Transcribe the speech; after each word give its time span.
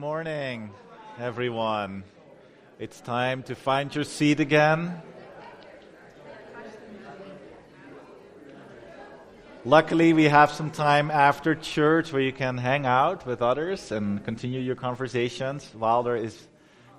morning, 0.00 0.70
everyone. 1.18 2.02
It's 2.78 3.02
time 3.02 3.42
to 3.42 3.54
find 3.54 3.94
your 3.94 4.04
seat 4.04 4.40
again. 4.40 5.02
Luckily, 9.66 10.14
we 10.14 10.24
have 10.24 10.52
some 10.52 10.70
time 10.70 11.10
after 11.10 11.54
church 11.54 12.14
where 12.14 12.22
you 12.22 12.32
can 12.32 12.56
hang 12.56 12.86
out 12.86 13.26
with 13.26 13.42
others 13.42 13.92
and 13.92 14.24
continue 14.24 14.58
your 14.58 14.74
conversations 14.74 15.68
while 15.74 16.02
there 16.02 16.16
is 16.16 16.48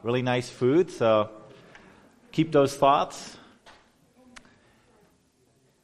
really 0.03 0.21
nice 0.21 0.47
food. 0.47 0.91
So 0.91 1.31
keep 2.31 2.51
those 2.51 2.75
thoughts. 2.75 3.35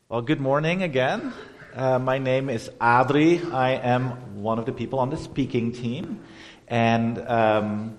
Well, 0.08 0.22
good 0.22 0.40
morning 0.40 0.84
again. 0.84 1.34
Uh, 1.74 1.98
my 1.98 2.20
name 2.20 2.52
is 2.52 2.70
Adri. 2.80 3.52
I 3.52 3.72
am 3.72 4.44
one 4.44 4.60
of 4.60 4.68
the 4.68 4.72
people 4.72 5.00
on 5.00 5.10
the 5.10 5.18
speaking 5.18 5.72
team. 5.72 6.24
And 6.68 7.18
um, 7.28 7.98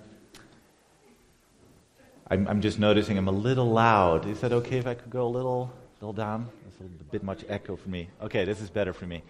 I'm, 2.29 2.47
I'm, 2.47 2.61
just 2.61 2.77
noticing 2.77 3.17
I'm 3.17 3.27
a 3.27 3.31
little 3.31 3.69
loud. 3.69 4.27
Is 4.27 4.41
that 4.41 4.53
okay 4.53 4.77
if 4.77 4.85
I 4.85 4.93
could 4.93 5.09
go 5.09 5.25
a 5.25 5.29
little, 5.29 5.71
little 5.99 6.13
down? 6.13 6.47
It's 6.67 6.79
a 6.79 7.03
bit 7.05 7.23
much 7.23 7.43
echo 7.49 7.75
for 7.75 7.89
me. 7.89 8.09
Okay, 8.21 8.45
this 8.45 8.61
is 8.61 8.69
better 8.69 8.93
for 8.93 9.07
me. 9.07 9.23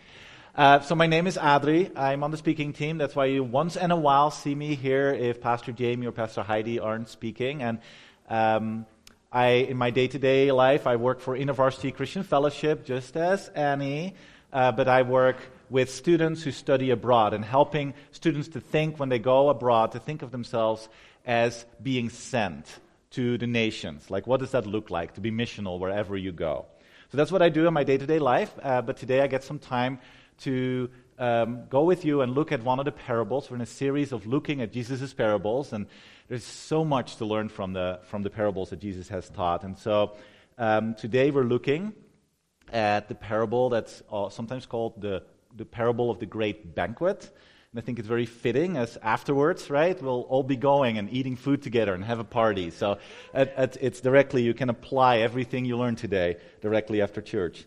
Uh, 0.55 0.81
so 0.81 0.93
my 0.93 1.07
name 1.07 1.25
is 1.25 1.38
Adri. 1.38 1.89
I'm 1.98 2.23
on 2.23 2.31
the 2.31 2.38
speaking 2.38 2.73
team. 2.73 2.98
That's 2.98 3.15
why 3.15 3.25
you 3.25 3.43
once 3.43 3.77
in 3.77 3.91
a 3.91 3.95
while 3.95 4.29
see 4.29 4.53
me 4.53 4.75
here 4.75 5.13
if 5.13 5.40
Pastor 5.40 5.71
Jamie 5.71 6.05
or 6.05 6.12
Pastor 6.12 6.43
Heidi 6.43 6.79
aren't 6.79 7.07
speaking. 7.07 7.63
And 7.63 7.79
um, 8.29 8.85
I, 9.31 9.48
in 9.70 9.77
my 9.77 9.90
day-to-day 9.90 10.51
life, 10.51 10.85
I 10.85 10.98
work 10.98 11.21
for 11.21 11.37
InterVarsity 11.37 11.95
Christian 11.95 12.23
Fellowship, 12.23 12.84
just 12.84 13.15
as 13.15 13.48
Annie. 13.49 14.15
Uh, 14.51 14.73
but 14.73 14.90
I 14.90 15.03
work 15.03 15.37
with 15.69 15.89
students 15.89 16.43
who 16.43 16.51
study 16.51 16.89
abroad 16.89 17.33
and 17.33 17.45
helping 17.45 17.93
students 18.11 18.49
to 18.49 18.59
think 18.59 18.99
when 18.99 19.09
they 19.09 19.19
go 19.19 19.49
abroad 19.49 19.91
to 19.91 19.99
think 19.99 20.21
of 20.21 20.31
themselves 20.31 20.89
as 21.25 21.65
being 21.81 22.09
sent 22.09 22.79
to 23.11 23.37
the 23.37 23.47
nations. 23.47 24.09
Like, 24.09 24.27
what 24.27 24.39
does 24.39 24.51
that 24.51 24.65
look 24.65 24.89
like 24.89 25.13
to 25.15 25.21
be 25.21 25.31
missional 25.31 25.79
wherever 25.79 26.15
you 26.15 26.31
go? 26.31 26.65
So 27.11 27.17
that's 27.17 27.31
what 27.31 27.41
I 27.41 27.49
do 27.49 27.67
in 27.67 27.73
my 27.73 27.84
day 27.84 27.98
to 27.98 28.05
day 28.05 28.20
life. 28.20 28.51
Uh, 28.61 28.81
but 28.81 28.98
today 28.98 29.21
I 29.21 29.27
get 29.27 29.43
some 29.43 29.59
time 29.59 29.99
to 30.39 30.89
um, 31.17 31.65
go 31.70 31.83
with 31.83 32.05
you 32.05 32.21
and 32.21 32.33
look 32.33 32.51
at 32.51 32.63
one 32.63 32.79
of 32.79 32.85
the 32.85 32.91
parables. 32.91 33.49
We're 33.49 33.57
in 33.57 33.61
a 33.61 33.65
series 33.65 34.11
of 34.11 34.26
looking 34.26 34.61
at 34.61 34.71
Jesus' 34.71 35.13
parables, 35.13 35.73
and 35.73 35.87
there's 36.27 36.43
so 36.43 36.85
much 36.85 37.17
to 37.17 37.26
learn 37.26 37.49
from 37.49 37.73
the, 37.73 37.99
from 38.04 38.23
the 38.23 38.29
parables 38.29 38.70
that 38.70 38.79
Jesus 38.79 39.09
has 39.09 39.29
taught. 39.29 39.63
And 39.63 39.77
so 39.77 40.15
um, 40.57 40.95
today 40.95 41.31
we're 41.31 41.43
looking 41.43 41.93
at 42.71 43.07
the 43.07 43.15
parable 43.15 43.70
that's 43.70 44.04
uh, 44.11 44.29
sometimes 44.29 44.65
called 44.65 45.01
the 45.01 45.23
the 45.55 45.65
parable 45.65 46.09
of 46.11 46.19
the 46.19 46.25
great 46.25 46.75
banquet. 46.75 47.29
And 47.71 47.79
I 47.79 47.83
think 47.83 47.99
it's 47.99 48.07
very 48.07 48.25
fitting 48.25 48.77
as 48.77 48.97
afterwards, 49.03 49.69
right, 49.69 50.01
we'll 50.01 50.21
all 50.21 50.41
be 50.41 50.55
going 50.55 50.97
and 50.97 51.11
eating 51.11 51.35
food 51.35 51.61
together 51.61 51.93
and 51.93 52.03
have 52.03 52.17
a 52.17 52.23
party. 52.23 52.71
So 52.71 52.97
at, 53.31 53.53
at, 53.55 53.77
it's 53.79 54.01
directly, 54.01 54.41
you 54.41 54.55
can 54.55 54.70
apply 54.70 55.20
everything 55.20 55.65
you 55.65 55.77
learned 55.77 55.99
today 55.99 56.37
directly 56.61 57.01
after 57.01 57.21
church. 57.21 57.65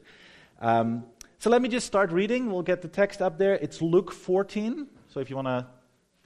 Um, 0.60 1.04
so 1.38 1.50
let 1.50 1.62
me 1.62 1.68
just 1.68 1.86
start 1.86 2.10
reading. 2.10 2.50
We'll 2.50 2.62
get 2.62 2.82
the 2.82 2.88
text 2.88 3.22
up 3.22 3.38
there. 3.38 3.54
It's 3.54 3.80
Luke 3.80 4.12
14. 4.12 4.88
So 5.08 5.20
if 5.20 5.30
you 5.30 5.36
want 5.36 5.48
to 5.48 5.66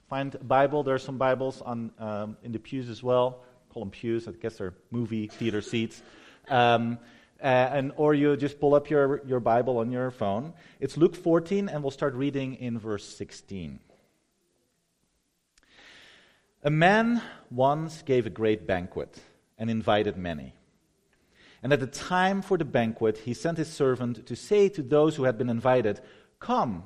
find 0.09 0.33
a 0.33 0.43
Bible, 0.43 0.81
there 0.81 0.95
are 0.95 0.99
some 0.99 1.17
Bibles 1.19 1.61
on, 1.61 1.91
um, 1.99 2.37
in 2.43 2.51
the 2.51 2.59
pews 2.59 2.89
as 2.89 3.03
well. 3.03 3.43
Call 3.71 3.83
them 3.83 3.91
pews. 3.91 4.27
I 4.27 4.31
guess 4.31 4.57
they're 4.57 4.73
movie 4.89 5.27
theater 5.27 5.61
seats. 5.61 6.01
Um, 6.49 6.97
uh, 7.41 7.45
and, 7.45 7.91
or 7.95 8.13
you 8.13 8.35
just 8.37 8.59
pull 8.59 8.73
up 8.73 8.89
your, 8.89 9.21
your 9.25 9.39
Bible 9.39 9.77
on 9.77 9.91
your 9.91 10.11
phone. 10.11 10.53
It's 10.79 10.97
Luke 10.97 11.15
14, 11.15 11.69
and 11.69 11.83
we'll 11.83 11.91
start 11.91 12.13
reading 12.13 12.55
in 12.55 12.79
verse 12.79 13.05
16. 13.05 13.79
A 16.63 16.69
man 16.69 17.21
once 17.51 18.01
gave 18.01 18.25
a 18.25 18.31
great 18.31 18.65
banquet 18.65 19.19
and 19.57 19.69
invited 19.69 20.17
many. 20.17 20.53
And 21.63 21.73
at 21.73 21.79
the 21.79 21.87
time 21.87 22.41
for 22.41 22.57
the 22.57 22.65
banquet, 22.65 23.19
he 23.19 23.33
sent 23.33 23.57
his 23.57 23.71
servant 23.71 24.25
to 24.27 24.35
say 24.35 24.69
to 24.69 24.81
those 24.81 25.15
who 25.15 25.23
had 25.23 25.37
been 25.37 25.49
invited, 25.49 26.01
Come, 26.39 26.83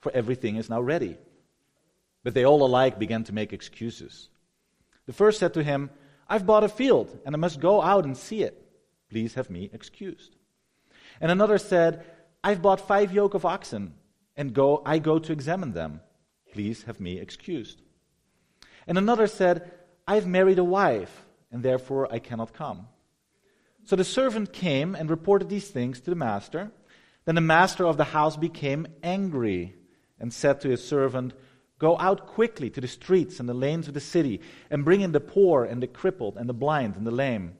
for 0.00 0.12
everything 0.12 0.56
is 0.56 0.70
now 0.70 0.80
ready. 0.80 1.16
But 2.22 2.34
they 2.34 2.44
all 2.44 2.64
alike 2.64 2.98
began 2.98 3.24
to 3.24 3.32
make 3.32 3.52
excuses. 3.52 4.28
The 5.06 5.12
first 5.12 5.38
said 5.38 5.54
to 5.54 5.62
him, 5.62 5.90
I've 6.28 6.46
bought 6.46 6.64
a 6.64 6.68
field, 6.68 7.18
and 7.24 7.34
I 7.34 7.38
must 7.38 7.60
go 7.60 7.80
out 7.82 8.04
and 8.04 8.16
see 8.16 8.42
it. 8.42 8.65
Please 9.10 9.34
have 9.34 9.50
me 9.50 9.70
excused. 9.72 10.36
And 11.20 11.30
another 11.30 11.58
said, 11.58 12.04
I've 12.42 12.62
bought 12.62 12.80
five 12.80 13.12
yoke 13.12 13.34
of 13.34 13.44
oxen, 13.44 13.94
and 14.36 14.52
go, 14.52 14.82
I 14.84 14.98
go 14.98 15.18
to 15.18 15.32
examine 15.32 15.72
them. 15.72 16.00
Please 16.52 16.84
have 16.84 17.00
me 17.00 17.18
excused. 17.18 17.82
And 18.86 18.98
another 18.98 19.26
said, 19.26 19.70
I've 20.06 20.26
married 20.26 20.58
a 20.58 20.64
wife, 20.64 21.24
and 21.50 21.62
therefore 21.62 22.12
I 22.12 22.18
cannot 22.18 22.52
come. 22.52 22.88
So 23.84 23.96
the 23.96 24.04
servant 24.04 24.52
came 24.52 24.94
and 24.94 25.08
reported 25.08 25.48
these 25.48 25.68
things 25.68 26.00
to 26.00 26.10
the 26.10 26.16
master. 26.16 26.70
Then 27.24 27.34
the 27.34 27.40
master 27.40 27.86
of 27.86 27.96
the 27.96 28.04
house 28.04 28.36
became 28.36 28.86
angry 29.02 29.74
and 30.18 30.32
said 30.32 30.60
to 30.60 30.68
his 30.68 30.86
servant, 30.86 31.34
Go 31.78 31.98
out 31.98 32.26
quickly 32.26 32.70
to 32.70 32.80
the 32.80 32.88
streets 32.88 33.38
and 33.38 33.48
the 33.48 33.54
lanes 33.54 33.86
of 33.86 33.94
the 33.94 34.00
city, 34.00 34.40
and 34.70 34.84
bring 34.84 35.02
in 35.02 35.12
the 35.12 35.20
poor 35.20 35.64
and 35.64 35.82
the 35.82 35.86
crippled 35.86 36.36
and 36.36 36.48
the 36.48 36.54
blind 36.54 36.96
and 36.96 37.06
the 37.06 37.10
lame. 37.10 37.56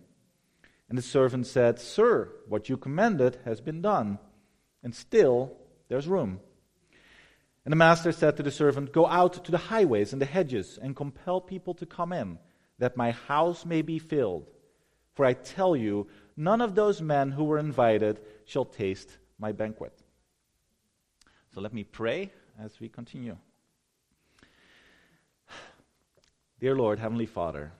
And 0.88 0.96
the 0.96 1.02
servant 1.02 1.46
said, 1.46 1.80
Sir, 1.80 2.30
what 2.48 2.68
you 2.68 2.76
commanded 2.76 3.38
has 3.44 3.60
been 3.60 3.82
done, 3.82 4.18
and 4.82 4.94
still 4.94 5.56
there's 5.88 6.06
room. 6.06 6.40
And 7.64 7.72
the 7.72 7.76
master 7.76 8.12
said 8.12 8.36
to 8.36 8.44
the 8.44 8.52
servant, 8.52 8.92
Go 8.92 9.06
out 9.08 9.44
to 9.44 9.50
the 9.50 9.58
highways 9.58 10.12
and 10.12 10.22
the 10.22 10.26
hedges, 10.26 10.78
and 10.80 10.94
compel 10.94 11.40
people 11.40 11.74
to 11.74 11.86
come 11.86 12.12
in, 12.12 12.38
that 12.78 12.96
my 12.96 13.10
house 13.10 13.64
may 13.64 13.82
be 13.82 13.98
filled. 13.98 14.46
For 15.14 15.24
I 15.24 15.32
tell 15.32 15.74
you, 15.74 16.06
none 16.36 16.60
of 16.60 16.76
those 16.76 17.02
men 17.02 17.32
who 17.32 17.44
were 17.44 17.58
invited 17.58 18.20
shall 18.44 18.64
taste 18.64 19.18
my 19.38 19.50
banquet. 19.50 19.98
So 21.52 21.60
let 21.60 21.74
me 21.74 21.82
pray 21.82 22.30
as 22.60 22.78
we 22.78 22.88
continue. 22.88 23.36
Dear 26.60 26.76
Lord, 26.76 27.00
Heavenly 27.00 27.26
Father, 27.26 27.72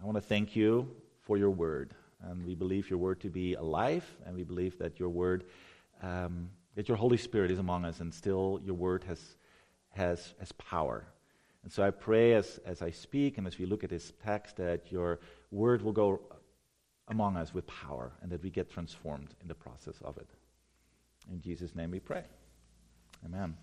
I 0.00 0.04
want 0.04 0.16
to 0.16 0.22
thank 0.22 0.54
you 0.54 0.94
for 1.22 1.36
your 1.36 1.50
word. 1.50 1.94
And 2.22 2.44
we 2.44 2.54
believe 2.54 2.90
your 2.90 2.98
word 2.98 3.20
to 3.20 3.30
be 3.30 3.54
alive, 3.54 4.04
and 4.26 4.34
we 4.34 4.44
believe 4.44 4.78
that 4.78 4.98
your 4.98 5.08
word, 5.08 5.44
um, 6.02 6.50
that 6.74 6.88
your 6.88 6.96
Holy 6.96 7.16
Spirit 7.16 7.50
is 7.50 7.58
among 7.58 7.84
us, 7.84 8.00
and 8.00 8.12
still 8.12 8.60
your 8.64 8.74
word 8.74 9.04
has, 9.04 9.20
has, 9.90 10.34
has 10.40 10.52
power. 10.52 11.06
And 11.62 11.72
so 11.72 11.82
I 11.82 11.90
pray 11.90 12.34
as, 12.34 12.58
as 12.64 12.82
I 12.82 12.90
speak 12.90 13.38
and 13.38 13.46
as 13.46 13.58
we 13.58 13.66
look 13.66 13.84
at 13.84 13.90
this 13.90 14.12
text 14.24 14.56
that 14.56 14.90
your 14.90 15.20
word 15.50 15.82
will 15.82 15.92
go 15.92 16.20
among 17.08 17.36
us 17.36 17.52
with 17.52 17.66
power 17.66 18.12
and 18.22 18.30
that 18.30 18.42
we 18.42 18.50
get 18.50 18.70
transformed 18.70 19.34
in 19.42 19.48
the 19.48 19.54
process 19.54 19.96
of 20.02 20.16
it. 20.18 20.28
In 21.30 21.40
Jesus' 21.40 21.74
name 21.74 21.90
we 21.90 22.00
pray. 22.00 22.24
Amen. 23.24 23.56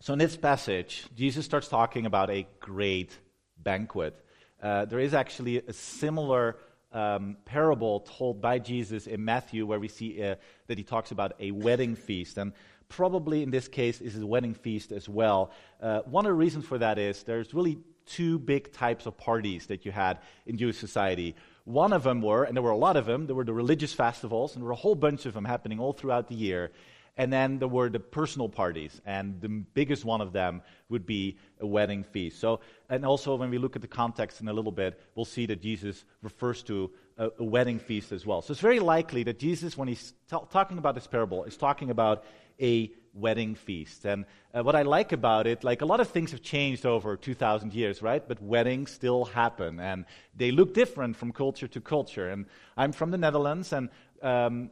So 0.00 0.12
in 0.12 0.18
this 0.18 0.36
passage, 0.36 1.06
Jesus 1.16 1.44
starts 1.46 1.68
talking 1.68 2.04
about 2.04 2.30
a 2.30 2.46
great 2.60 3.18
banquet. 3.56 4.23
Uh, 4.64 4.86
there 4.86 4.98
is 4.98 5.12
actually 5.12 5.58
a 5.58 5.72
similar 5.74 6.56
um, 6.90 7.36
parable 7.44 8.00
told 8.00 8.40
by 8.40 8.58
Jesus 8.58 9.06
in 9.06 9.22
Matthew 9.22 9.66
where 9.66 9.78
we 9.78 9.88
see 9.88 10.22
uh, 10.22 10.36
that 10.68 10.78
he 10.78 10.84
talks 10.84 11.10
about 11.10 11.34
a 11.38 11.50
wedding 11.50 11.94
feast. 11.94 12.38
And 12.38 12.54
probably 12.88 13.42
in 13.42 13.50
this 13.50 13.68
case 13.68 14.00
is 14.00 14.18
a 14.18 14.26
wedding 14.26 14.54
feast 14.54 14.90
as 14.90 15.06
well. 15.06 15.50
Uh, 15.82 16.00
one 16.06 16.24
of 16.24 16.30
the 16.30 16.34
reasons 16.34 16.64
for 16.64 16.78
that 16.78 16.98
is 16.98 17.24
there's 17.24 17.52
really 17.52 17.76
two 18.06 18.38
big 18.38 18.72
types 18.72 19.04
of 19.04 19.18
parties 19.18 19.66
that 19.66 19.84
you 19.84 19.92
had 19.92 20.18
in 20.46 20.56
Jewish 20.56 20.78
society. 20.78 21.34
One 21.64 21.92
of 21.92 22.02
them 22.02 22.22
were, 22.22 22.44
and 22.44 22.56
there 22.56 22.62
were 22.62 22.70
a 22.70 22.76
lot 22.76 22.96
of 22.96 23.04
them, 23.04 23.26
there 23.26 23.36
were 23.36 23.44
the 23.44 23.52
religious 23.52 23.92
festivals, 23.92 24.54
and 24.54 24.62
there 24.62 24.66
were 24.66 24.72
a 24.72 24.76
whole 24.76 24.94
bunch 24.94 25.26
of 25.26 25.34
them 25.34 25.44
happening 25.44 25.78
all 25.78 25.92
throughout 25.92 26.28
the 26.28 26.34
year. 26.34 26.72
And 27.16 27.32
then 27.32 27.58
there 27.60 27.68
were 27.68 27.88
the 27.88 28.00
personal 28.00 28.48
parties, 28.48 29.00
and 29.06 29.40
the 29.40 29.48
biggest 29.48 30.04
one 30.04 30.20
of 30.20 30.32
them 30.32 30.62
would 30.88 31.06
be 31.06 31.36
a 31.60 31.66
wedding 31.66 32.02
feast. 32.02 32.40
So, 32.40 32.60
and 32.90 33.06
also 33.06 33.36
when 33.36 33.50
we 33.50 33.58
look 33.58 33.76
at 33.76 33.82
the 33.82 33.88
context 33.88 34.40
in 34.40 34.48
a 34.48 34.52
little 34.52 34.72
bit, 34.72 35.00
we'll 35.14 35.24
see 35.24 35.46
that 35.46 35.62
Jesus 35.62 36.04
refers 36.22 36.62
to 36.64 36.90
a, 37.16 37.30
a 37.38 37.44
wedding 37.44 37.78
feast 37.78 38.10
as 38.10 38.26
well. 38.26 38.42
So 38.42 38.50
it's 38.50 38.60
very 38.60 38.80
likely 38.80 39.22
that 39.24 39.38
Jesus, 39.38 39.76
when 39.76 39.86
he's 39.86 40.12
t- 40.28 40.36
talking 40.50 40.78
about 40.78 40.96
this 40.96 41.06
parable, 41.06 41.44
is 41.44 41.56
talking 41.56 41.90
about 41.90 42.24
a 42.60 42.90
wedding 43.14 43.54
feast. 43.54 44.04
And 44.04 44.24
uh, 44.52 44.62
what 44.62 44.74
I 44.74 44.82
like 44.82 45.12
about 45.12 45.46
it, 45.46 45.62
like 45.62 45.82
a 45.82 45.86
lot 45.86 46.00
of 46.00 46.08
things 46.08 46.32
have 46.32 46.42
changed 46.42 46.84
over 46.84 47.16
2,000 47.16 47.72
years, 47.72 48.02
right? 48.02 48.26
But 48.26 48.42
weddings 48.42 48.90
still 48.90 49.24
happen, 49.24 49.78
and 49.78 50.04
they 50.34 50.50
look 50.50 50.74
different 50.74 51.16
from 51.16 51.32
culture 51.32 51.68
to 51.68 51.80
culture. 51.80 52.28
And 52.28 52.46
I'm 52.76 52.92
from 52.92 53.12
the 53.12 53.18
Netherlands, 53.18 53.72
and 53.72 53.88
um, 54.22 54.70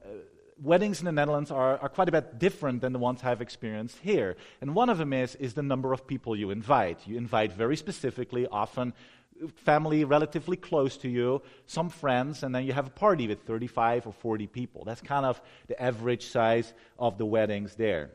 weddings 0.62 1.00
in 1.00 1.06
the 1.06 1.12
Netherlands 1.12 1.50
are, 1.50 1.78
are 1.78 1.88
quite 1.88 2.08
a 2.08 2.12
bit 2.12 2.38
different 2.38 2.80
than 2.80 2.92
the 2.92 2.98
ones 2.98 3.20
I've 3.24 3.40
experienced 3.40 3.98
here. 3.98 4.36
And 4.60 4.74
one 4.74 4.88
of 4.88 4.98
them 4.98 5.12
is, 5.12 5.34
is 5.36 5.54
the 5.54 5.62
number 5.62 5.92
of 5.92 6.06
people 6.06 6.36
you 6.36 6.50
invite. 6.50 7.00
You 7.06 7.16
invite 7.16 7.52
very 7.52 7.76
specifically, 7.76 8.46
often 8.46 8.94
family 9.56 10.04
relatively 10.04 10.56
close 10.56 10.96
to 10.98 11.08
you, 11.08 11.42
some 11.66 11.90
friends, 11.90 12.42
and 12.42 12.54
then 12.54 12.64
you 12.64 12.72
have 12.72 12.86
a 12.86 12.90
party 12.90 13.26
with 13.26 13.42
35 13.42 14.06
or 14.06 14.12
40 14.12 14.46
people. 14.46 14.84
That's 14.84 15.00
kind 15.00 15.26
of 15.26 15.40
the 15.66 15.80
average 15.82 16.26
size 16.26 16.72
of 16.98 17.18
the 17.18 17.26
weddings 17.26 17.74
there. 17.74 18.10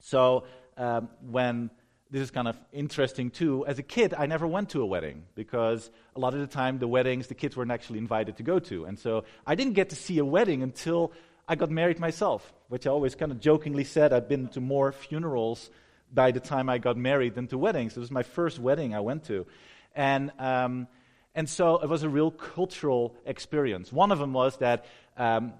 So, 0.00 0.44
um, 0.76 1.08
when 1.22 1.70
this 2.10 2.22
is 2.22 2.30
kind 2.30 2.48
of 2.48 2.58
interesting 2.72 3.30
too. 3.30 3.66
As 3.66 3.78
a 3.78 3.82
kid, 3.82 4.14
I 4.16 4.26
never 4.26 4.46
went 4.46 4.70
to 4.70 4.80
a 4.80 4.86
wedding 4.86 5.24
because 5.34 5.90
a 6.16 6.20
lot 6.20 6.32
of 6.32 6.40
the 6.40 6.46
time 6.46 6.78
the 6.78 6.88
weddings 6.88 7.26
the 7.26 7.34
kids 7.34 7.56
weren't 7.56 7.70
actually 7.70 7.98
invited 7.98 8.38
to 8.38 8.42
go 8.42 8.58
to. 8.60 8.86
And 8.86 8.98
so 8.98 9.24
I 9.46 9.54
didn't 9.54 9.74
get 9.74 9.90
to 9.90 9.96
see 9.96 10.18
a 10.18 10.24
wedding 10.24 10.62
until 10.62 11.12
I 11.50 11.54
got 11.54 11.70
married 11.70 11.98
myself, 11.98 12.52
which 12.68 12.86
I 12.86 12.90
always 12.90 13.14
kind 13.14 13.32
of 13.32 13.40
jokingly 13.40 13.84
said 13.84 14.12
I'd 14.12 14.28
been 14.28 14.48
to 14.48 14.60
more 14.60 14.92
funerals 14.92 15.70
by 16.12 16.30
the 16.30 16.40
time 16.40 16.68
I 16.68 16.76
got 16.76 16.98
married 16.98 17.34
than 17.34 17.46
to 17.48 17.56
weddings. 17.56 17.96
It 17.96 18.00
was 18.00 18.10
my 18.10 18.22
first 18.22 18.58
wedding 18.58 18.94
I 18.94 19.00
went 19.00 19.24
to. 19.24 19.46
And, 19.94 20.30
um, 20.38 20.88
and 21.34 21.48
so 21.48 21.78
it 21.78 21.88
was 21.88 22.02
a 22.02 22.08
real 22.08 22.30
cultural 22.30 23.16
experience. 23.24 23.90
One 23.90 24.12
of 24.12 24.18
them 24.18 24.34
was 24.34 24.58
that 24.58 24.84
um, 25.16 25.54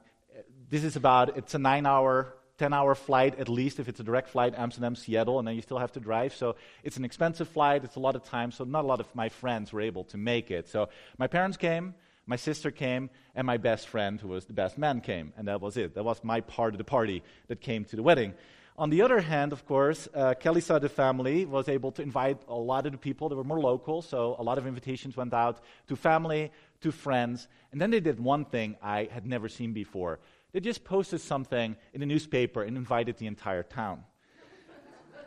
this 0.69 0.85
is 0.85 0.97
about, 0.97 1.39
it's 1.39 1.55
a 1.55 1.59
nine 1.59 1.87
hour 1.87 2.35
10 2.59 2.75
hour 2.75 2.97
flight 2.97 3.39
at 3.39 3.49
least 3.49 3.79
if 3.79 3.89
it's 3.89 4.01
a 4.01 4.03
direct 4.03 4.29
flight 4.29 4.53
amsterdam 4.57 4.97
seattle 4.97 5.39
and 5.39 5.47
then 5.47 5.55
you 5.55 5.63
still 5.63 5.79
have 5.79 5.93
to 5.93 6.01
drive 6.01 6.35
so 6.35 6.57
it's 6.83 6.97
an 6.97 7.05
expensive 7.05 7.49
flight 7.49 7.85
it's 7.85 7.95
a 7.95 8.01
lot 8.01 8.17
of 8.17 8.25
time 8.25 8.51
so 8.51 8.65
not 8.65 8.83
a 8.83 8.87
lot 8.87 8.99
of 8.99 9.07
my 9.15 9.29
friends 9.29 9.73
were 9.73 9.81
able 9.81 10.03
to 10.03 10.17
make 10.17 10.51
it 10.51 10.69
so 10.69 10.89
my 11.19 11.29
parents 11.29 11.57
came 11.57 11.95
my 12.29 12.37
sister 12.37 12.71
came 12.71 13.11
and 13.35 13.45
my 13.45 13.57
best 13.57 13.89
friend 13.89 14.21
who 14.21 14.29
was 14.29 14.45
the 14.45 14.53
best 14.53 14.79
man 14.79 15.01
came 15.01 15.33
and 15.37 15.49
that 15.49 15.61
was 15.61 15.77
it 15.77 15.95
that 15.95 16.05
was 16.05 16.23
my 16.23 16.41
part 16.41 16.75
of 16.75 16.79
the 16.79 16.85
party 16.85 17.25
that 17.49 17.61
came 17.61 17.85
to 17.85 17.97
the 17.97 18.03
wedding 18.03 18.33
on 18.79 18.91
the 18.91 19.03
other 19.03 19.21
hand, 19.21 19.53
of 19.53 19.67
course, 19.67 20.07
uh, 20.15 20.35
Kelly's 20.35 20.67
side 20.67 20.77
of 20.77 20.83
the 20.83 20.89
family 20.89 21.45
was 21.45 21.69
able 21.69 21.91
to 21.91 22.01
invite 22.01 22.39
a 22.47 22.55
lot 22.55 22.87
of 22.87 22.93
the 22.93 22.99
people 22.99 23.29
that 23.29 23.35
were 23.35 23.43
more 23.43 23.59
local, 23.59 24.03
so 24.03 24.37
a 24.39 24.43
lot 24.45 24.57
of 24.57 24.69
invitations 24.69 25.17
went 25.17 25.35
out 25.35 25.61
to 25.89 25.97
family, 25.97 26.53
to 26.83 26.93
friends. 26.93 27.49
And 27.73 27.81
then 27.81 27.91
they 27.91 27.99
did 27.99 28.21
one 28.21 28.45
thing 28.45 28.77
I 28.81 29.09
had 29.11 29.27
never 29.27 29.49
seen 29.49 29.73
before. 29.73 30.21
They 30.53 30.61
just 30.61 30.85
posted 30.85 31.21
something 31.21 31.75
in 31.93 31.99
the 31.99 32.07
newspaper 32.07 32.63
and 32.63 32.77
invited 32.77 33.17
the 33.19 33.27
entire 33.27 33.65
town. 33.65 34.05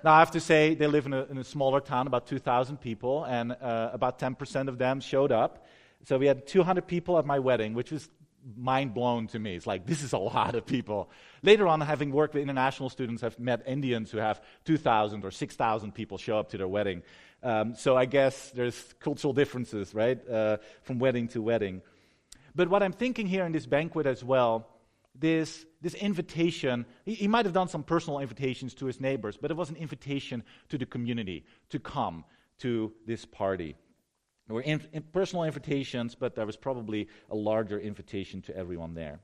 now, 0.02 0.14
I 0.14 0.20
have 0.20 0.32
to 0.32 0.40
say, 0.40 0.74
they 0.74 0.88
live 0.88 1.06
in 1.06 1.12
a, 1.12 1.26
in 1.26 1.38
a 1.38 1.44
smaller 1.44 1.82
town, 1.82 2.08
about 2.08 2.28
2,000 2.28 2.78
people, 2.78 3.26
and 3.26 3.52
uh, 3.52 3.90
about 3.92 4.18
10% 4.18 4.70
of 4.70 4.78
them 4.78 5.02
showed 5.02 5.34
up. 5.34 5.68
So 6.04 6.18
we 6.18 6.26
had 6.26 6.48
200 6.48 6.88
people 6.88 7.18
at 7.18 7.26
my 7.26 7.40
wedding, 7.40 7.74
which 7.74 7.92
was 7.92 8.10
mind 8.58 8.94
blown 8.94 9.28
to 9.28 9.40
me. 9.40 9.56
It's 9.56 9.68
like, 9.68 9.86
this 9.86 10.02
is 10.04 10.14
a 10.14 10.18
lot 10.18 10.56
of 10.56 10.66
people. 10.66 11.12
Later 11.44 11.68
on, 11.68 11.80
having 11.82 12.12
worked 12.12 12.34
with 12.34 12.42
international 12.42 12.90
students, 12.90 13.24
I've 13.24 13.40
met 13.40 13.64
Indians 13.68 14.10
who 14.12 14.18
have 14.18 14.42
2,000 14.66 15.24
or 15.24 15.32
6,000 15.32 15.92
people 15.94 16.18
show 16.18 16.40
up 16.40 16.50
to 16.50 16.58
their 16.58 16.68
wedding. 16.68 17.04
Um, 17.44 17.76
so 17.76 17.96
I 17.96 18.06
guess 18.06 18.52
there's 18.52 18.96
cultural 19.00 19.34
differences, 19.34 19.94
right, 19.94 20.28
uh, 20.28 20.58
from 20.84 21.00
wedding 21.00 21.28
to 21.30 21.42
wedding. 21.42 21.82
But 22.56 22.70
what 22.70 22.84
I'm 22.84 22.94
thinking 22.94 23.28
here 23.28 23.46
in 23.46 23.52
this 23.52 23.66
banquet 23.66 24.08
as 24.08 24.24
well 24.24 24.68
this, 25.18 25.66
this 25.82 25.94
invitation. 25.94 26.86
He, 27.06 27.14
he 27.14 27.28
might 27.28 27.46
have 27.46 27.54
done 27.54 27.68
some 27.68 27.84
personal 27.84 28.20
invitations 28.20 28.74
to 28.76 28.86
his 28.86 29.00
neighbors, 29.00 29.38
but 29.38 29.52
it 29.52 29.58
was 29.58 29.70
an 29.70 29.76
invitation 29.76 30.44
to 30.70 30.78
the 30.78 30.86
community 30.86 31.46
to 31.70 31.80
come 31.80 32.26
to 32.60 32.94
this 33.06 33.26
party. 33.26 33.76
There 34.52 34.56
were 34.56 34.64
in, 34.64 34.82
in 34.92 35.04
personal 35.04 35.46
invitations, 35.46 36.14
but 36.14 36.36
there 36.36 36.46
was 36.46 36.58
probably 36.58 37.08
a 37.30 37.36
larger 37.36 37.80
invitation 37.80 38.42
to 38.42 38.58
everyone 38.58 38.96
there. 38.96 39.22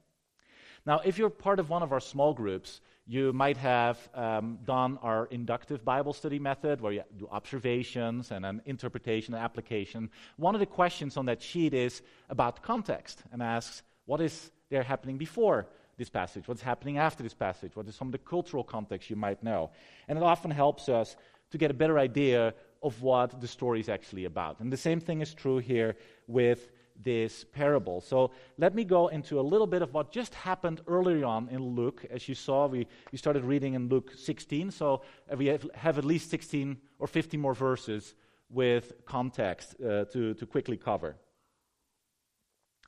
Now, 0.85 1.01
if 1.03 1.17
you're 1.17 1.29
part 1.29 1.59
of 1.59 1.69
one 1.69 1.83
of 1.83 1.91
our 1.91 1.99
small 1.99 2.33
groups, 2.33 2.79
you 3.05 3.33
might 3.33 3.57
have 3.57 3.97
um, 4.13 4.59
done 4.63 4.97
our 5.01 5.25
inductive 5.25 5.83
Bible 5.83 6.13
study 6.13 6.39
method 6.39 6.79
where 6.79 6.93
you 6.93 7.03
do 7.19 7.27
observations 7.29 8.31
and 8.31 8.45
an 8.45 8.61
interpretation 8.63 9.33
and 9.33 9.43
application. 9.43 10.11
One 10.37 10.55
of 10.55 10.59
the 10.59 10.65
questions 10.65 11.17
on 11.17 11.25
that 11.25 11.41
sheet 11.41 11.73
is 11.73 12.01
about 12.29 12.61
context 12.61 13.21
and 13.33 13.43
asks, 13.43 13.83
what 14.05 14.21
is 14.21 14.49
there 14.69 14.83
happening 14.83 15.17
before 15.17 15.67
this 15.97 16.09
passage? 16.09 16.47
What's 16.47 16.61
happening 16.61 16.99
after 16.99 17.21
this 17.21 17.33
passage? 17.33 17.75
What 17.75 17.89
is 17.89 17.95
some 17.95 18.07
of 18.07 18.13
the 18.13 18.17
cultural 18.17 18.63
context 18.63 19.09
you 19.09 19.17
might 19.17 19.43
know? 19.43 19.71
And 20.07 20.17
it 20.17 20.23
often 20.23 20.51
helps 20.51 20.87
us 20.87 21.17
to 21.51 21.57
get 21.57 21.71
a 21.71 21.73
better 21.73 21.99
idea 21.99 22.53
of 22.81 23.01
what 23.01 23.41
the 23.41 23.47
story 23.47 23.79
is 23.79 23.89
actually 23.89 24.25
about. 24.25 24.59
And 24.59 24.71
the 24.71 24.77
same 24.77 24.99
thing 24.99 25.21
is 25.21 25.33
true 25.33 25.57
here 25.57 25.95
with 26.27 26.69
this 27.03 27.43
parable. 27.43 28.01
So 28.01 28.31
let 28.57 28.73
me 28.73 28.83
go 28.83 29.07
into 29.07 29.39
a 29.39 29.41
little 29.41 29.67
bit 29.67 29.81
of 29.81 29.93
what 29.93 30.11
just 30.11 30.33
happened 30.33 30.81
earlier 30.87 31.25
on 31.25 31.49
in 31.49 31.61
Luke. 31.61 32.05
As 32.09 32.27
you 32.27 32.35
saw, 32.35 32.67
we, 32.67 32.87
we 33.11 33.17
started 33.17 33.43
reading 33.43 33.75
in 33.75 33.87
Luke 33.89 34.11
16, 34.15 34.71
so 34.71 35.01
we 35.35 35.47
have, 35.47 35.69
have 35.75 35.97
at 35.97 36.05
least 36.05 36.29
16 36.29 36.77
or 36.99 37.07
15 37.07 37.39
more 37.39 37.53
verses 37.53 38.15
with 38.49 38.93
context 39.05 39.75
uh, 39.81 40.05
to, 40.05 40.33
to 40.33 40.45
quickly 40.45 40.77
cover. 40.77 41.15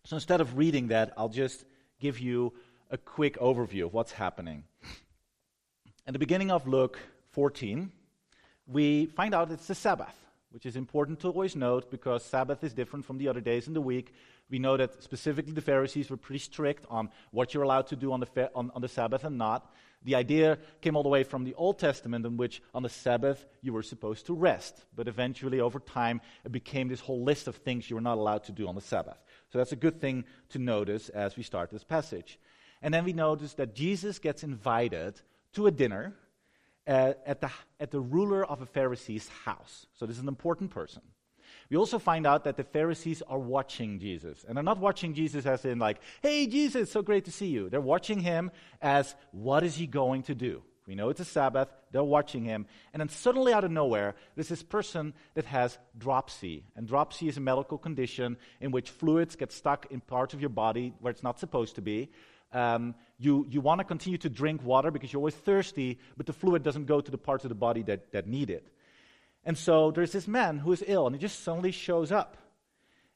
So 0.05 0.15
instead 0.15 0.41
of 0.41 0.57
reading 0.57 0.87
that, 0.87 1.13
I'll 1.17 1.29
just 1.29 1.65
give 1.99 2.19
you 2.19 2.53
a 2.89 2.97
quick 2.97 3.37
overview 3.37 3.85
of 3.85 3.93
what's 3.93 4.13
happening. 4.13 4.63
At 6.07 6.13
the 6.13 6.19
beginning 6.19 6.49
of 6.49 6.67
Luke 6.67 6.97
14, 7.31 7.91
we 8.71 9.07
find 9.07 9.33
out 9.33 9.51
it's 9.51 9.67
the 9.67 9.75
Sabbath, 9.75 10.15
which 10.51 10.65
is 10.65 10.75
important 10.75 11.19
to 11.21 11.27
always 11.27 11.55
note 11.55 11.89
because 11.89 12.23
Sabbath 12.23 12.63
is 12.63 12.73
different 12.73 13.05
from 13.05 13.17
the 13.17 13.27
other 13.27 13.41
days 13.41 13.67
in 13.67 13.73
the 13.73 13.81
week. 13.81 14.13
We 14.49 14.59
know 14.59 14.77
that 14.77 15.03
specifically 15.03 15.53
the 15.53 15.61
Pharisees 15.61 16.09
were 16.09 16.17
pretty 16.17 16.39
strict 16.39 16.85
on 16.89 17.09
what 17.31 17.53
you're 17.53 17.63
allowed 17.63 17.87
to 17.87 17.95
do 17.95 18.11
on 18.11 18.19
the, 18.19 18.25
fa- 18.25 18.51
on, 18.53 18.71
on 18.75 18.81
the 18.81 18.87
Sabbath 18.87 19.23
and 19.23 19.37
not. 19.37 19.73
The 20.03 20.15
idea 20.15 20.57
came 20.81 20.95
all 20.95 21.03
the 21.03 21.09
way 21.09 21.23
from 21.23 21.43
the 21.43 21.55
Old 21.55 21.77
Testament, 21.77 22.25
in 22.25 22.37
which 22.37 22.61
on 22.73 22.83
the 22.83 22.89
Sabbath 22.89 23.45
you 23.61 23.73
were 23.73 23.83
supposed 23.83 24.27
to 24.27 24.33
rest. 24.33 24.85
But 24.95 25.07
eventually, 25.07 25.59
over 25.59 25.79
time, 25.79 26.21
it 26.45 26.51
became 26.51 26.87
this 26.87 27.01
whole 27.01 27.23
list 27.23 27.47
of 27.47 27.57
things 27.57 27.89
you 27.89 27.97
were 27.97 28.01
not 28.01 28.17
allowed 28.17 28.45
to 28.45 28.53
do 28.53 28.67
on 28.67 28.75
the 28.75 28.81
Sabbath. 28.81 29.17
So 29.51 29.57
that's 29.57 29.73
a 29.73 29.75
good 29.75 29.99
thing 29.99 30.23
to 30.49 30.59
notice 30.59 31.09
as 31.09 31.35
we 31.35 31.43
start 31.43 31.69
this 31.69 31.83
passage. 31.83 32.39
And 32.81 32.93
then 32.93 33.03
we 33.03 33.13
notice 33.13 33.55
that 33.55 33.75
Jesus 33.75 34.19
gets 34.19 34.43
invited 34.43 35.19
to 35.53 35.67
a 35.67 35.71
dinner 35.71 36.13
at, 36.89 37.41
the, 37.41 37.49
at 37.79 37.91
the 37.91 37.99
ruler 37.99 38.43
of 38.43 38.61
a 38.61 38.65
Pharisee's 38.65 39.27
house. 39.45 39.85
So 39.93 40.05
this 40.05 40.17
is 40.17 40.23
an 40.23 40.27
important 40.27 40.71
person. 40.71 41.01
We 41.69 41.77
also 41.77 41.99
find 41.99 42.25
out 42.25 42.45
that 42.45 42.57
the 42.57 42.63
Pharisees 42.63 43.21
are 43.27 43.37
watching 43.37 43.99
Jesus. 43.99 44.43
And 44.47 44.57
they're 44.57 44.63
not 44.63 44.79
watching 44.79 45.13
Jesus 45.13 45.45
as 45.45 45.65
in, 45.65 45.77
like, 45.77 45.99
hey, 46.21 46.47
Jesus, 46.47 46.91
so 46.91 47.01
great 47.03 47.25
to 47.25 47.31
see 47.31 47.47
you. 47.47 47.69
They're 47.69 47.79
watching 47.79 48.19
him 48.19 48.51
as, 48.81 49.15
what 49.31 49.63
is 49.63 49.75
he 49.75 49.85
going 49.85 50.23
to 50.23 50.35
do? 50.35 50.63
We 50.87 50.95
know 50.95 51.09
it's 51.09 51.19
a 51.19 51.25
Sabbath. 51.25 51.69
They're 51.91 52.03
watching 52.03 52.43
him. 52.43 52.65
And 52.91 52.99
then 52.99 53.09
suddenly, 53.09 53.53
out 53.53 53.63
of 53.63 53.69
nowhere, 53.69 54.15
there's 54.33 54.49
this 54.49 54.63
person 54.63 55.13
that 55.35 55.45
has 55.45 55.77
dropsy. 55.95 56.63
And 56.75 56.87
dropsy 56.87 57.27
is 57.27 57.37
a 57.37 57.41
medical 57.41 57.77
condition 57.77 58.37
in 58.59 58.71
which 58.71 58.89
fluids 58.89 59.35
get 59.35 59.51
stuck 59.51 59.85
in 59.91 60.01
parts 60.01 60.33
of 60.33 60.41
your 60.41 60.49
body 60.49 60.95
where 60.99 61.11
it's 61.11 61.21
not 61.21 61.39
supposed 61.39 61.75
to 61.75 61.83
be. 61.83 62.09
Um, 62.51 62.95
you 63.19 63.45
you 63.49 63.61
want 63.61 63.79
to 63.79 63.85
continue 63.85 64.17
to 64.19 64.29
drink 64.29 64.63
water 64.63 64.91
because 64.91 65.11
you're 65.11 65.19
always 65.19 65.35
thirsty, 65.35 65.99
but 66.17 66.25
the 66.25 66.33
fluid 66.33 66.63
doesn't 66.63 66.85
go 66.85 67.01
to 67.01 67.11
the 67.11 67.17
parts 67.17 67.45
of 67.45 67.49
the 67.49 67.55
body 67.55 67.83
that, 67.83 68.11
that 68.13 68.27
need 68.27 68.49
it. 68.49 68.67
And 69.43 69.57
so 69.57 69.91
there's 69.91 70.11
this 70.11 70.27
man 70.27 70.57
who 70.57 70.71
is 70.71 70.83
ill, 70.87 71.05
and 71.05 71.15
he 71.15 71.19
just 71.19 71.43
suddenly 71.43 71.71
shows 71.71 72.11
up. 72.11 72.37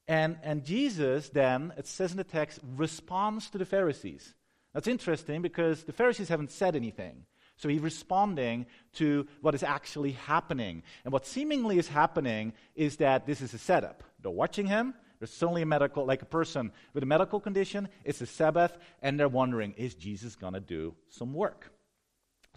And, 0.07 0.37
and 0.43 0.65
Jesus 0.65 1.29
then, 1.29 1.73
it 1.77 1.87
says 1.87 2.11
in 2.11 2.17
the 2.17 2.23
text, 2.23 2.59
responds 2.75 3.49
to 3.51 3.57
the 3.57 3.65
Pharisees. 3.65 4.33
That's 4.73 4.87
interesting 4.87 5.41
because 5.41 5.83
the 5.83 5.93
Pharisees 5.93 6.29
haven't 6.29 6.51
said 6.51 6.75
anything. 6.75 7.25
So 7.57 7.69
he's 7.69 7.81
responding 7.81 8.65
to 8.93 9.27
what 9.41 9.55
is 9.55 9.63
actually 9.63 10.13
happening. 10.13 10.83
And 11.05 11.13
what 11.13 11.25
seemingly 11.25 11.77
is 11.77 11.87
happening 11.87 12.53
is 12.75 12.97
that 12.97 13.25
this 13.25 13.41
is 13.41 13.53
a 13.53 13.59
setup. 13.59 14.03
They're 14.21 14.31
watching 14.31 14.65
him. 14.65 14.95
There's 15.23 15.31
suddenly 15.31 15.61
a 15.61 15.65
medical, 15.65 16.05
like 16.05 16.21
a 16.21 16.25
person 16.25 16.73
with 16.93 17.01
a 17.01 17.05
medical 17.05 17.39
condition. 17.39 17.87
It's 18.03 18.19
a 18.19 18.25
Sabbath, 18.25 18.77
and 19.01 19.17
they're 19.17 19.29
wondering, 19.29 19.73
is 19.77 19.95
Jesus 19.95 20.35
going 20.35 20.51
to 20.51 20.59
do 20.59 20.95
some 21.07 21.33
work? 21.33 21.71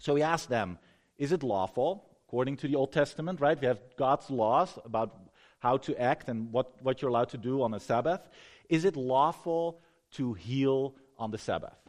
So 0.01 0.15
he 0.15 0.21
asked 0.21 0.49
them, 0.49 0.77
is 1.17 1.31
it 1.31 1.43
lawful, 1.43 2.03
according 2.27 2.57
to 2.57 2.67
the 2.67 2.75
Old 2.75 2.91
Testament, 2.91 3.39
right? 3.39 3.57
We 3.57 3.67
have 3.67 3.79
God's 3.95 4.29
laws 4.29 4.77
about 4.83 5.17
how 5.59 5.77
to 5.77 5.95
act 5.97 6.27
and 6.27 6.51
what, 6.51 6.73
what 6.83 7.01
you're 7.01 7.07
allowed 7.07 7.29
to 7.29 7.37
do 7.37 7.61
on 7.61 7.73
a 7.73 7.79
Sabbath. 7.79 8.27
Is 8.67 8.83
it 8.83 8.97
lawful 8.97 9.79
to 10.15 10.33
heal 10.33 10.93
on 11.17 11.31
the 11.31 11.37
Sabbath? 11.37 11.79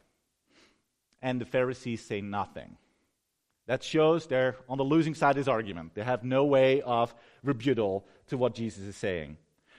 And 1.20 1.40
the 1.40 1.44
Pharisees 1.44 2.04
say 2.04 2.20
nothing. 2.20 2.76
That 3.66 3.82
shows 3.82 4.28
they're 4.28 4.54
on 4.68 4.78
the 4.78 4.84
losing 4.84 5.16
side 5.16 5.30
of 5.30 5.36
this 5.38 5.48
argument. 5.48 5.96
They 5.96 6.04
have 6.04 6.22
no 6.22 6.44
way 6.44 6.82
of 6.82 7.12
rebuttal 7.42 8.06
to 8.28 8.38
what 8.38 8.54
Jesus 8.54 8.84
is 8.84 8.94
saying. 8.96 9.38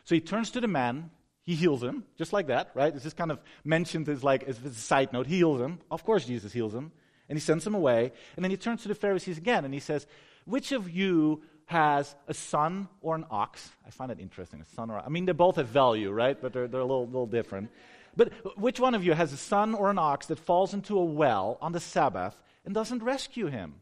So 0.09 0.15
he 0.15 0.21
turns 0.21 0.49
to 0.51 0.59
the 0.59 0.67
man, 0.67 1.11
he 1.43 1.53
heals 1.53 1.83
him, 1.83 2.03
just 2.17 2.33
like 2.33 2.47
that, 2.47 2.71
right? 2.73 2.91
This 2.91 3.05
is 3.05 3.13
kind 3.13 3.29
of 3.29 3.39
mentioned 3.63 4.09
as 4.09 4.23
like 4.23 4.41
as 4.41 4.59
a 4.65 4.73
side 4.73 5.13
note. 5.13 5.27
He 5.27 5.35
heals 5.35 5.61
him. 5.61 5.77
Of 5.91 6.03
course, 6.03 6.25
Jesus 6.25 6.51
heals 6.51 6.73
him. 6.73 6.91
And 7.29 7.37
he 7.37 7.39
sends 7.39 7.67
him 7.67 7.75
away. 7.75 8.11
And 8.35 8.43
then 8.43 8.49
he 8.49 8.57
turns 8.57 8.81
to 8.81 8.87
the 8.87 8.95
Pharisees 8.95 9.37
again 9.37 9.65
and 9.65 9.71
he 9.71 9.79
says, 9.79 10.07
Which 10.45 10.71
of 10.71 10.89
you 10.89 11.43
has 11.65 12.15
a 12.27 12.33
son 12.33 12.87
or 13.01 13.13
an 13.13 13.25
ox? 13.29 13.69
I 13.85 13.91
find 13.91 14.11
it 14.11 14.19
interesting. 14.19 14.61
A 14.61 14.65
son 14.65 14.89
or 14.89 14.97
I 14.97 15.09
mean, 15.09 15.27
they 15.27 15.31
both 15.31 15.57
have 15.57 15.67
value, 15.67 16.09
right? 16.09 16.41
But 16.41 16.53
they're, 16.53 16.67
they're 16.67 16.81
a 16.81 16.85
little, 16.85 17.05
little 17.05 17.27
different. 17.27 17.69
But 18.15 18.33
which 18.57 18.79
one 18.79 18.95
of 18.95 19.03
you 19.03 19.13
has 19.13 19.31
a 19.31 19.37
son 19.37 19.75
or 19.75 19.91
an 19.91 19.99
ox 19.99 20.25
that 20.25 20.39
falls 20.39 20.73
into 20.73 20.97
a 20.97 21.05
well 21.05 21.59
on 21.61 21.71
the 21.71 21.79
Sabbath 21.79 22.35
and 22.65 22.73
doesn't 22.73 23.03
rescue 23.03 23.45
him. 23.45 23.75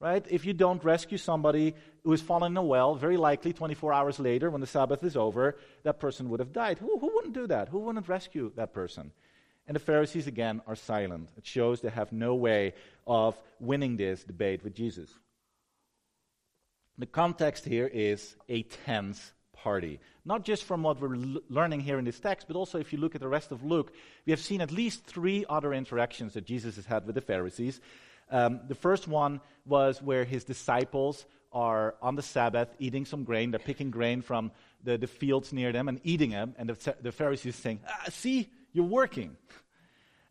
Right? 0.00 0.24
If 0.30 0.46
you 0.46 0.54
don't 0.54 0.82
rescue 0.82 1.18
somebody 1.18 1.74
who 2.04 2.10
has 2.12 2.22
fallen 2.22 2.54
in 2.54 2.56
a 2.56 2.62
well, 2.62 2.94
very 2.94 3.18
likely 3.18 3.52
24 3.52 3.92
hours 3.92 4.18
later, 4.18 4.48
when 4.50 4.62
the 4.62 4.66
Sabbath 4.66 5.04
is 5.04 5.14
over, 5.14 5.56
that 5.82 6.00
person 6.00 6.30
would 6.30 6.40
have 6.40 6.54
died. 6.54 6.78
Who, 6.78 6.98
who 6.98 7.14
wouldn't 7.14 7.34
do 7.34 7.46
that? 7.48 7.68
Who 7.68 7.80
wouldn't 7.80 8.08
rescue 8.08 8.50
that 8.56 8.72
person? 8.72 9.12
And 9.66 9.76
the 9.76 9.80
Pharisees, 9.80 10.26
again, 10.26 10.62
are 10.66 10.74
silent. 10.74 11.28
It 11.36 11.46
shows 11.46 11.80
they 11.80 11.90
have 11.90 12.12
no 12.12 12.34
way 12.34 12.72
of 13.06 13.38
winning 13.60 13.98
this 13.98 14.24
debate 14.24 14.64
with 14.64 14.74
Jesus. 14.74 15.10
The 16.96 17.06
context 17.06 17.66
here 17.66 17.86
is 17.86 18.36
a 18.48 18.62
tense 18.62 19.32
party. 19.52 20.00
Not 20.24 20.44
just 20.44 20.64
from 20.64 20.82
what 20.82 21.00
we're 21.00 21.14
l- 21.14 21.40
learning 21.48 21.80
here 21.80 21.98
in 21.98 22.04
this 22.04 22.20
text, 22.20 22.46
but 22.46 22.56
also 22.56 22.78
if 22.78 22.92
you 22.92 22.98
look 22.98 23.14
at 23.14 23.20
the 23.20 23.28
rest 23.28 23.52
of 23.52 23.64
Luke, 23.64 23.92
we 24.26 24.32
have 24.32 24.40
seen 24.40 24.60
at 24.60 24.72
least 24.72 25.04
three 25.04 25.44
other 25.48 25.72
interactions 25.72 26.34
that 26.34 26.44
Jesus 26.44 26.76
has 26.76 26.86
had 26.86 27.06
with 27.06 27.14
the 27.14 27.20
Pharisees. 27.20 27.80
Um, 28.30 28.60
the 28.68 28.74
first 28.74 29.08
one 29.08 29.40
was 29.66 30.00
where 30.02 30.24
his 30.24 30.44
disciples 30.44 31.26
are 31.52 31.96
on 32.00 32.14
the 32.14 32.22
Sabbath 32.22 32.68
eating 32.78 33.04
some 33.04 33.24
grain. 33.24 33.50
They're 33.50 33.58
picking 33.58 33.90
grain 33.90 34.22
from 34.22 34.52
the, 34.84 34.96
the 34.96 35.06
fields 35.06 35.52
near 35.52 35.72
them 35.72 35.88
and 35.88 36.00
eating 36.04 36.30
them. 36.30 36.54
And 36.58 36.68
the, 36.68 36.94
the 37.02 37.12
Pharisees 37.12 37.56
saying, 37.56 37.80
ah, 37.88 38.04
See, 38.10 38.50
you're 38.72 38.84
working. 38.84 39.36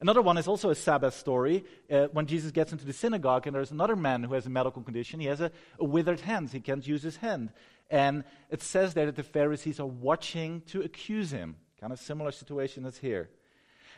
Another 0.01 0.22
one 0.22 0.38
is 0.38 0.48
also 0.48 0.70
a 0.70 0.75
Sabbath 0.75 1.13
story 1.13 1.65
uh, 1.91 2.08
when 2.13 2.25
Jesus 2.25 2.51
gets 2.51 2.72
into 2.72 2.86
the 2.86 2.94
synagogue 2.94 3.48
and 3.48 3.56
there's 3.56 3.72
another 3.72 3.98
man 3.98 4.24
who 4.24 4.34
has 4.34 4.46
a 4.46 4.50
medical 4.50 4.82
condition. 4.82 5.20
He 5.20 5.25
has 5.25 5.41
a, 5.41 5.51
a 5.77 5.84
withered 5.84 6.22
hand, 6.22 6.50
he 6.51 6.62
can't 6.62 6.88
use 6.88 7.03
his 7.03 7.18
hand. 7.18 7.50
And 7.89 8.24
it 8.50 8.62
says 8.62 8.94
there 8.94 9.08
that 9.08 9.18
the 9.18 9.24
Pharisees 9.24 9.79
are 9.79 9.86
watching 9.86 10.62
to 10.68 10.82
accuse 10.82 11.32
him. 11.32 11.58
Kind 11.82 11.91
of 11.91 12.00
similar 12.00 12.32
situation 12.32 12.86
as 12.86 12.98
here. 12.98 13.29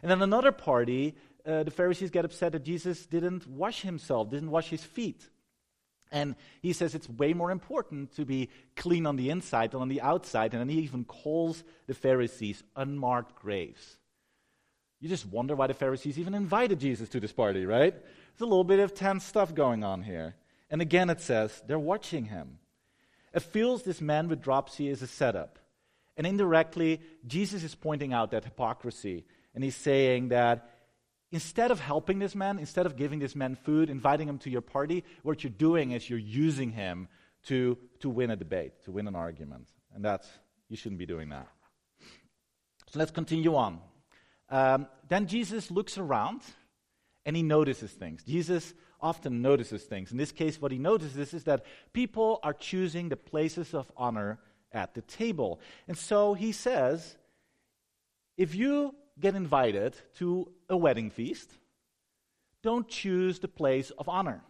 And 0.01 0.09
then 0.09 0.21
another 0.21 0.51
party, 0.51 1.15
uh, 1.45 1.63
the 1.63 1.71
Pharisees 1.71 2.11
get 2.11 2.25
upset 2.25 2.51
that 2.51 2.63
Jesus 2.63 3.05
didn't 3.05 3.47
wash 3.47 3.81
himself, 3.81 4.29
didn't 4.29 4.51
wash 4.51 4.69
his 4.69 4.83
feet. 4.83 5.27
And 6.11 6.35
he 6.61 6.73
says 6.73 6.93
it's 6.93 7.09
way 7.09 7.33
more 7.33 7.51
important 7.51 8.15
to 8.17 8.25
be 8.25 8.49
clean 8.75 9.05
on 9.05 9.15
the 9.15 9.29
inside 9.29 9.71
than 9.71 9.81
on 9.81 9.87
the 9.87 10.01
outside. 10.01 10.53
And 10.53 10.59
then 10.59 10.69
he 10.69 10.83
even 10.83 11.05
calls 11.05 11.63
the 11.87 11.93
Pharisees 11.93 12.63
unmarked 12.75 13.35
graves. 13.35 13.97
You 14.99 15.09
just 15.09 15.25
wonder 15.25 15.55
why 15.55 15.67
the 15.67 15.73
Pharisees 15.73 16.19
even 16.19 16.35
invited 16.35 16.79
Jesus 16.79 17.09
to 17.09 17.19
this 17.19 17.31
party, 17.31 17.65
right? 17.65 17.93
There's 17.93 18.41
a 18.41 18.45
little 18.45 18.63
bit 18.63 18.79
of 18.79 18.93
tense 18.93 19.23
stuff 19.23 19.55
going 19.55 19.83
on 19.83 20.03
here. 20.03 20.35
And 20.69 20.81
again, 20.81 21.09
it 21.09 21.21
says 21.21 21.63
they're 21.65 21.79
watching 21.79 22.25
him. 22.25 22.59
It 23.33 23.41
feels 23.41 23.83
this 23.83 24.01
man 24.01 24.27
with 24.27 24.41
dropsy 24.41 24.89
is 24.89 25.01
a 25.01 25.07
setup. 25.07 25.59
And 26.17 26.27
indirectly, 26.27 27.01
Jesus 27.25 27.63
is 27.63 27.73
pointing 27.73 28.13
out 28.13 28.31
that 28.31 28.43
hypocrisy. 28.43 29.25
And 29.55 29.63
he's 29.63 29.75
saying 29.75 30.29
that 30.29 30.69
instead 31.31 31.71
of 31.71 31.79
helping 31.79 32.19
this 32.19 32.35
man, 32.35 32.59
instead 32.59 32.85
of 32.85 32.95
giving 32.95 33.19
this 33.19 33.35
man 33.35 33.55
food, 33.55 33.89
inviting 33.89 34.27
him 34.27 34.37
to 34.39 34.49
your 34.49 34.61
party, 34.61 35.03
what 35.23 35.43
you're 35.43 35.51
doing 35.51 35.91
is 35.91 36.09
you're 36.09 36.19
using 36.19 36.71
him 36.71 37.07
to, 37.43 37.77
to 37.99 38.09
win 38.09 38.31
a 38.31 38.35
debate, 38.35 38.73
to 38.85 38.91
win 38.91 39.07
an 39.07 39.15
argument. 39.15 39.67
And 39.93 40.03
that's, 40.03 40.27
you 40.69 40.77
shouldn't 40.77 40.99
be 40.99 41.05
doing 41.05 41.29
that. 41.29 41.47
So 42.91 42.99
let's 42.99 43.11
continue 43.11 43.55
on. 43.55 43.79
Um, 44.49 44.87
then 45.07 45.27
Jesus 45.27 45.71
looks 45.71 45.97
around 45.97 46.41
and 47.25 47.35
he 47.35 47.43
notices 47.43 47.91
things. 47.91 48.23
Jesus 48.23 48.73
often 48.99 49.41
notices 49.41 49.83
things. 49.83 50.11
In 50.11 50.17
this 50.17 50.31
case, 50.31 50.61
what 50.61 50.71
he 50.71 50.77
notices 50.77 51.33
is 51.33 51.45
that 51.45 51.65
people 51.93 52.39
are 52.43 52.53
choosing 52.53 53.09
the 53.09 53.17
places 53.17 53.73
of 53.73 53.89
honor 53.95 54.39
at 54.73 54.93
the 54.93 55.01
table. 55.01 55.59
And 55.87 55.97
so 55.97 56.33
he 56.33 56.51
says, 56.51 57.15
if 58.37 58.53
you 58.55 58.93
get 59.21 59.35
invited 59.35 59.95
to 60.15 60.51
a 60.69 60.75
wedding 60.75 61.09
feast, 61.09 61.49
don't 62.63 62.87
choose 62.87 63.39
the 63.39 63.47
place 63.47 63.91
of 63.91 64.09
honor. 64.09 64.41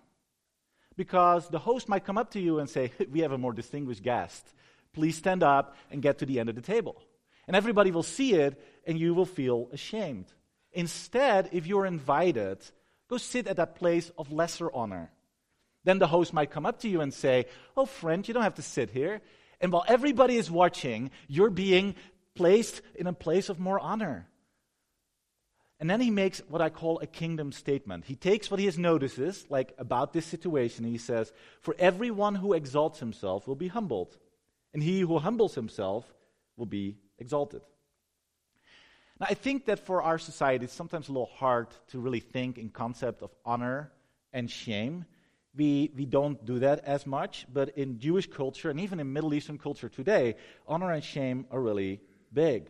Because 0.97 1.47
the 1.47 1.59
host 1.59 1.87
might 1.87 2.05
come 2.05 2.17
up 2.17 2.31
to 2.31 2.39
you 2.39 2.59
and 2.59 2.69
say, 2.69 2.91
We 3.11 3.21
have 3.21 3.31
a 3.31 3.37
more 3.37 3.53
distinguished 3.53 4.03
guest. 4.03 4.45
Please 4.93 5.17
stand 5.17 5.43
up 5.43 5.75
and 5.89 6.01
get 6.01 6.19
to 6.19 6.25
the 6.25 6.39
end 6.39 6.49
of 6.49 6.55
the 6.55 6.61
table. 6.61 7.01
And 7.47 7.55
everybody 7.55 7.91
will 7.91 8.03
see 8.03 8.33
it, 8.33 8.61
and 8.85 8.99
you 8.99 9.13
will 9.13 9.25
feel 9.25 9.69
ashamed. 9.71 10.25
Instead, 10.73 11.49
if 11.51 11.65
you're 11.65 11.85
invited, 11.85 12.59
go 13.09 13.17
sit 13.17 13.47
at 13.47 13.57
that 13.57 13.75
place 13.75 14.11
of 14.17 14.31
lesser 14.31 14.71
honor. 14.73 15.11
Then 15.83 15.99
the 15.99 16.07
host 16.07 16.33
might 16.33 16.51
come 16.51 16.65
up 16.65 16.79
to 16.81 16.89
you 16.89 17.01
and 17.01 17.13
say, 17.13 17.45
Oh, 17.75 17.85
friend, 17.85 18.27
you 18.27 18.33
don't 18.33 18.43
have 18.43 18.55
to 18.55 18.61
sit 18.61 18.91
here. 18.91 19.21
And 19.59 19.71
while 19.71 19.85
everybody 19.87 20.37
is 20.37 20.51
watching, 20.51 21.11
you're 21.27 21.49
being 21.49 21.95
placed 22.35 22.81
in 22.95 23.07
a 23.07 23.13
place 23.13 23.49
of 23.49 23.59
more 23.59 23.79
honor. 23.79 24.27
And 25.81 25.89
then 25.89 25.99
he 25.99 26.11
makes 26.11 26.43
what 26.47 26.61
I 26.61 26.69
call 26.69 26.99
a 26.99 27.07
kingdom 27.07 27.51
statement. 27.51 28.05
He 28.05 28.15
takes 28.15 28.51
what 28.51 28.59
he 28.59 28.67
has 28.67 28.77
notices, 28.77 29.47
like 29.49 29.73
about 29.79 30.13
this 30.13 30.27
situation, 30.27 30.85
and 30.85 30.93
he 30.93 30.99
says, 30.99 31.33
For 31.61 31.75
everyone 31.79 32.35
who 32.35 32.53
exalts 32.53 32.99
himself 32.99 33.47
will 33.47 33.55
be 33.55 33.67
humbled, 33.67 34.15
and 34.75 34.83
he 34.83 34.99
who 34.99 35.17
humbles 35.17 35.55
himself 35.55 36.05
will 36.55 36.67
be 36.67 36.99
exalted. 37.17 37.63
Now, 39.19 39.25
I 39.31 39.33
think 39.33 39.65
that 39.65 39.79
for 39.79 40.03
our 40.03 40.19
society, 40.19 40.65
it's 40.65 40.73
sometimes 40.73 41.09
a 41.09 41.13
little 41.13 41.31
hard 41.33 41.69
to 41.87 41.99
really 41.99 42.19
think 42.19 42.59
in 42.59 42.69
concept 42.69 43.23
of 43.23 43.31
honor 43.43 43.91
and 44.31 44.51
shame. 44.51 45.05
We, 45.55 45.91
we 45.95 46.05
don't 46.05 46.45
do 46.45 46.59
that 46.59 46.85
as 46.85 47.07
much, 47.07 47.47
but 47.51 47.69
in 47.69 47.99
Jewish 47.99 48.29
culture 48.29 48.69
and 48.69 48.79
even 48.79 48.99
in 48.99 49.11
Middle 49.11 49.33
Eastern 49.33 49.57
culture 49.57 49.89
today, 49.89 50.35
honor 50.67 50.91
and 50.91 51.03
shame 51.03 51.47
are 51.49 51.59
really 51.59 52.01
big. 52.31 52.69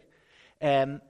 And 0.62 1.02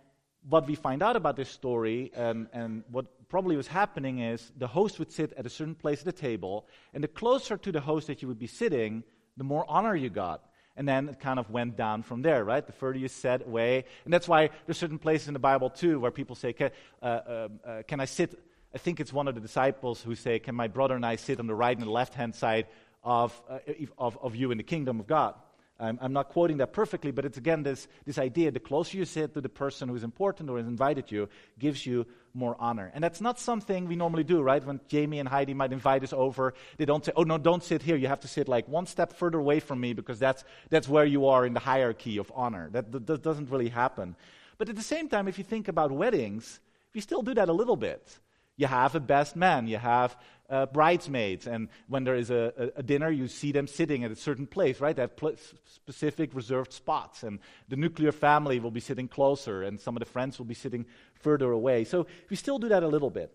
what 0.49 0.67
we 0.67 0.75
find 0.75 1.03
out 1.03 1.15
about 1.15 1.35
this 1.35 1.49
story 1.49 2.11
and, 2.15 2.47
and 2.53 2.83
what 2.91 3.05
probably 3.29 3.55
was 3.55 3.67
happening 3.67 4.19
is 4.19 4.51
the 4.57 4.67
host 4.67 4.99
would 4.99 5.11
sit 5.11 5.33
at 5.37 5.45
a 5.45 5.49
certain 5.49 5.75
place 5.75 5.99
at 5.99 6.05
the 6.05 6.11
table, 6.11 6.67
and 6.93 7.03
the 7.03 7.07
closer 7.07 7.57
to 7.57 7.71
the 7.71 7.79
host 7.79 8.07
that 8.07 8.21
you 8.21 8.27
would 8.27 8.39
be 8.39 8.47
sitting, 8.47 9.03
the 9.37 9.43
more 9.43 9.65
honor 9.67 9.95
you 9.95 10.09
got. 10.09 10.43
And 10.75 10.87
then 10.87 11.09
it 11.09 11.19
kind 11.19 11.37
of 11.37 11.49
went 11.49 11.77
down 11.77 12.03
from 12.03 12.21
there, 12.21 12.43
right? 12.43 12.65
The 12.65 12.73
further 12.73 12.97
you 12.97 13.07
sat 13.07 13.45
away. 13.45 13.85
And 14.05 14.13
that's 14.13 14.27
why 14.27 14.49
there's 14.65 14.77
certain 14.77 14.99
places 14.99 15.27
in 15.27 15.33
the 15.33 15.39
Bible, 15.39 15.69
too, 15.69 15.99
where 15.99 16.11
people 16.11 16.35
say, 16.35 16.53
can, 16.53 16.71
uh, 17.01 17.05
uh, 17.05 17.47
uh, 17.65 17.81
can 17.87 17.99
I 17.99 18.05
sit? 18.05 18.37
I 18.73 18.77
think 18.77 18.99
it's 18.99 19.13
one 19.13 19.27
of 19.27 19.35
the 19.35 19.41
disciples 19.41 20.01
who 20.01 20.15
say, 20.15 20.39
Can 20.39 20.55
my 20.55 20.67
brother 20.67 20.95
and 20.95 21.05
I 21.05 21.17
sit 21.17 21.39
on 21.39 21.47
the 21.47 21.55
right 21.55 21.77
and 21.77 21.85
the 21.85 21.91
left 21.91 22.13
hand 22.13 22.35
side 22.35 22.67
of, 23.03 23.39
uh, 23.49 23.59
of, 23.97 24.17
of 24.21 24.35
you 24.35 24.51
in 24.51 24.57
the 24.57 24.63
kingdom 24.63 24.99
of 24.99 25.07
God? 25.07 25.35
I'm, 25.81 25.97
I'm, 26.01 26.13
not 26.13 26.29
quoting 26.29 26.57
that 26.57 26.73
perfectly, 26.73 27.11
but 27.11 27.25
it's 27.25 27.37
again 27.37 27.63
this, 27.63 27.87
this 28.05 28.17
idea 28.17 28.51
the 28.51 28.59
closer 28.59 28.97
you 28.97 29.05
sit 29.05 29.33
to 29.33 29.41
the 29.41 29.49
person 29.49 29.89
who 29.89 29.95
is 29.95 30.03
important 30.03 30.49
or 30.49 30.57
has 30.57 30.67
invited 30.67 31.11
you, 31.11 31.27
gives 31.57 31.85
you 31.85 32.05
more 32.33 32.55
honor. 32.59 32.91
And 32.93 33.03
that's 33.03 33.19
not 33.19 33.39
something 33.39 33.87
we 33.87 33.95
normally 33.95 34.23
do, 34.23 34.41
right? 34.41 34.63
When 34.63 34.79
Jamie 34.87 35.19
and 35.19 35.27
Heidi 35.27 35.53
might 35.53 35.73
invite 35.73 36.03
us 36.03 36.13
over, 36.13 36.53
they 36.77 36.85
don't 36.85 37.03
say, 37.03 37.11
oh, 37.15 37.23
no, 37.23 37.37
don't 37.37 37.63
sit 37.63 37.81
here. 37.81 37.95
You 37.95 38.07
have 38.07 38.21
to 38.21 38.27
sit 38.27 38.47
like 38.47 38.67
one 38.67 38.85
step 38.85 39.13
further 39.13 39.39
away 39.39 39.59
from 39.59 39.79
me 39.79 39.93
because 39.93 40.19
that's, 40.19 40.43
that's 40.69 40.87
where 40.87 41.05
you 41.05 41.27
are 41.27 41.45
in 41.45 41.53
the 41.53 41.59
hierarchy 41.59 42.17
of 42.17 42.31
honor. 42.35 42.69
That, 42.71 42.91
that, 42.91 43.07
that 43.07 43.23
doesn't 43.23 43.49
really 43.49 43.69
happen. 43.69 44.15
But 44.57 44.69
at 44.69 44.75
the 44.75 44.83
same 44.83 45.09
time, 45.09 45.27
if 45.27 45.37
you 45.37 45.43
think 45.43 45.67
about 45.67 45.91
weddings, 45.91 46.59
we 46.93 47.01
still 47.01 47.21
do 47.21 47.33
that 47.33 47.49
a 47.49 47.53
little 47.53 47.75
bit. 47.75 48.19
You 48.57 48.67
have 48.67 48.93
a 48.93 48.99
best 48.99 49.35
man, 49.35 49.67
you 49.67 49.77
have 49.77 50.15
uh, 50.51 50.65
bridesmaids, 50.65 51.47
and 51.47 51.69
when 51.87 52.03
there 52.03 52.15
is 52.15 52.29
a, 52.29 52.53
a, 52.57 52.79
a, 52.79 52.83
dinner, 52.83 53.09
you 53.09 53.27
see 53.27 53.53
them 53.53 53.67
sitting 53.67 54.03
at 54.03 54.11
a 54.11 54.15
certain 54.15 54.45
place, 54.45 54.81
right? 54.81 54.95
They 54.95 55.01
have 55.01 55.15
pl- 55.15 55.37
specific 55.65 56.35
reserved 56.35 56.73
spots, 56.73 57.23
and 57.23 57.39
the 57.69 57.77
nuclear 57.77 58.11
family 58.11 58.59
will 58.59 58.71
be 58.71 58.81
sitting 58.81 59.07
closer, 59.07 59.63
and 59.63 59.79
some 59.79 59.95
of 59.95 60.01
the 60.01 60.05
friends 60.05 60.37
will 60.37 60.45
be 60.45 60.53
sitting 60.53 60.85
further 61.13 61.51
away. 61.51 61.85
So 61.85 62.05
we 62.29 62.35
still 62.35 62.59
do 62.59 62.67
that 62.67 62.83
a 62.83 62.87
little 62.87 63.09
bit. 63.09 63.33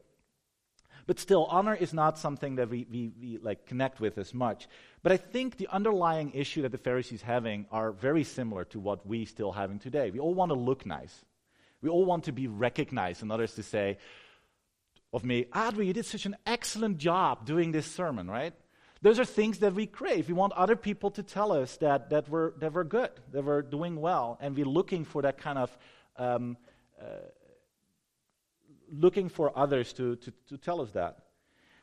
But 1.06 1.18
still, 1.18 1.44
honor 1.44 1.74
is 1.74 1.94
not 1.94 2.18
something 2.18 2.56
that 2.56 2.68
we, 2.68 2.86
we, 2.90 3.12
we 3.18 3.38
like 3.38 3.64
connect 3.64 4.00
with 4.00 4.18
as 4.18 4.34
much. 4.34 4.68
But 5.02 5.12
I 5.12 5.16
think 5.16 5.56
the 5.56 5.68
underlying 5.68 6.32
issue 6.34 6.62
that 6.62 6.72
the 6.72 6.78
Pharisees 6.78 7.22
having 7.22 7.66
are 7.70 7.92
very 7.92 8.24
similar 8.24 8.64
to 8.66 8.80
what 8.80 9.06
we 9.06 9.24
still 9.24 9.52
having 9.52 9.78
today. 9.78 10.10
We 10.10 10.18
all 10.18 10.34
want 10.34 10.50
to 10.50 10.58
look 10.58 10.84
nice. 10.84 11.24
We 11.80 11.88
all 11.88 12.04
want 12.04 12.24
to 12.24 12.32
be 12.32 12.48
recognized, 12.48 13.22
and 13.22 13.30
others 13.30 13.54
to 13.54 13.62
say, 13.62 13.98
of 15.12 15.24
me, 15.24 15.44
Adri, 15.52 15.86
you 15.86 15.92
did 15.92 16.06
such 16.06 16.26
an 16.26 16.36
excellent 16.46 16.98
job 16.98 17.46
doing 17.46 17.72
this 17.72 17.86
sermon, 17.86 18.28
right? 18.28 18.52
Those 19.02 19.20
are 19.20 19.24
things 19.24 19.58
that 19.58 19.74
we 19.74 19.86
crave. 19.86 20.28
We 20.28 20.34
want 20.34 20.52
other 20.54 20.76
people 20.76 21.10
to 21.12 21.22
tell 21.22 21.52
us 21.52 21.76
that, 21.78 22.10
that, 22.10 22.28
we're, 22.28 22.52
that 22.58 22.72
we're 22.72 22.84
good, 22.84 23.10
that 23.32 23.44
we're 23.44 23.62
doing 23.62 24.00
well, 24.00 24.38
and 24.40 24.56
we're 24.56 24.64
looking 24.64 25.04
for 25.04 25.22
that 25.22 25.38
kind 25.38 25.58
of, 25.58 25.78
um, 26.16 26.56
uh, 27.00 27.04
looking 28.90 29.28
for 29.28 29.56
others 29.56 29.92
to, 29.94 30.16
to, 30.16 30.32
to 30.48 30.56
tell 30.56 30.80
us 30.80 30.90
that. 30.92 31.18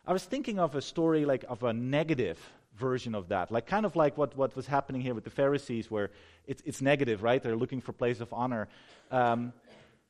I 0.06 0.12
was 0.12 0.24
thinking 0.24 0.60
of 0.60 0.76
a 0.76 0.82
story 0.82 1.24
like 1.24 1.46
of 1.48 1.64
a 1.64 1.72
negative 1.72 2.40
version 2.76 3.16
of 3.16 3.30
that, 3.30 3.52
like 3.52 3.68
kind 3.68 3.86
of 3.86 3.96
like 3.96 4.18
what, 4.18 4.36
what 4.36 4.56
was 4.56 4.68
happening 4.68 5.02
here 5.02 5.14
with 5.14 5.24
the 5.24 5.30
Pharisees, 5.30 5.90
where 5.90 6.10
it's, 6.46 6.62
it's 6.66 6.82
negative, 6.82 7.24
right? 7.24 7.42
They're 7.42 7.56
looking 7.56 7.80
for 7.80 7.94
place 7.94 8.20
of 8.20 8.34
honor. 8.34 8.68
Um, 9.12 9.54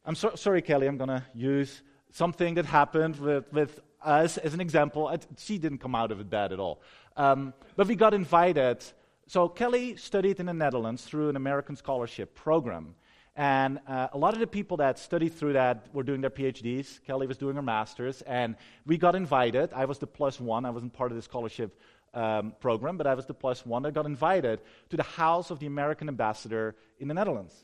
I'm 0.06 0.16
so, 0.16 0.36
sorry, 0.36 0.62
Kelly, 0.62 0.88
I'm 0.88 0.98
going 0.98 1.10
to 1.10 1.24
use 1.34 1.82
something 2.14 2.54
that 2.54 2.66
happened 2.66 3.18
with, 3.18 3.52
with 3.52 3.82
us 4.02 4.38
as 4.38 4.54
an 4.54 4.62
example. 4.62 5.14
She 5.38 5.58
didn't 5.58 5.80
come 5.80 5.96
out 5.96 6.12
of 6.12 6.20
it 6.20 6.30
bad 6.30 6.54
at 6.54 6.60
all. 6.60 6.82
Um, 7.18 7.54
but 7.76 7.88
we 7.88 7.96
got 7.96 8.14
invited. 8.14 8.84
So 9.28 9.50
Kelly 9.50 9.98
studied 9.98 10.40
in 10.40 10.46
the 10.46 10.54
Netherlands 10.54 11.04
through 11.04 11.30
an 11.30 11.36
American 11.36 11.76
scholarship 11.76 12.36
program. 12.36 12.96
And 13.36 13.80
uh, 13.88 14.10
a 14.14 14.18
lot 14.18 14.36
of 14.36 14.40
the 14.40 14.48
people 14.48 14.78
that 14.78 15.00
studied 15.00 15.34
through 15.34 15.54
that 15.54 15.88
were 15.92 16.04
doing 16.04 16.22
their 16.22 16.30
PhDs. 16.30 17.04
Kelly 17.04 17.26
was 17.26 17.38
doing 17.38 17.56
her 17.56 17.64
master's. 17.64 18.22
And 18.22 18.56
we 18.86 18.98
got 18.98 19.16
invited. 19.16 19.74
I 19.74 19.86
was 19.86 19.98
the 19.98 20.08
plus 20.08 20.40
one. 20.40 20.66
I 20.66 20.70
wasn't 20.70 20.94
part 20.94 21.12
of 21.12 21.16
the 21.16 21.24
scholarship 21.24 21.80
um, 22.14 22.54
program, 22.60 22.96
but 22.96 23.08
I 23.08 23.16
was 23.16 23.26
the 23.26 23.34
plus 23.34 23.66
one 23.66 23.82
that 23.84 23.94
got 23.94 24.06
invited 24.06 24.60
to 24.92 24.98
the 24.98 25.04
house 25.04 25.50
of 25.50 25.58
the 25.58 25.66
American 25.66 26.08
ambassador 26.08 26.76
in 27.00 27.08
the 27.08 27.16
Netherlands. 27.16 27.56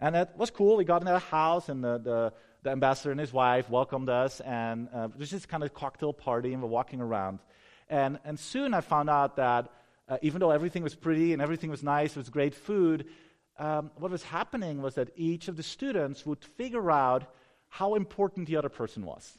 And 0.00 0.14
it 0.14 0.28
was 0.36 0.50
cool. 0.50 0.76
We 0.76 0.84
got 0.84 1.02
in 1.02 1.06
that 1.06 1.22
house, 1.22 1.68
and 1.68 1.82
the, 1.82 1.98
the, 1.98 2.32
the 2.62 2.70
ambassador 2.70 3.10
and 3.10 3.20
his 3.20 3.32
wife 3.32 3.70
welcomed 3.70 4.08
us, 4.08 4.40
and 4.40 4.88
uh, 4.94 5.08
it 5.14 5.18
was 5.18 5.30
just 5.30 5.48
kind 5.48 5.62
of 5.62 5.72
cocktail 5.74 6.12
party, 6.12 6.52
and 6.52 6.62
we're 6.62 6.68
walking 6.68 7.00
around. 7.00 7.38
And, 7.88 8.18
and 8.24 8.38
soon 8.38 8.74
I 8.74 8.80
found 8.80 9.08
out 9.08 9.36
that 9.36 9.70
uh, 10.08 10.18
even 10.22 10.40
though 10.40 10.50
everything 10.50 10.82
was 10.82 10.94
pretty 10.94 11.32
and 11.32 11.42
everything 11.42 11.70
was 11.70 11.82
nice, 11.82 12.12
it 12.12 12.16
was 12.16 12.30
great 12.30 12.54
food, 12.54 13.06
um, 13.58 13.90
what 13.96 14.10
was 14.10 14.22
happening 14.22 14.82
was 14.82 14.94
that 14.94 15.10
each 15.16 15.48
of 15.48 15.56
the 15.56 15.62
students 15.62 16.24
would 16.24 16.44
figure 16.44 16.90
out 16.90 17.24
how 17.68 17.94
important 17.94 18.46
the 18.46 18.56
other 18.56 18.68
person 18.68 19.04
was. 19.04 19.38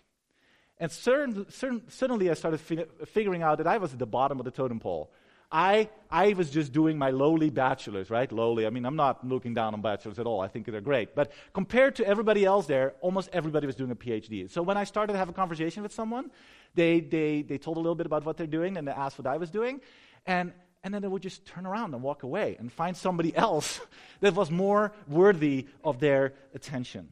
And 0.79 0.91
certain, 0.91 1.49
certain, 1.51 1.89
suddenly 1.89 2.29
I 2.29 2.33
started 2.33 2.59
fi- 2.59 2.85
figuring 3.05 3.43
out 3.43 3.57
that 3.57 3.67
I 3.67 3.77
was 3.77 3.93
at 3.93 3.99
the 3.99 4.05
bottom 4.05 4.39
of 4.39 4.45
the 4.45 4.51
totem 4.51 4.79
pole. 4.79 5.11
I, 5.51 5.89
I 6.11 6.33
was 6.33 6.51
just 6.51 6.71
doing 6.71 6.97
my 6.97 7.09
lowly 7.09 7.49
bachelor's, 7.49 8.09
right? 8.09 8.31
Lowly. 8.31 8.67
I 8.67 8.69
mean, 8.69 8.85
I'm 8.85 8.95
not 8.95 9.25
looking 9.27 9.55
down 9.55 9.73
on 9.73 9.81
bachelors 9.81 10.19
at 10.19 10.27
all. 10.27 10.41
I 10.41 10.47
think 10.47 10.67
they're 10.67 10.79
great. 10.79 11.15
But 11.15 11.31
compared 11.53 11.95
to 11.95 12.05
everybody 12.05 12.45
else 12.45 12.67
there, 12.67 12.93
almost 13.01 13.29
everybody 13.33 13.65
was 13.65 13.75
doing 13.75 13.89
a 13.89 13.95
PhD. 13.95 14.49
So 14.49 14.61
when 14.61 14.77
I 14.77 14.83
started 14.83 15.13
to 15.13 15.19
have 15.19 15.29
a 15.29 15.33
conversation 15.33 15.81
with 15.81 15.91
someone, 15.91 16.29
they, 16.75 16.99
they, 16.99 17.41
they 17.41 17.57
told 17.57 17.77
a 17.77 17.79
little 17.79 17.95
bit 17.95 18.05
about 18.05 18.25
what 18.25 18.37
they're 18.37 18.47
doing 18.47 18.77
and 18.77 18.87
they 18.87 18.91
asked 18.91 19.17
what 19.17 19.25
I 19.25 19.37
was 19.37 19.49
doing. 19.49 19.81
And, 20.27 20.53
and 20.83 20.93
then 20.93 21.01
they 21.01 21.07
would 21.07 21.23
just 21.23 21.45
turn 21.47 21.65
around 21.65 21.95
and 21.95 22.03
walk 22.03 22.21
away 22.21 22.55
and 22.59 22.71
find 22.71 22.95
somebody 22.95 23.35
else 23.35 23.81
that 24.19 24.35
was 24.35 24.51
more 24.51 24.93
worthy 25.07 25.65
of 25.83 25.99
their 25.99 26.33
attention. 26.53 27.09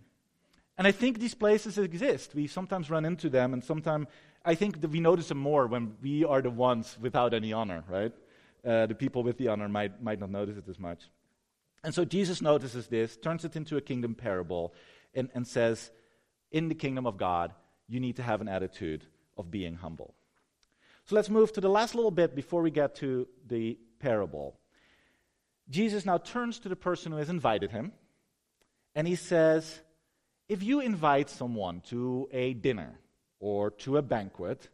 And 0.78 0.86
I 0.86 0.92
think 0.92 1.20
these 1.20 1.34
places 1.34 1.80
exist. 1.80 2.36
We 2.36 2.46
sometimes 2.46 2.92
run 2.92 3.04
into 3.04 3.30
them, 3.30 3.54
and 3.54 3.64
sometimes 3.64 4.06
I 4.46 4.54
think 4.54 4.82
that 4.82 4.92
we 4.92 5.00
notice 5.00 5.30
them 5.30 5.40
more 5.40 5.66
when 5.66 5.96
we 6.04 6.24
are 6.24 6.40
the 6.42 6.52
ones 6.52 6.98
without 7.02 7.34
any 7.34 7.52
honor, 7.52 7.84
right? 7.90 8.14
Uh, 8.66 8.86
the 8.86 8.96
people 8.96 9.24
with 9.24 9.38
the 9.38 9.48
honor 9.48 9.70
might, 9.70 10.02
might 10.02 10.20
not 10.20 10.30
notice 10.30 10.58
it 10.58 10.68
as 10.68 10.80
much. 10.80 11.04
And 11.84 11.94
so 11.94 12.04
Jesus 12.04 12.42
notices 12.42 12.88
this, 12.88 13.18
turns 13.18 13.46
it 13.46 13.56
into 13.56 13.78
a 13.78 13.82
kingdom 13.82 14.16
parable, 14.16 14.74
and, 15.14 15.30
and 15.34 15.48
says, 15.48 15.92
In 16.52 16.70
the 16.70 16.76
kingdom 16.76 17.06
of 17.06 17.18
God, 17.18 17.54
you 17.88 18.00
need 18.00 18.18
to 18.18 18.24
have 18.24 18.42
an 18.42 18.48
attitude 18.48 19.06
of 19.38 19.52
being 19.52 19.76
humble. 19.76 20.14
So 21.06 21.16
let's 21.16 21.30
move 21.30 21.54
to 21.54 21.62
the 21.62 21.70
last 21.70 21.96
little 21.96 22.12
bit 22.12 22.36
before 22.36 22.62
we 22.62 22.72
get 22.72 22.96
to 22.96 23.28
the 23.48 23.78
parable. 24.00 24.60
Jesus 25.70 26.06
now 26.06 26.18
turns 26.18 26.60
to 26.60 26.70
the 26.70 26.76
person 26.76 27.12
who 27.12 27.18
has 27.18 27.30
invited 27.30 27.72
him, 27.72 27.94
and 28.96 29.08
he 29.08 29.16
says, 29.16 29.82
If 30.50 30.64
you 30.64 30.82
invite 30.82 31.30
someone 31.30 31.82
to 31.90 32.28
a 32.32 32.54
dinner 32.54 33.00
or 33.40 33.72
to 33.72 33.98
a 33.98 34.02
banquet, 34.02 34.68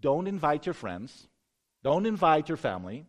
don't 0.00 0.26
invite 0.26 0.66
your 0.66 0.74
friends, 0.74 1.28
don't 1.82 2.06
invite 2.06 2.48
your 2.48 2.56
family, 2.56 3.06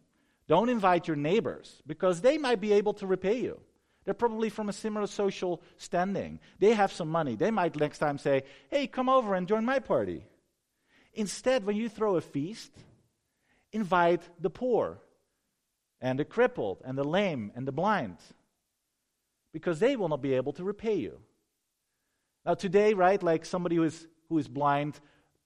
don't 0.54 0.70
invite 0.70 1.08
your 1.08 1.18
neighbors 1.18 1.82
because 1.88 2.22
they 2.22 2.38
might 2.38 2.62
be 2.62 2.74
able 2.74 2.94
to 2.94 3.08
repay 3.08 3.40
you. 3.40 3.60
They're 4.06 4.14
probably 4.14 4.50
from 4.50 4.70
a 4.70 4.80
similar 4.84 5.08
social 5.08 5.64
standing. 5.78 6.40
They 6.60 6.74
have 6.74 6.92
some 6.92 7.10
money. 7.10 7.36
They 7.36 7.50
might 7.50 7.76
next 7.76 7.98
time 7.98 8.20
say, 8.20 8.44
hey, 8.70 8.86
come 8.86 9.10
over 9.10 9.34
and 9.34 9.48
join 9.48 9.66
my 9.66 9.80
party. 9.80 10.28
Instead, 11.16 11.66
when 11.66 11.76
you 11.76 11.90
throw 11.90 12.18
a 12.18 12.22
feast, 12.22 12.72
invite 13.72 14.22
the 14.40 14.52
poor 14.52 15.00
and 16.00 16.20
the 16.20 16.26
crippled 16.26 16.84
and 16.86 16.96
the 16.96 17.04
lame 17.18 17.52
and 17.56 17.68
the 17.68 17.72
blind 17.72 18.18
because 19.54 19.80
they 19.80 19.96
will 19.96 20.10
not 20.10 20.22
be 20.22 20.36
able 20.36 20.54
to 20.54 20.64
repay 20.64 20.98
you. 20.98 21.18
Now, 22.46 22.54
today, 22.54 22.94
right, 22.94 23.24
like 23.24 23.44
somebody 23.44 23.78
who 23.78 23.86
is, 23.86 24.08
who 24.30 24.38
is 24.38 24.48
blind 24.48 25.00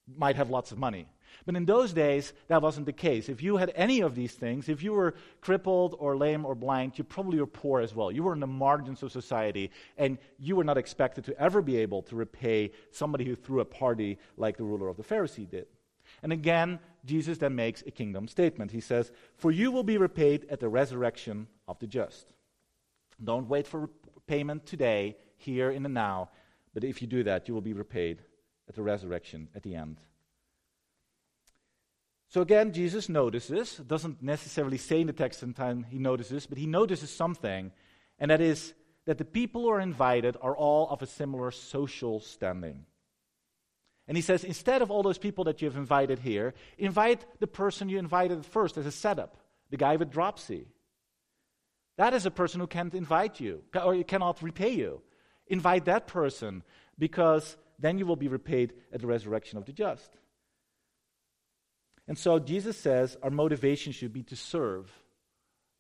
might 0.06 0.36
have 0.36 0.50
lots 0.50 0.74
of 0.74 0.78
money. 0.78 1.08
But 1.46 1.56
in 1.56 1.66
those 1.66 1.94
days, 1.94 2.34
that 2.48 2.62
wasn't 2.62 2.86
the 2.86 2.94
case. 2.94 3.30
If 3.30 3.42
you 3.42 3.58
had 3.58 3.72
any 3.76 4.02
of 4.02 4.16
these 4.16 4.34
things, 4.34 4.70
if 4.70 4.84
you 4.84 4.94
were 4.94 5.16
crippled 5.42 5.96
or 6.00 6.18
lame 6.18 6.46
or 6.46 6.56
blind, 6.56 6.98
you 6.98 7.04
probably 7.04 7.40
were 7.40 7.48
poor 7.48 7.82
as 7.82 7.96
well. 7.96 8.12
You 8.12 8.24
were 8.24 8.34
in 8.34 8.40
the 8.40 8.48
margins 8.48 9.04
of 9.04 9.12
society, 9.12 9.72
and 9.98 10.18
you 10.40 10.56
were 10.56 10.64
not 10.64 10.78
expected 10.78 11.24
to 11.26 11.40
ever 11.40 11.62
be 11.62 11.78
able 11.78 12.02
to 12.04 12.16
repay 12.16 12.72
somebody 12.92 13.26
who 13.26 13.36
threw 13.36 13.60
a 13.60 13.66
party 13.66 14.18
like 14.38 14.58
the 14.58 14.64
ruler 14.64 14.88
of 14.88 14.98
the 14.98 15.04
Pharisee 15.04 15.50
did. 15.50 15.68
And 16.24 16.32
again, 16.32 16.80
Jesus 17.06 17.38
then 17.38 17.56
makes 17.56 17.84
a 17.86 17.92
kingdom 17.92 18.28
statement. 18.28 18.72
He 18.72 18.82
says, 18.82 19.12
For 19.36 19.52
you 19.52 19.72
will 19.72 19.84
be 19.84 19.98
repaid 19.98 20.46
at 20.50 20.60
the 20.60 20.70
resurrection 20.70 21.48
of 21.68 21.80
the 21.80 21.88
just. 21.88 22.34
Don't 23.24 23.48
wait 23.48 23.68
for 23.68 23.90
payment 24.28 24.66
today, 24.66 25.16
here 25.38 25.70
in 25.72 25.84
the 25.84 25.90
now, 25.90 26.30
but 26.74 26.84
if 26.84 27.02
you 27.02 27.08
do 27.08 27.24
that, 27.24 27.48
you 27.48 27.54
will 27.54 27.62
be 27.62 27.74
repaid 27.74 28.22
at 28.68 28.76
the 28.76 28.82
resurrection 28.82 29.48
at 29.56 29.64
the 29.64 29.76
end. 29.76 30.00
So 32.30 32.42
again, 32.42 32.74
Jesus 32.74 33.08
notices, 33.08 33.78
doesn't 33.78 34.22
necessarily 34.22 34.78
say 34.78 35.00
in 35.02 35.08
the 35.08 35.14
text 35.14 35.40
sometimes 35.40 35.86
he 35.90 35.98
notices, 35.98 36.46
but 36.46 36.58
he 36.58 36.68
notices 36.68 37.10
something, 37.10 37.72
and 38.20 38.32
that 38.32 38.42
is 38.42 38.74
that 39.06 39.18
the 39.18 39.26
people 39.26 39.62
who 39.62 39.70
are 39.70 39.80
invited 39.80 40.36
are 40.42 40.56
all 40.56 40.90
of 40.90 41.02
a 41.02 41.08
similar 41.08 41.52
social 41.52 42.20
standing. 42.20 42.86
And 44.10 44.18
he 44.18 44.22
says, 44.22 44.44
instead 44.44 44.82
of 44.82 44.92
all 44.92 45.04
those 45.04 45.18
people 45.18 45.46
that 45.46 45.62
you 45.62 45.70
have 45.70 45.78
invited 45.78 46.20
here, 46.20 46.54
invite 46.78 47.26
the 47.40 47.48
person 47.48 47.90
you 47.90 47.98
invited 47.98 48.46
first 48.46 48.78
as 48.78 48.86
a 48.86 48.92
setup, 48.92 49.38
the 49.70 49.78
guy 49.78 49.96
with 49.96 50.12
dropsy. 50.12 50.68
That 51.98 52.14
is 52.14 52.26
a 52.26 52.32
person 52.32 52.60
who 52.60 52.68
can't 52.68 52.94
invite 52.94 53.40
you, 53.40 53.64
or 53.74 54.04
cannot 54.04 54.44
repay 54.44 54.72
you. 54.72 55.02
Invite 55.48 55.86
that 55.86 56.08
person, 56.08 56.64
because 57.00 57.58
then 57.80 57.98
you 57.98 58.06
will 58.06 58.18
be 58.18 58.28
repaid 58.28 58.74
at 58.92 59.00
the 59.02 59.08
resurrection 59.08 59.58
of 59.58 59.66
the 59.66 59.74
just. 59.74 60.18
And 62.08 62.18
so 62.18 62.40
Jesus 62.40 62.78
says 62.78 63.18
our 63.22 63.30
motivation 63.30 63.92
should 63.92 64.14
be 64.14 64.24
to 64.24 64.36
serve. 64.36 64.92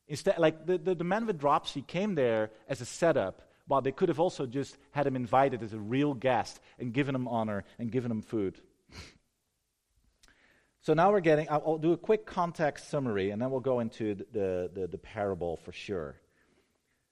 Instead, 0.08 0.38
like 0.38 0.66
the, 0.66 0.78
the, 0.78 0.96
the 0.96 1.04
man 1.04 1.26
with 1.26 1.40
dropsy 1.40 1.82
came 1.82 2.16
there 2.16 2.52
as 2.68 2.82
a 2.82 2.86
setup, 2.86 3.42
while 3.68 3.82
they 3.82 3.92
could 3.92 4.10
have 4.10 4.20
also 4.20 4.46
just 4.46 4.78
had 4.92 5.06
him 5.06 5.16
invited 5.16 5.62
as 5.62 5.74
a 5.74 5.80
real 5.80 6.14
guest 6.14 6.60
and 6.80 6.94
given 6.94 7.14
him 7.14 7.28
honor 7.28 7.66
and 7.78 7.92
given 7.92 8.10
him 8.10 8.22
food. 8.22 8.60
so 10.82 10.94
now 10.94 11.12
we're 11.12 11.20
getting, 11.20 11.48
I'll, 11.50 11.64
I'll, 11.66 11.78
do 11.78 11.92
a 11.92 11.98
quick 11.98 12.26
context 12.26 12.90
summary 12.90 13.32
and 13.32 13.42
then 13.42 13.52
we'll 13.52 13.60
go 13.60 13.80
into 13.82 14.16
the, 14.16 14.70
the, 14.74 14.88
the 14.88 14.98
parable 14.98 15.58
for 15.58 15.74
sure. 15.74 16.16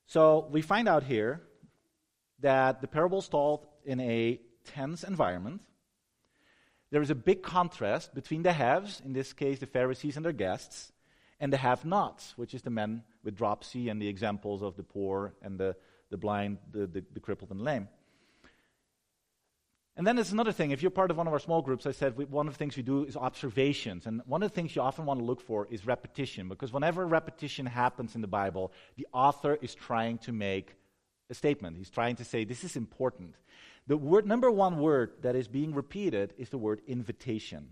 So 0.08 0.48
we 0.52 0.62
find 0.62 0.88
out 0.88 1.04
here 1.04 1.42
that 2.40 2.80
the 2.80 2.88
parable 2.88 3.20
is 3.20 3.28
told 3.28 3.68
in 3.86 4.00
a 4.00 4.40
tense 4.64 5.04
environment 5.04 5.62
there 6.92 7.02
is 7.02 7.10
a 7.10 7.16
big 7.16 7.42
contrast 7.42 8.14
between 8.14 8.44
the 8.44 8.54
haves, 8.54 9.02
in 9.04 9.14
this 9.14 9.34
case 9.34 9.60
the 9.60 9.66
Pharisees 9.66 10.16
and 10.16 10.26
their 10.26 10.32
guests, 10.34 10.92
and 11.40 11.52
the 11.52 11.58
have 11.58 11.84
nots, 11.86 12.34
which 12.38 12.54
is 12.54 12.62
the 12.62 12.70
men 12.70 13.04
with 13.24 13.36
dropsy 13.36 13.90
and 13.90 14.02
the 14.02 14.08
examples 14.08 14.62
of 14.62 14.78
the 14.78 14.84
poor 14.84 15.34
and 15.42 15.60
the, 15.60 15.76
the 16.10 16.18
blind, 16.18 16.58
the, 16.72 16.88
the, 16.88 17.04
the 17.14 17.20
crippled 17.20 17.52
and 17.52 17.62
lame. 17.62 17.88
And 19.98 20.06
then 20.06 20.18
there's 20.18 20.34
another 20.34 20.52
thing. 20.52 20.72
If 20.72 20.82
you're 20.82 20.92
part 20.92 21.10
of 21.10 21.18
one 21.18 21.28
of 21.28 21.32
our 21.32 21.40
small 21.40 21.62
groups, 21.62 21.86
I 21.86 21.92
said 21.92 22.18
we, 22.18 22.26
one 22.26 22.48
of 22.48 22.54
the 22.54 22.58
things 22.58 22.76
we 22.76 22.84
do 22.84 23.06
is 23.06 23.16
observations. 23.16 24.06
And 24.06 24.22
one 24.26 24.44
of 24.44 24.52
the 24.52 24.56
things 24.56 24.76
you 24.76 24.82
often 24.82 25.06
want 25.06 25.22
to 25.22 25.26
look 25.26 25.40
for 25.40 25.68
is 25.72 25.86
repetition, 25.86 26.50
because 26.50 26.74
whenever 26.74 27.06
repetition 27.06 27.66
happens 27.66 28.14
in 28.14 28.22
the 28.22 28.28
Bible, 28.28 28.74
the 28.98 29.08
author 29.14 29.58
is 29.62 29.74
trying 29.74 30.18
to 30.20 30.34
make 30.34 30.76
a 31.30 31.34
statement. 31.34 31.78
He's 31.78 31.90
trying 31.90 32.18
to 32.18 32.26
say, 32.26 32.44
this 32.44 32.66
is 32.66 32.76
important. 32.76 33.36
The 33.88 33.98
word, 33.98 34.26
number 34.26 34.50
one 34.50 34.80
word 34.80 35.14
that 35.22 35.36
is 35.36 35.48
being 35.48 35.74
repeated 35.74 36.34
is 36.38 36.50
the 36.50 36.58
word 36.58 36.82
invitation. 36.88 37.70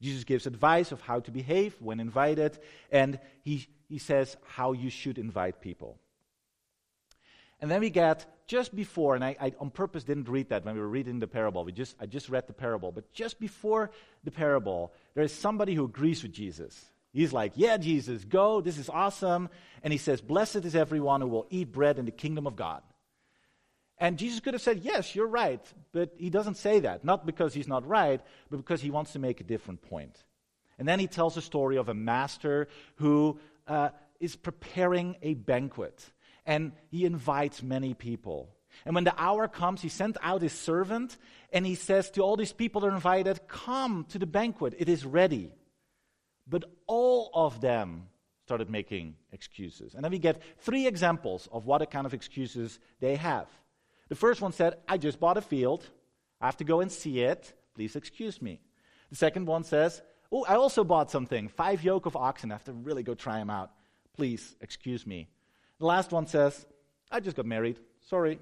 Jesus 0.00 0.24
gives 0.24 0.46
advice 0.46 0.92
of 0.92 1.00
how 1.00 1.20
to 1.20 1.30
behave 1.30 1.76
when 1.80 2.00
invited, 2.00 2.58
and 2.90 3.18
he, 3.42 3.66
he 3.88 3.98
says 3.98 4.36
how 4.46 4.72
you 4.72 4.90
should 4.90 5.18
invite 5.18 5.60
people. 5.60 5.98
And 7.60 7.70
then 7.70 7.80
we 7.80 7.90
get 7.90 8.26
just 8.48 8.74
before, 8.74 9.14
and 9.14 9.24
I, 9.24 9.36
I, 9.40 9.52
on 9.60 9.70
purpose 9.70 10.02
didn't 10.02 10.28
read 10.28 10.48
that 10.48 10.64
when 10.64 10.74
we 10.74 10.80
were 10.80 10.88
reading 10.88 11.20
the 11.20 11.28
parable. 11.28 11.64
We 11.64 11.70
just, 11.70 11.94
I 12.00 12.06
just 12.06 12.28
read 12.28 12.48
the 12.48 12.52
parable. 12.52 12.90
But 12.90 13.12
just 13.12 13.38
before 13.38 13.92
the 14.24 14.32
parable, 14.32 14.92
there 15.14 15.22
is 15.22 15.32
somebody 15.32 15.74
who 15.74 15.84
agrees 15.84 16.24
with 16.24 16.32
Jesus. 16.32 16.84
He's 17.12 17.32
like, 17.32 17.52
Yeah, 17.54 17.76
Jesus, 17.76 18.24
go. 18.24 18.60
This 18.60 18.78
is 18.78 18.88
awesome. 18.88 19.48
And 19.84 19.92
he 19.92 19.98
says, 19.98 20.20
Blessed 20.20 20.64
is 20.64 20.74
everyone 20.74 21.20
who 21.20 21.28
will 21.28 21.46
eat 21.50 21.70
bread 21.70 22.00
in 22.00 22.04
the 22.04 22.10
kingdom 22.10 22.48
of 22.48 22.56
God. 22.56 22.82
And 24.02 24.18
Jesus 24.18 24.40
could 24.40 24.54
have 24.54 24.62
said, 24.62 24.80
Yes, 24.82 25.14
you're 25.14 25.28
right. 25.28 25.64
But 25.92 26.10
he 26.18 26.28
doesn't 26.28 26.56
say 26.56 26.80
that. 26.80 27.04
Not 27.04 27.24
because 27.24 27.54
he's 27.54 27.68
not 27.68 27.86
right, 27.86 28.20
but 28.50 28.56
because 28.56 28.82
he 28.82 28.90
wants 28.90 29.12
to 29.12 29.20
make 29.20 29.40
a 29.40 29.44
different 29.44 29.80
point. 29.80 30.24
And 30.76 30.88
then 30.88 30.98
he 30.98 31.06
tells 31.06 31.36
a 31.36 31.40
story 31.40 31.76
of 31.76 31.88
a 31.88 31.94
master 31.94 32.66
who 32.96 33.38
uh, 33.68 33.90
is 34.18 34.34
preparing 34.34 35.14
a 35.22 35.34
banquet. 35.34 36.04
And 36.44 36.72
he 36.90 37.04
invites 37.04 37.62
many 37.62 37.94
people. 37.94 38.50
And 38.84 38.96
when 38.96 39.04
the 39.04 39.14
hour 39.16 39.46
comes, 39.46 39.82
he 39.82 39.88
sent 39.88 40.16
out 40.20 40.42
his 40.42 40.52
servant 40.52 41.16
and 41.52 41.64
he 41.64 41.76
says 41.76 42.10
to 42.12 42.22
all 42.22 42.34
these 42.34 42.52
people 42.52 42.80
that 42.80 42.88
are 42.88 42.94
invited, 42.94 43.46
Come 43.46 44.06
to 44.08 44.18
the 44.18 44.26
banquet, 44.26 44.74
it 44.78 44.88
is 44.88 45.06
ready. 45.06 45.52
But 46.48 46.64
all 46.88 47.30
of 47.34 47.60
them 47.60 48.08
started 48.46 48.68
making 48.68 49.14
excuses. 49.30 49.94
And 49.94 50.02
then 50.02 50.10
we 50.10 50.18
get 50.18 50.42
three 50.58 50.88
examples 50.88 51.48
of 51.52 51.66
what 51.66 51.88
kind 51.92 52.04
of 52.04 52.14
excuses 52.14 52.80
they 52.98 53.14
have. 53.14 53.46
The 54.12 54.16
first 54.16 54.42
one 54.42 54.52
said, 54.52 54.74
I 54.86 54.98
just 54.98 55.18
bought 55.18 55.38
a 55.38 55.40
field. 55.40 55.88
I 56.38 56.44
have 56.44 56.58
to 56.58 56.64
go 56.64 56.82
and 56.82 56.92
see 56.92 57.20
it. 57.20 57.50
Please 57.74 57.96
excuse 57.96 58.42
me. 58.42 58.60
The 59.08 59.16
second 59.16 59.46
one 59.46 59.64
says, 59.64 60.02
Oh, 60.30 60.44
I 60.44 60.56
also 60.56 60.84
bought 60.84 61.10
something 61.10 61.48
five 61.48 61.82
yoke 61.82 62.04
of 62.04 62.14
oxen. 62.14 62.50
I 62.50 62.56
have 62.56 62.64
to 62.64 62.74
really 62.74 63.02
go 63.02 63.14
try 63.14 63.38
them 63.38 63.48
out. 63.48 63.70
Please 64.14 64.54
excuse 64.60 65.06
me. 65.06 65.28
The 65.78 65.86
last 65.86 66.12
one 66.12 66.26
says, 66.26 66.66
I 67.10 67.20
just 67.20 67.36
got 67.36 67.46
married. 67.46 67.78
Sorry. 68.06 68.38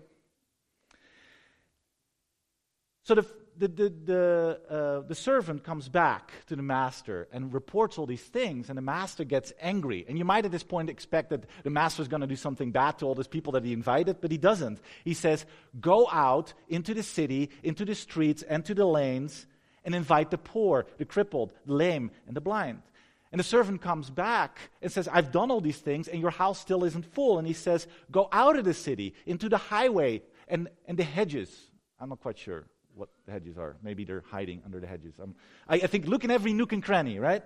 So 3.04 3.14
the, 3.14 3.26
the, 3.60 3.68
the, 3.68 3.94
the, 4.06 4.60
uh, 4.70 5.06
the 5.06 5.14
servant 5.14 5.62
comes 5.62 5.88
back 5.88 6.32
to 6.46 6.56
the 6.56 6.62
master 6.62 7.28
and 7.30 7.52
reports 7.52 7.98
all 7.98 8.06
these 8.06 8.22
things, 8.22 8.70
and 8.70 8.78
the 8.78 8.82
master 8.82 9.22
gets 9.22 9.52
angry. 9.60 10.06
And 10.08 10.18
you 10.18 10.24
might 10.24 10.46
at 10.46 10.50
this 10.50 10.62
point 10.62 10.88
expect 10.88 11.28
that 11.30 11.44
the 11.62 11.70
master 11.70 12.00
is 12.00 12.08
going 12.08 12.22
to 12.22 12.26
do 12.26 12.36
something 12.36 12.70
bad 12.72 12.98
to 12.98 13.06
all 13.06 13.14
these 13.14 13.28
people 13.28 13.52
that 13.52 13.64
he 13.64 13.74
invited, 13.74 14.22
but 14.22 14.30
he 14.30 14.38
doesn't. 14.38 14.80
He 15.04 15.12
says, 15.12 15.44
Go 15.78 16.08
out 16.10 16.54
into 16.68 16.94
the 16.94 17.02
city, 17.02 17.50
into 17.62 17.84
the 17.84 17.94
streets, 17.94 18.42
and 18.42 18.64
to 18.64 18.74
the 18.74 18.86
lanes, 18.86 19.46
and 19.84 19.94
invite 19.94 20.30
the 20.30 20.38
poor, 20.38 20.86
the 20.96 21.04
crippled, 21.04 21.52
the 21.66 21.74
lame, 21.74 22.10
and 22.26 22.34
the 22.34 22.40
blind. 22.40 22.80
And 23.30 23.38
the 23.38 23.44
servant 23.44 23.82
comes 23.82 24.08
back 24.08 24.58
and 24.80 24.90
says, 24.90 25.06
I've 25.06 25.32
done 25.32 25.50
all 25.50 25.60
these 25.60 25.78
things, 25.78 26.08
and 26.08 26.20
your 26.20 26.30
house 26.30 26.58
still 26.58 26.82
isn't 26.84 27.12
full. 27.14 27.38
And 27.38 27.46
he 27.46 27.54
says, 27.54 27.86
Go 28.10 28.30
out 28.32 28.58
of 28.58 28.64
the 28.64 28.74
city, 28.74 29.14
into 29.26 29.50
the 29.50 29.58
highway 29.58 30.22
and, 30.48 30.68
and 30.88 30.98
the 30.98 31.04
hedges. 31.04 31.54
I'm 32.00 32.08
not 32.08 32.20
quite 32.20 32.38
sure 32.38 32.64
what 33.00 33.08
the 33.24 33.32
hedges 33.32 33.56
are. 33.56 33.76
Maybe 33.82 34.04
they're 34.04 34.22
hiding 34.30 34.60
under 34.64 34.78
the 34.78 34.86
hedges. 34.86 35.14
Um, 35.20 35.34
I, 35.66 35.76
I 35.76 35.86
think 35.86 36.06
look 36.06 36.22
in 36.22 36.30
every 36.30 36.52
nook 36.52 36.72
and 36.72 36.82
cranny, 36.82 37.18
right? 37.18 37.42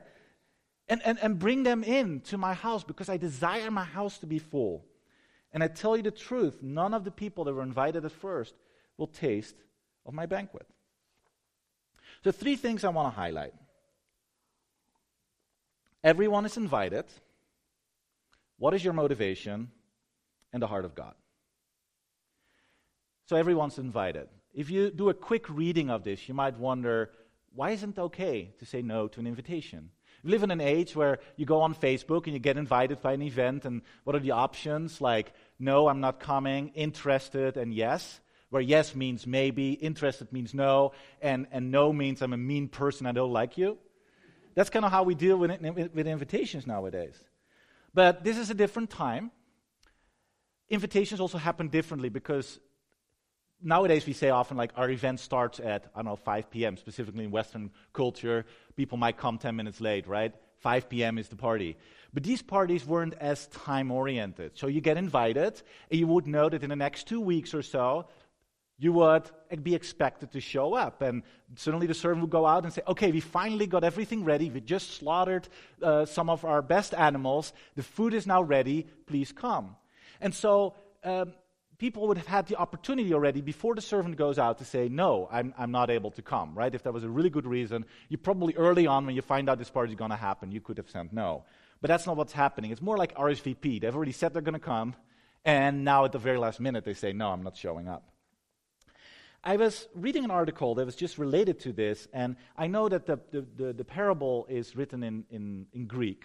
And, 0.88 1.00
and, 1.04 1.18
and 1.22 1.38
bring 1.38 1.62
them 1.62 1.84
in 1.84 2.20
to 2.22 2.36
my 2.36 2.52
house 2.52 2.82
because 2.82 3.08
I 3.08 3.16
desire 3.16 3.70
my 3.70 3.84
house 3.84 4.18
to 4.18 4.26
be 4.26 4.40
full. 4.40 4.84
And 5.52 5.62
I 5.62 5.68
tell 5.68 5.96
you 5.96 6.02
the 6.02 6.10
truth, 6.10 6.58
none 6.60 6.92
of 6.92 7.04
the 7.04 7.12
people 7.12 7.44
that 7.44 7.54
were 7.54 7.62
invited 7.62 8.04
at 8.04 8.12
first 8.12 8.54
will 8.98 9.06
taste 9.06 9.54
of 10.04 10.12
my 10.12 10.26
banquet. 10.26 10.66
So, 12.24 12.32
three 12.32 12.56
things 12.56 12.84
I 12.84 12.88
want 12.88 13.12
to 13.12 13.16
highlight. 13.16 13.54
Everyone 16.02 16.44
is 16.44 16.56
invited. 16.56 17.04
What 18.58 18.74
is 18.74 18.84
your 18.84 18.92
motivation? 18.92 19.70
And 20.52 20.62
the 20.62 20.66
heart 20.66 20.84
of 20.84 20.94
God. 20.94 21.14
So, 23.26 23.36
everyone's 23.36 23.78
invited. 23.78 24.28
If 24.54 24.70
you 24.70 24.90
do 24.90 25.08
a 25.08 25.14
quick 25.14 25.50
reading 25.50 25.90
of 25.90 26.04
this, 26.04 26.28
you 26.28 26.34
might 26.34 26.56
wonder 26.56 27.10
why 27.54 27.70
isn't 27.70 27.98
it 27.98 28.00
okay 28.00 28.54
to 28.58 28.66
say 28.66 28.82
no 28.82 29.08
to 29.08 29.20
an 29.20 29.26
invitation? 29.26 29.90
We 30.22 30.30
live 30.30 30.44
in 30.44 30.50
an 30.50 30.60
age 30.60 30.96
where 30.96 31.18
you 31.36 31.44
go 31.44 31.60
on 31.60 31.74
Facebook 31.74 32.24
and 32.24 32.32
you 32.32 32.38
get 32.38 32.56
invited 32.56 33.02
by 33.02 33.12
an 33.12 33.22
event, 33.22 33.64
and 33.64 33.82
what 34.04 34.16
are 34.16 34.20
the 34.20 34.30
options? 34.30 35.00
Like, 35.00 35.34
no, 35.58 35.88
I'm 35.88 36.00
not 36.00 36.20
coming, 36.20 36.68
interested, 36.68 37.56
and 37.56 37.74
yes. 37.74 38.20
Where 38.48 38.62
yes 38.62 38.94
means 38.94 39.26
maybe, 39.26 39.72
interested 39.72 40.32
means 40.32 40.54
no, 40.54 40.92
and, 41.20 41.46
and 41.50 41.70
no 41.70 41.92
means 41.92 42.22
I'm 42.22 42.32
a 42.32 42.36
mean 42.36 42.68
person, 42.68 43.06
I 43.06 43.12
don't 43.12 43.32
like 43.32 43.58
you. 43.58 43.76
That's 44.54 44.70
kind 44.70 44.84
of 44.84 44.92
how 44.92 45.02
we 45.02 45.16
deal 45.16 45.36
with, 45.36 45.60
with 45.60 46.06
invitations 46.06 46.64
nowadays. 46.64 47.18
But 47.92 48.22
this 48.22 48.38
is 48.38 48.50
a 48.50 48.54
different 48.54 48.90
time. 48.90 49.32
Invitations 50.68 51.20
also 51.20 51.38
happen 51.38 51.68
differently 51.68 52.08
because 52.08 52.60
nowadays 53.62 54.06
we 54.06 54.12
say 54.12 54.30
often 54.30 54.56
like 54.56 54.72
our 54.76 54.90
event 54.90 55.20
starts 55.20 55.60
at 55.60 55.86
i 55.94 55.98
don't 55.98 56.06
know 56.06 56.16
5 56.16 56.50
p.m 56.50 56.76
specifically 56.76 57.24
in 57.24 57.30
western 57.30 57.70
culture. 57.92 58.44
People 58.76 58.98
might 58.98 59.16
come 59.16 59.38
10 59.38 59.56
minutes 59.56 59.80
late 59.80 60.06
right? 60.06 60.34
5 60.58 60.88
p.m 60.88 61.18
is 61.18 61.28
the 61.28 61.36
party. 61.36 61.76
But 62.12 62.22
these 62.22 62.42
parties 62.42 62.86
weren't 62.86 63.14
as 63.20 63.46
time 63.48 63.90
oriented 63.90 64.52
so 64.54 64.66
you 64.66 64.80
get 64.80 64.96
invited 64.96 65.62
and 65.90 66.00
you 66.00 66.06
would 66.06 66.26
know 66.26 66.48
that 66.48 66.62
in 66.62 66.70
the 66.70 66.76
next 66.76 67.06
two 67.06 67.20
weeks 67.20 67.54
or 67.54 67.62
so 67.62 68.06
you 68.76 68.92
would 68.92 69.30
be 69.62 69.74
expected 69.76 70.32
to 70.32 70.40
show 70.40 70.74
up. 70.74 71.00
And 71.00 71.22
suddenly 71.54 71.86
the 71.86 71.94
servant 71.94 72.22
would 72.22 72.30
go 72.30 72.44
out 72.44 72.64
and 72.64 72.72
say 72.72 72.82
okay 72.88 73.12
we 73.12 73.20
finally 73.20 73.66
got 73.66 73.84
everything 73.84 74.24
ready. 74.24 74.50
We 74.50 74.60
just 74.60 74.92
slaughtered 74.92 75.48
uh, 75.82 76.04
some 76.06 76.28
of 76.28 76.44
our 76.44 76.62
best 76.62 76.94
animals. 76.94 77.52
The 77.76 77.82
food 77.82 78.14
is 78.14 78.26
now 78.26 78.42
ready. 78.42 78.86
Please 79.06 79.32
come. 79.32 79.76
And 80.20 80.34
so 80.34 80.74
um, 81.04 81.34
people 81.78 82.06
would 82.08 82.18
have 82.18 82.26
had 82.26 82.46
the 82.46 82.56
opportunity 82.56 83.12
already 83.12 83.40
before 83.40 83.74
the 83.74 83.80
servant 83.80 84.16
goes 84.16 84.38
out 84.38 84.58
to 84.58 84.64
say, 84.64 84.88
No, 84.88 85.28
I'm, 85.30 85.54
I'm 85.58 85.70
not 85.70 85.90
able 85.90 86.10
to 86.12 86.22
come, 86.22 86.54
right? 86.54 86.74
If 86.74 86.82
there 86.82 86.92
was 86.92 87.04
a 87.04 87.08
really 87.08 87.30
good 87.30 87.46
reason, 87.46 87.84
you 88.08 88.18
probably 88.18 88.54
early 88.54 88.86
on, 88.86 89.06
when 89.06 89.14
you 89.14 89.22
find 89.22 89.48
out 89.48 89.58
this 89.58 89.70
party 89.70 89.92
is 89.92 89.98
going 89.98 90.10
to 90.10 90.16
happen, 90.16 90.52
you 90.52 90.60
could 90.60 90.76
have 90.78 90.90
said 90.90 91.12
no. 91.12 91.44
But 91.80 91.88
that's 91.88 92.06
not 92.06 92.16
what's 92.16 92.32
happening. 92.32 92.70
It's 92.70 92.82
more 92.82 92.96
like 92.96 93.14
RSVP. 93.14 93.80
They've 93.80 93.94
already 93.94 94.12
said 94.12 94.32
they're 94.32 94.42
going 94.42 94.54
to 94.54 94.58
come, 94.58 94.94
and 95.44 95.84
now 95.84 96.04
at 96.04 96.12
the 96.12 96.18
very 96.18 96.38
last 96.38 96.60
minute 96.60 96.84
they 96.84 96.94
say, 96.94 97.12
No, 97.12 97.30
I'm 97.30 97.42
not 97.42 97.56
showing 97.56 97.88
up. 97.88 98.08
I 99.46 99.56
was 99.56 99.86
reading 99.94 100.24
an 100.24 100.30
article 100.30 100.74
that 100.76 100.86
was 100.86 100.96
just 100.96 101.18
related 101.18 101.60
to 101.60 101.72
this, 101.72 102.08
and 102.14 102.36
I 102.56 102.66
know 102.66 102.88
that 102.88 103.04
the, 103.04 103.20
the, 103.30 103.46
the, 103.56 103.72
the 103.74 103.84
parable 103.84 104.46
is 104.48 104.74
written 104.74 105.02
in, 105.02 105.24
in, 105.30 105.66
in 105.74 105.86
Greek. 105.86 106.24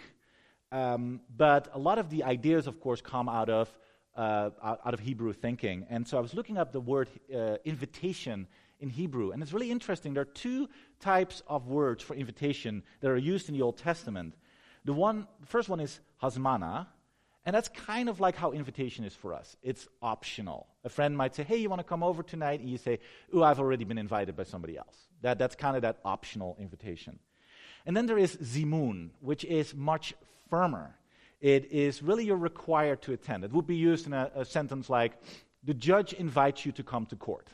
Um, 0.72 1.20
but 1.36 1.68
a 1.74 1.78
lot 1.78 1.98
of 1.98 2.08
the 2.08 2.24
ideas, 2.24 2.66
of 2.66 2.80
course, 2.80 3.02
come 3.02 3.28
out 3.28 3.50
of 3.50 3.68
uh, 4.16 4.50
out 4.62 4.94
of 4.94 5.00
Hebrew 5.00 5.32
thinking. 5.32 5.86
And 5.88 6.06
so 6.06 6.18
I 6.18 6.20
was 6.20 6.34
looking 6.34 6.58
up 6.58 6.72
the 6.72 6.80
word 6.80 7.08
uh, 7.34 7.56
invitation 7.64 8.46
in 8.80 8.88
Hebrew, 8.88 9.30
and 9.30 9.42
it's 9.42 9.52
really 9.52 9.70
interesting. 9.70 10.14
There 10.14 10.22
are 10.22 10.26
two 10.26 10.68
types 11.00 11.42
of 11.46 11.68
words 11.68 12.02
for 12.02 12.14
invitation 12.14 12.82
that 13.00 13.10
are 13.10 13.16
used 13.16 13.48
in 13.48 13.54
the 13.54 13.62
Old 13.62 13.76
Testament. 13.76 14.34
The 14.84 14.92
one, 14.92 15.26
the 15.40 15.46
first 15.46 15.68
one 15.68 15.80
is 15.80 16.00
hazmana, 16.22 16.86
and 17.44 17.54
that's 17.54 17.68
kind 17.68 18.08
of 18.08 18.20
like 18.20 18.36
how 18.36 18.52
invitation 18.52 19.04
is 19.04 19.14
for 19.14 19.34
us. 19.34 19.56
It's 19.62 19.86
optional. 20.02 20.66
A 20.84 20.88
friend 20.88 21.16
might 21.16 21.34
say, 21.34 21.42
"Hey, 21.42 21.56
you 21.56 21.68
want 21.68 21.80
to 21.80 21.84
come 21.84 22.02
over 22.02 22.22
tonight?" 22.22 22.60
And 22.60 22.68
you 22.68 22.78
say, 22.78 23.00
"Oh, 23.32 23.42
I've 23.42 23.60
already 23.60 23.84
been 23.84 23.98
invited 23.98 24.36
by 24.36 24.44
somebody 24.44 24.76
else." 24.76 24.96
That, 25.22 25.38
that's 25.38 25.56
kind 25.56 25.76
of 25.76 25.82
that 25.82 25.98
optional 26.04 26.56
invitation. 26.58 27.18
And 27.86 27.96
then 27.96 28.06
there 28.06 28.18
is 28.18 28.36
zimun, 28.36 29.10
which 29.20 29.44
is 29.44 29.74
much 29.74 30.14
firmer 30.48 30.96
it 31.40 31.72
is 31.72 32.02
really 32.02 32.24
you're 32.24 32.36
required 32.36 33.02
to 33.02 33.12
attend. 33.12 33.44
It 33.44 33.52
would 33.52 33.66
be 33.66 33.76
used 33.76 34.06
in 34.06 34.12
a, 34.12 34.30
a 34.34 34.44
sentence 34.44 34.90
like, 34.90 35.12
the 35.62 35.74
judge 35.74 36.12
invites 36.12 36.64
you 36.64 36.72
to 36.72 36.82
come 36.82 37.06
to 37.06 37.16
court, 37.16 37.48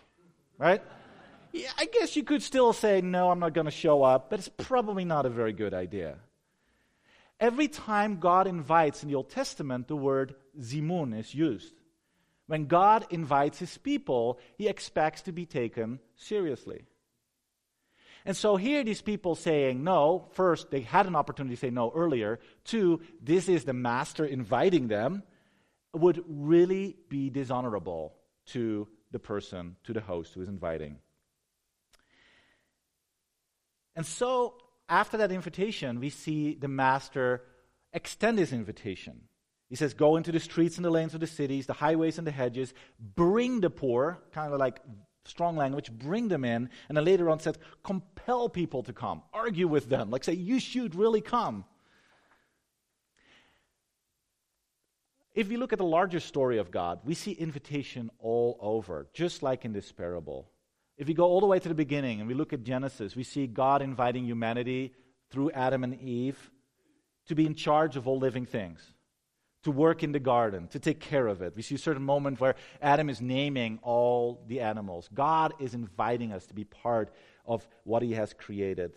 right? 0.59 0.83
yeah, 1.57 1.71
I 1.79 1.87
guess 1.87 2.17
you 2.17 2.23
could 2.23 2.43
still 2.43 2.73
say, 2.73 3.01
no, 3.01 3.31
I'm 3.31 3.39
not 3.39 3.55
going 3.55 3.65
to 3.65 3.71
show 3.71 4.03
up, 4.03 4.31
but 4.31 4.39
it's 4.39 4.49
probably 4.49 5.05
not 5.05 5.27
a 5.27 5.31
very 5.31 5.53
good 5.53 5.75
idea. 5.75 6.17
Every 7.41 7.69
time 7.69 8.19
God 8.19 8.47
invites 8.47 9.03
in 9.03 9.09
the 9.09 9.15
Old 9.15 9.31
Testament, 9.31 9.89
the 9.89 9.97
word 9.97 10.35
zimun 10.61 11.19
is 11.19 11.35
used. 11.35 11.75
When 12.47 12.67
God 12.67 13.07
invites 13.11 13.59
his 13.59 13.77
people, 13.77 14.39
he 14.57 14.69
expects 14.69 15.23
to 15.23 15.33
be 15.33 15.47
taken 15.47 15.99
seriously. 16.15 16.85
And 18.27 18.37
so 18.37 18.57
here 18.57 18.83
these 18.83 19.03
people 19.03 19.37
saying 19.37 19.85
no, 19.85 20.27
first, 20.33 20.71
they 20.73 20.81
had 20.81 21.07
an 21.07 21.15
opportunity 21.15 21.55
to 21.55 21.61
say 21.61 21.71
no 21.71 21.93
earlier. 21.95 22.41
Two, 22.65 23.01
this 23.23 23.49
is 23.49 23.65
the 23.65 23.73
master 23.73 24.27
inviting 24.27 24.89
them, 24.89 25.23
would 25.95 26.23
really 26.29 26.97
be 27.09 27.31
dishonorable 27.31 28.15
to 28.47 28.89
the 29.13 29.21
person, 29.21 29.77
to 29.85 29.93
the 29.93 30.01
host 30.01 30.35
who 30.35 30.43
is 30.43 30.49
inviting. 30.49 30.99
And 33.95 34.05
so 34.05 34.59
after 34.89 35.19
that 35.19 35.31
invitation, 35.31 36.01
we 36.01 36.11
see 36.11 36.55
the 36.55 36.69
master 36.69 37.45
extend 37.93 38.41
his 38.41 38.53
invitation. 38.53 39.23
He 39.69 39.77
says, 39.77 39.95
Go 39.95 40.17
into 40.17 40.33
the 40.33 40.41
streets 40.41 40.77
and 40.77 40.85
the 40.85 40.91
lanes 40.91 41.15
of 41.15 41.21
the 41.21 41.27
cities, 41.29 41.67
the 41.67 41.73
highways 41.73 42.19
and 42.19 42.27
the 42.27 42.33
hedges, 42.33 42.75
bring 42.99 43.61
the 43.61 43.71
poor, 43.71 44.21
kind 44.33 44.53
of 44.53 44.59
like 44.59 44.81
strong 45.27 45.57
language, 45.57 45.91
bring 45.93 46.29
them 46.29 46.45
in, 46.45 46.69
and 46.89 46.97
then 46.97 47.05
later 47.05 47.31
on 47.31 47.39
says, 47.39 47.57
compel 47.83 48.49
people 48.49 48.83
to 48.83 48.93
come, 48.93 49.23
argue 49.33 49.69
with 49.69 49.89
them, 49.89 50.11
like 50.11 50.25
say, 50.25 50.33
you 50.33 50.59
should 50.59 50.95
really 50.95 51.21
come. 51.21 51.65
If 55.35 55.49
we 55.49 55.59
look 55.59 55.73
at 55.73 55.79
the 55.79 55.85
larger 55.85 56.21
story 56.21 56.59
of 56.59 56.71
God, 56.71 57.01
we 57.05 57.15
see 57.15 57.33
invitation 57.33 58.11
all 58.19 58.59
over, 58.61 59.07
just 59.13 59.43
like 59.43 59.67
in 59.67 59.73
this 59.73 59.93
parable. 59.93 60.49
If 60.97 61.09
we 61.09 61.15
go 61.15 61.25
all 61.25 61.41
the 61.41 61.47
way 61.47 61.59
to 61.59 61.69
the 61.69 61.75
beginning 61.75 62.21
and 62.21 62.29
we 62.29 62.35
look 62.35 62.55
at 62.55 62.63
Genesis, 62.63 63.15
we 63.15 63.23
see 63.23 63.47
God 63.47 63.83
inviting 63.83 64.25
humanity 64.25 64.95
through 65.31 65.51
Adam 65.51 65.85
and 65.85 66.01
Eve 66.01 66.51
to 67.27 67.35
be 67.35 67.45
in 67.45 67.55
charge 67.55 67.97
of 67.97 68.09
all 68.09 68.19
living 68.19 68.47
things 68.47 68.95
to 69.67 69.73
work 69.73 70.05
in 70.05 70.13
the 70.13 70.21
garden, 70.21 70.69
to 70.69 70.79
take 70.79 71.01
care 71.01 71.27
of 71.27 71.43
it. 71.43 71.57
We 71.57 71.63
see 71.63 71.75
a 71.75 71.79
certain 71.79 72.05
moment 72.05 72.39
where 72.39 72.55
Adam 72.81 73.11
is 73.11 73.21
naming 73.21 73.81
all 73.83 74.45
the 74.47 74.61
animals. 74.61 75.11
God 75.13 75.55
is 75.59 75.75
inviting 75.75 76.33
us 76.33 76.47
to 76.47 76.55
be 76.55 76.63
part 76.63 77.11
of 77.45 77.67
what 77.83 78.01
he 78.01 78.13
has 78.13 78.33
created. 78.33 78.93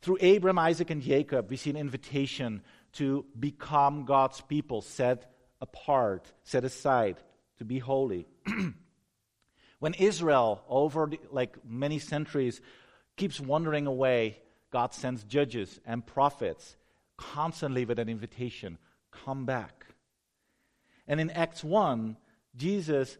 Through 0.00 0.16
Abram, 0.22 0.58
Isaac, 0.58 0.88
and 0.88 1.02
Jacob, 1.02 1.50
we 1.50 1.58
see 1.58 1.68
an 1.68 1.76
invitation 1.76 2.62
to 2.94 3.26
become 3.38 4.06
God's 4.06 4.40
people, 4.40 4.80
set 4.80 5.30
apart, 5.60 6.32
set 6.42 6.64
aside, 6.64 7.16
to 7.58 7.66
be 7.66 7.78
holy. 7.78 8.26
when 9.78 9.92
Israel, 9.92 10.62
over 10.70 11.04
the, 11.04 11.20
like 11.30 11.58
many 11.66 11.98
centuries, 11.98 12.62
keeps 13.18 13.38
wandering 13.38 13.86
away, 13.86 14.38
God 14.70 14.94
sends 14.94 15.22
judges 15.24 15.78
and 15.84 16.06
prophets 16.06 16.78
constantly 17.18 17.84
with 17.84 17.98
an 17.98 18.08
invitation 18.08 18.78
come 19.12 19.44
back. 19.44 19.84
And 21.08 21.20
in 21.20 21.30
Acts 21.30 21.64
1, 21.64 22.16
Jesus 22.54 23.16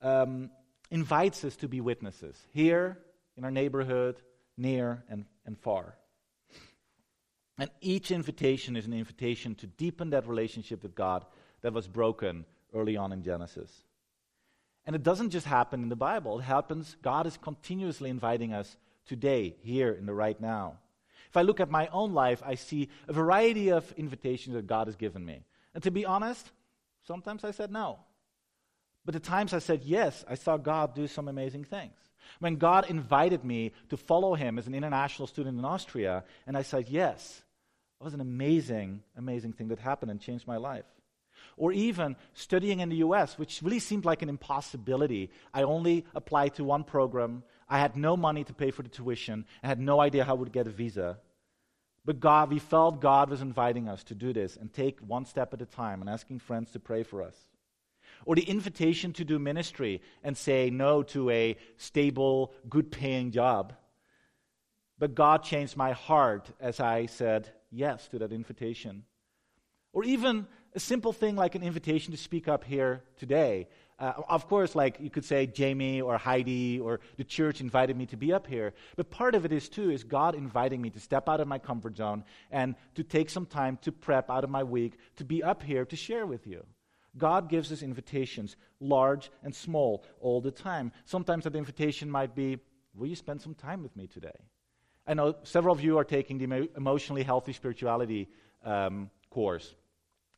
um, 0.00 0.50
invites 0.90 1.44
us 1.44 1.56
to 1.56 1.68
be 1.68 1.80
witnesses 1.80 2.40
here, 2.52 2.98
in 3.36 3.44
our 3.44 3.50
neighborhood, 3.50 4.20
near 4.56 5.04
and, 5.08 5.24
and 5.44 5.58
far. 5.58 5.96
And 7.58 7.70
each 7.80 8.10
invitation 8.10 8.76
is 8.76 8.86
an 8.86 8.92
invitation 8.92 9.56
to 9.56 9.66
deepen 9.66 10.10
that 10.10 10.28
relationship 10.28 10.82
with 10.82 10.94
God 10.94 11.24
that 11.62 11.72
was 11.72 11.88
broken 11.88 12.44
early 12.72 12.96
on 12.96 13.12
in 13.12 13.22
Genesis. 13.22 13.70
And 14.86 14.94
it 14.94 15.02
doesn't 15.02 15.30
just 15.30 15.46
happen 15.46 15.82
in 15.82 15.88
the 15.88 15.96
Bible, 15.96 16.38
it 16.38 16.44
happens, 16.44 16.96
God 17.02 17.26
is 17.26 17.36
continuously 17.36 18.10
inviting 18.10 18.54
us 18.54 18.76
today, 19.06 19.56
here, 19.60 19.92
in 19.92 20.06
the 20.06 20.14
right 20.14 20.40
now. 20.40 20.78
If 21.28 21.36
I 21.36 21.42
look 21.42 21.60
at 21.60 21.70
my 21.70 21.88
own 21.88 22.14
life, 22.14 22.42
I 22.44 22.54
see 22.54 22.88
a 23.06 23.12
variety 23.12 23.70
of 23.70 23.92
invitations 23.96 24.54
that 24.54 24.66
God 24.66 24.86
has 24.86 24.96
given 24.96 25.24
me. 25.24 25.44
And 25.74 25.82
to 25.82 25.90
be 25.90 26.06
honest, 26.06 26.50
sometimes 27.06 27.44
I 27.44 27.50
said 27.50 27.70
no. 27.70 27.98
But 29.04 29.14
the 29.14 29.20
times 29.20 29.54
I 29.54 29.58
said 29.58 29.84
yes, 29.84 30.24
I 30.28 30.34
saw 30.34 30.56
God 30.56 30.94
do 30.94 31.06
some 31.06 31.28
amazing 31.28 31.64
things. 31.64 31.96
When 32.40 32.56
God 32.56 32.90
invited 32.90 33.44
me 33.44 33.72
to 33.88 33.96
follow 33.96 34.34
Him 34.34 34.58
as 34.58 34.66
an 34.66 34.74
international 34.74 35.26
student 35.26 35.58
in 35.58 35.64
Austria, 35.64 36.24
and 36.46 36.56
I 36.56 36.62
said 36.62 36.88
yes, 36.88 37.42
it 38.00 38.04
was 38.04 38.14
an 38.14 38.20
amazing, 38.20 39.02
amazing 39.16 39.54
thing 39.54 39.68
that 39.68 39.78
happened 39.78 40.10
and 40.10 40.20
changed 40.20 40.46
my 40.46 40.56
life. 40.56 40.84
Or 41.56 41.72
even 41.72 42.16
studying 42.34 42.80
in 42.80 42.88
the 42.88 42.96
US, 42.96 43.38
which 43.38 43.62
really 43.62 43.80
seemed 43.80 44.04
like 44.04 44.22
an 44.22 44.28
impossibility. 44.28 45.30
I 45.52 45.62
only 45.62 46.04
applied 46.14 46.54
to 46.56 46.64
one 46.64 46.84
program. 46.84 47.42
I 47.68 47.78
had 47.78 47.96
no 47.96 48.16
money 48.16 48.44
to 48.44 48.54
pay 48.54 48.70
for 48.70 48.82
the 48.82 48.88
tuition. 48.88 49.46
I 49.62 49.66
had 49.66 49.80
no 49.80 50.00
idea 50.00 50.24
how 50.24 50.34
I 50.34 50.38
would 50.38 50.52
get 50.52 50.66
a 50.66 50.70
visa. 50.70 51.18
But 52.08 52.20
God, 52.20 52.48
we 52.48 52.58
felt 52.58 53.02
God 53.02 53.28
was 53.28 53.42
inviting 53.42 53.86
us 53.86 54.02
to 54.04 54.14
do 54.14 54.32
this 54.32 54.56
and 54.56 54.72
take 54.72 54.98
one 55.00 55.26
step 55.26 55.52
at 55.52 55.60
a 55.60 55.66
time 55.66 56.00
and 56.00 56.08
asking 56.08 56.38
friends 56.38 56.70
to 56.70 56.80
pray 56.80 57.02
for 57.02 57.22
us. 57.22 57.36
Or 58.24 58.34
the 58.34 58.48
invitation 58.48 59.12
to 59.12 59.26
do 59.26 59.38
ministry 59.38 60.00
and 60.24 60.34
say 60.34 60.70
no 60.70 61.02
to 61.02 61.28
a 61.28 61.58
stable, 61.76 62.54
good 62.66 62.90
paying 62.90 63.30
job. 63.30 63.74
But 64.98 65.14
God 65.14 65.42
changed 65.42 65.76
my 65.76 65.92
heart 65.92 66.50
as 66.58 66.80
I 66.80 67.04
said 67.04 67.50
yes 67.70 68.08
to 68.08 68.20
that 68.20 68.32
invitation. 68.32 69.04
Or 69.92 70.02
even 70.02 70.46
a 70.74 70.80
simple 70.80 71.12
thing 71.12 71.36
like 71.36 71.56
an 71.56 71.62
invitation 71.62 72.12
to 72.12 72.16
speak 72.16 72.48
up 72.48 72.64
here 72.64 73.02
today. 73.18 73.68
Uh, 73.98 74.12
of 74.28 74.46
course, 74.48 74.76
like 74.76 74.98
you 75.00 75.10
could 75.10 75.24
say 75.24 75.46
Jamie 75.46 76.00
or 76.00 76.16
Heidi 76.18 76.78
or 76.78 77.00
the 77.16 77.24
church 77.24 77.60
invited 77.60 77.96
me 77.96 78.06
to 78.06 78.16
be 78.16 78.32
up 78.32 78.46
here. 78.46 78.72
But 78.96 79.10
part 79.10 79.34
of 79.34 79.44
it 79.44 79.52
is 79.52 79.68
too 79.68 79.90
is 79.90 80.04
God 80.04 80.34
inviting 80.34 80.80
me 80.80 80.90
to 80.90 81.00
step 81.00 81.28
out 81.28 81.40
of 81.40 81.48
my 81.48 81.58
comfort 81.58 81.96
zone 81.96 82.24
and 82.50 82.76
to 82.94 83.02
take 83.02 83.28
some 83.28 83.46
time 83.46 83.76
to 83.82 83.90
prep 83.90 84.30
out 84.30 84.44
of 84.44 84.50
my 84.50 84.62
week 84.62 84.98
to 85.16 85.24
be 85.24 85.42
up 85.42 85.62
here 85.62 85.84
to 85.84 85.96
share 85.96 86.26
with 86.26 86.46
you. 86.46 86.64
God 87.16 87.48
gives 87.48 87.72
us 87.72 87.82
invitations, 87.82 88.54
large 88.78 89.30
and 89.42 89.52
small, 89.52 90.04
all 90.20 90.40
the 90.40 90.52
time. 90.52 90.92
Sometimes 91.04 91.44
that 91.44 91.56
invitation 91.56 92.08
might 92.08 92.36
be, 92.36 92.58
Will 92.98 93.06
you 93.06 93.16
spend 93.16 93.40
some 93.40 93.54
time 93.54 93.82
with 93.82 93.96
me 93.96 94.08
today? 94.08 94.36
I 95.06 95.14
know 95.14 95.36
several 95.44 95.72
of 95.72 95.82
you 95.82 95.98
are 95.98 96.04
taking 96.04 96.38
the 96.38 96.68
emotionally 96.76 97.22
healthy 97.22 97.52
spirituality 97.52 98.28
um, 98.64 99.10
course. 99.30 99.74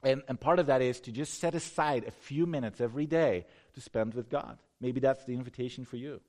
And, 0.03 0.23
and 0.29 0.41
part 0.41 0.59
of 0.59 0.67
that 0.67 0.81
is 0.81 1.01
to 1.01 1.13
just 1.13 1.41
set 1.41 1.55
aside 1.55 2.05
a 2.07 2.11
few 2.11 2.47
minutes 2.47 2.81
every 2.81 3.07
day 3.07 3.47
to 3.75 3.81
spend 3.81 4.15
with 4.15 4.31
God. 4.31 4.59
Maybe 4.81 5.01
that's 5.01 5.25
the 5.25 5.35
invitation 5.35 5.85
for 5.85 5.97
you. 5.97 6.21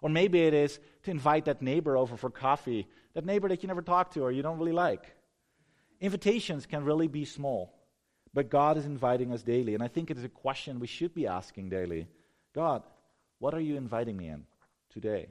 Or 0.00 0.08
maybe 0.08 0.40
it 0.40 0.54
is 0.54 0.78
to 1.02 1.10
invite 1.10 1.46
that 1.46 1.60
neighbor 1.60 1.96
over 1.96 2.16
for 2.16 2.30
coffee, 2.30 2.86
that 3.14 3.26
neighbor 3.26 3.48
that 3.48 3.62
you 3.62 3.66
never 3.66 3.82
talk 3.82 4.12
to 4.12 4.22
or 4.22 4.32
you 4.32 4.42
don't 4.42 4.58
really 4.58 4.72
like. 4.72 5.04
Invitations 6.00 6.66
can 6.66 6.84
really 6.84 7.08
be 7.08 7.24
small, 7.24 7.74
but 8.32 8.48
God 8.48 8.78
is 8.78 8.86
inviting 8.86 9.32
us 9.32 9.42
daily. 9.42 9.74
And 9.74 9.82
I 9.82 9.88
think 9.88 10.10
it 10.10 10.16
is 10.16 10.24
a 10.24 10.28
question 10.28 10.80
we 10.80 10.86
should 10.86 11.14
be 11.14 11.26
asking 11.26 11.68
daily 11.68 12.06
God, 12.54 12.82
what 13.38 13.54
are 13.54 13.60
you 13.60 13.76
inviting 13.76 14.16
me 14.16 14.28
in 14.28 14.44
today? 14.90 15.28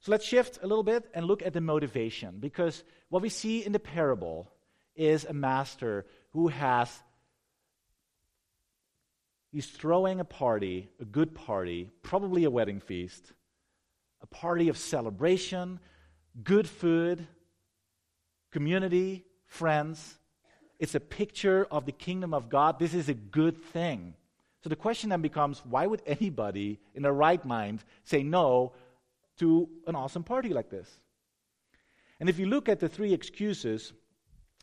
So 0.00 0.12
let's 0.12 0.24
shift 0.24 0.58
a 0.62 0.66
little 0.66 0.84
bit 0.84 1.08
and 1.14 1.26
look 1.26 1.42
at 1.42 1.52
the 1.52 1.60
motivation, 1.60 2.38
because 2.38 2.84
what 3.08 3.22
we 3.22 3.28
see 3.28 3.64
in 3.64 3.72
the 3.72 3.80
parable 3.80 4.50
is 4.98 5.24
a 5.24 5.32
master 5.32 6.04
who 6.32 6.48
has 6.48 6.90
he's 9.50 9.66
throwing 9.66 10.20
a 10.20 10.24
party, 10.24 10.88
a 11.00 11.04
good 11.04 11.34
party, 11.34 11.88
probably 12.02 12.44
a 12.44 12.50
wedding 12.50 12.80
feast, 12.80 13.32
a 14.20 14.26
party 14.26 14.68
of 14.68 14.76
celebration, 14.76 15.80
good 16.42 16.68
food, 16.68 17.26
community, 18.50 19.24
friends. 19.46 20.18
It's 20.78 20.94
a 20.94 21.00
picture 21.00 21.66
of 21.70 21.86
the 21.86 21.92
kingdom 21.92 22.34
of 22.34 22.48
God. 22.48 22.78
This 22.78 22.94
is 22.94 23.08
a 23.08 23.14
good 23.14 23.56
thing. 23.56 24.14
So 24.62 24.68
the 24.68 24.76
question 24.76 25.10
then 25.10 25.22
becomes 25.22 25.62
why 25.64 25.86
would 25.86 26.02
anybody 26.06 26.78
in 26.94 27.02
their 27.02 27.12
right 27.12 27.44
mind 27.44 27.84
say 28.04 28.22
no 28.22 28.72
to 29.38 29.68
an 29.86 29.94
awesome 29.94 30.24
party 30.24 30.50
like 30.50 30.68
this? 30.68 30.88
And 32.20 32.28
if 32.28 32.38
you 32.38 32.46
look 32.46 32.68
at 32.68 32.80
the 32.80 32.88
three 32.88 33.12
excuses, 33.12 33.92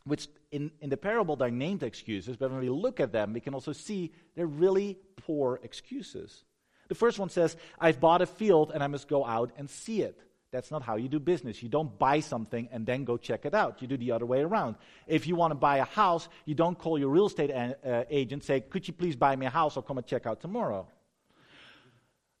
which 0.06 0.28
in, 0.52 0.70
in 0.80 0.88
the 0.88 0.96
parable 0.96 1.36
they're 1.36 1.50
named 1.50 1.82
excuses, 1.82 2.36
but 2.36 2.50
when 2.50 2.60
we 2.60 2.70
look 2.70 3.00
at 3.00 3.12
them, 3.12 3.32
we 3.32 3.40
can 3.40 3.54
also 3.54 3.72
see 3.72 4.12
they're 4.34 4.46
really 4.46 4.98
poor 5.16 5.60
excuses. 5.62 6.44
The 6.88 6.94
first 6.94 7.18
one 7.18 7.28
says, 7.28 7.56
I've 7.78 8.00
bought 8.00 8.22
a 8.22 8.26
field 8.26 8.70
and 8.72 8.82
I 8.82 8.86
must 8.86 9.08
go 9.08 9.26
out 9.26 9.50
and 9.56 9.68
see 9.68 10.02
it. 10.02 10.20
That's 10.52 10.70
not 10.70 10.82
how 10.82 10.94
you 10.94 11.08
do 11.08 11.18
business. 11.18 11.60
You 11.60 11.68
don't 11.68 11.98
buy 11.98 12.20
something 12.20 12.68
and 12.70 12.86
then 12.86 13.04
go 13.04 13.16
check 13.16 13.44
it 13.44 13.52
out. 13.52 13.82
You 13.82 13.88
do 13.88 13.96
the 13.96 14.12
other 14.12 14.24
way 14.24 14.40
around. 14.42 14.76
If 15.08 15.26
you 15.26 15.34
want 15.34 15.50
to 15.50 15.56
buy 15.56 15.78
a 15.78 15.84
house, 15.84 16.28
you 16.44 16.54
don't 16.54 16.78
call 16.78 16.98
your 16.98 17.08
real 17.08 17.26
estate 17.26 17.50
a- 17.50 17.76
uh, 17.84 18.04
agent 18.08 18.44
say, 18.44 18.60
"Could 18.60 18.86
you 18.86 18.94
please 18.94 19.16
buy 19.16 19.34
me 19.34 19.46
a 19.46 19.50
house? 19.50 19.76
I'll 19.76 19.82
come 19.82 19.98
and 19.98 20.06
check 20.06 20.24
out 20.24 20.40
tomorrow." 20.40 20.86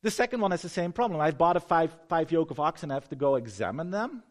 The 0.02 0.10
second 0.12 0.40
one 0.40 0.52
has 0.52 0.62
the 0.62 0.68
same 0.68 0.92
problem. 0.92 1.20
I've 1.20 1.36
bought 1.36 1.56
a 1.56 1.60
five, 1.60 1.90
five 2.08 2.30
yoke 2.30 2.52
of 2.52 2.60
oxen. 2.60 2.92
I 2.92 2.94
have 2.94 3.08
to 3.08 3.16
go 3.16 3.34
examine 3.34 3.90
them. 3.90 4.22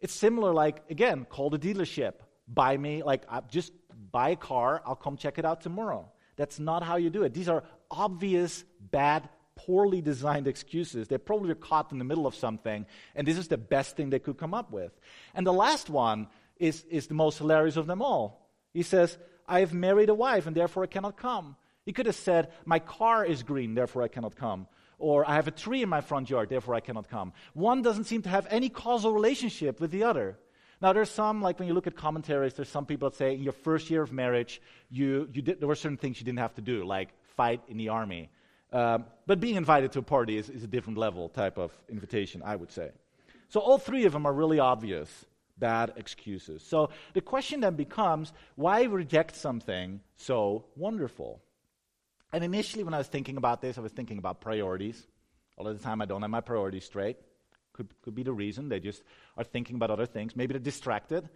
It's 0.00 0.12
similar, 0.12 0.52
like 0.52 0.82
again, 0.90 1.24
call 1.24 1.50
the 1.50 1.58
dealership 1.58 2.14
buy 2.48 2.76
me, 2.76 3.02
like, 3.02 3.24
uh, 3.28 3.42
just 3.50 3.72
buy 4.10 4.30
a 4.30 4.36
car, 4.36 4.82
I'll 4.86 4.96
come 4.96 5.16
check 5.16 5.38
it 5.38 5.44
out 5.44 5.60
tomorrow. 5.60 6.10
That's 6.36 6.58
not 6.58 6.82
how 6.82 6.96
you 6.96 7.10
do 7.10 7.24
it. 7.24 7.34
These 7.34 7.48
are 7.48 7.64
obvious, 7.90 8.64
bad, 8.80 9.28
poorly 9.56 10.00
designed 10.00 10.46
excuses. 10.46 11.08
They 11.08 11.18
probably 11.18 11.48
were 11.48 11.56
caught 11.56 11.92
in 11.92 11.98
the 11.98 12.04
middle 12.04 12.26
of 12.26 12.34
something, 12.34 12.86
and 13.14 13.26
this 13.26 13.36
is 13.36 13.48
the 13.48 13.58
best 13.58 13.96
thing 13.96 14.10
they 14.10 14.20
could 14.20 14.38
come 14.38 14.54
up 14.54 14.70
with. 14.70 14.92
And 15.34 15.46
the 15.46 15.52
last 15.52 15.90
one 15.90 16.28
is, 16.58 16.84
is 16.90 17.08
the 17.08 17.14
most 17.14 17.38
hilarious 17.38 17.76
of 17.76 17.86
them 17.86 18.00
all. 18.00 18.48
He 18.72 18.82
says, 18.82 19.18
I 19.46 19.60
have 19.60 19.72
married 19.72 20.08
a 20.08 20.14
wife, 20.14 20.46
and 20.46 20.56
therefore 20.56 20.84
I 20.84 20.86
cannot 20.86 21.16
come. 21.16 21.56
He 21.84 21.92
could 21.92 22.06
have 22.06 22.14
said, 22.14 22.52
My 22.64 22.78
car 22.78 23.24
is 23.24 23.42
green, 23.42 23.74
therefore 23.74 24.02
I 24.02 24.08
cannot 24.08 24.36
come. 24.36 24.66
Or 24.98 25.28
I 25.28 25.36
have 25.36 25.48
a 25.48 25.52
tree 25.52 25.82
in 25.82 25.88
my 25.88 26.00
front 26.00 26.28
yard, 26.28 26.48
therefore 26.48 26.74
I 26.74 26.80
cannot 26.80 27.08
come. 27.08 27.32
One 27.54 27.82
doesn't 27.82 28.04
seem 28.04 28.22
to 28.22 28.28
have 28.28 28.46
any 28.50 28.68
causal 28.68 29.12
relationship 29.12 29.80
with 29.80 29.90
the 29.90 30.04
other. 30.04 30.38
Now, 30.80 30.92
there's 30.92 31.10
some, 31.10 31.42
like 31.42 31.58
when 31.58 31.66
you 31.66 31.74
look 31.74 31.86
at 31.86 31.96
commentaries, 31.96 32.54
there's 32.54 32.68
some 32.68 32.86
people 32.86 33.10
that 33.10 33.16
say 33.16 33.34
in 33.34 33.42
your 33.42 33.52
first 33.52 33.90
year 33.90 34.02
of 34.02 34.12
marriage, 34.12 34.62
you, 34.90 35.28
you 35.32 35.42
did, 35.42 35.60
there 35.60 35.68
were 35.68 35.74
certain 35.74 35.96
things 35.96 36.20
you 36.20 36.24
didn't 36.24 36.38
have 36.38 36.54
to 36.54 36.62
do, 36.62 36.84
like 36.84 37.08
fight 37.36 37.62
in 37.68 37.76
the 37.76 37.88
army. 37.88 38.30
Um, 38.72 39.06
but 39.26 39.40
being 39.40 39.56
invited 39.56 39.92
to 39.92 40.00
a 40.00 40.02
party 40.02 40.36
is, 40.36 40.48
is 40.50 40.62
a 40.62 40.66
different 40.66 40.98
level 40.98 41.28
type 41.28 41.58
of 41.58 41.72
invitation, 41.88 42.42
I 42.44 42.54
would 42.54 42.70
say. 42.70 42.90
So 43.48 43.60
all 43.60 43.78
three 43.78 44.04
of 44.04 44.12
them 44.12 44.26
are 44.26 44.32
really 44.32 44.60
obvious 44.60 45.24
bad 45.58 45.94
excuses. 45.96 46.62
So 46.62 46.90
the 47.14 47.20
question 47.20 47.60
then 47.60 47.74
becomes 47.74 48.32
why 48.54 48.84
reject 48.84 49.34
something 49.34 50.00
so 50.16 50.66
wonderful? 50.76 51.40
And 52.32 52.44
initially, 52.44 52.84
when 52.84 52.94
I 52.94 52.98
was 52.98 53.08
thinking 53.08 53.36
about 53.36 53.60
this, 53.62 53.78
I 53.78 53.80
was 53.80 53.92
thinking 53.92 54.18
about 54.18 54.40
priorities. 54.40 55.06
All 55.56 55.66
of 55.66 55.76
the 55.76 55.82
time, 55.82 56.00
I 56.00 56.04
don't 56.04 56.20
have 56.22 56.30
my 56.30 56.42
priorities 56.42 56.84
straight. 56.84 57.16
Could, 57.78 57.88
could 58.02 58.14
be 58.16 58.24
the 58.24 58.32
reason. 58.32 58.68
They 58.68 58.80
just 58.80 59.04
are 59.36 59.44
thinking 59.44 59.76
about 59.76 59.90
other 59.90 60.04
things. 60.04 60.34
Maybe 60.34 60.52
they're 60.52 60.60
distracted. 60.60 61.28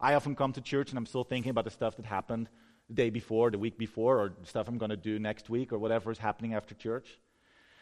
I 0.00 0.14
often 0.14 0.36
come 0.36 0.52
to 0.52 0.60
church 0.60 0.90
and 0.90 0.98
I'm 0.98 1.06
still 1.06 1.24
thinking 1.24 1.50
about 1.50 1.64
the 1.64 1.72
stuff 1.72 1.96
that 1.96 2.06
happened 2.06 2.48
the 2.88 2.94
day 2.94 3.10
before, 3.10 3.50
the 3.50 3.58
week 3.58 3.76
before, 3.76 4.20
or 4.20 4.32
stuff 4.44 4.68
I'm 4.68 4.78
going 4.78 4.90
to 4.90 4.96
do 4.96 5.18
next 5.18 5.50
week, 5.50 5.72
or 5.72 5.78
whatever 5.78 6.12
is 6.12 6.18
happening 6.18 6.54
after 6.54 6.76
church. 6.76 7.18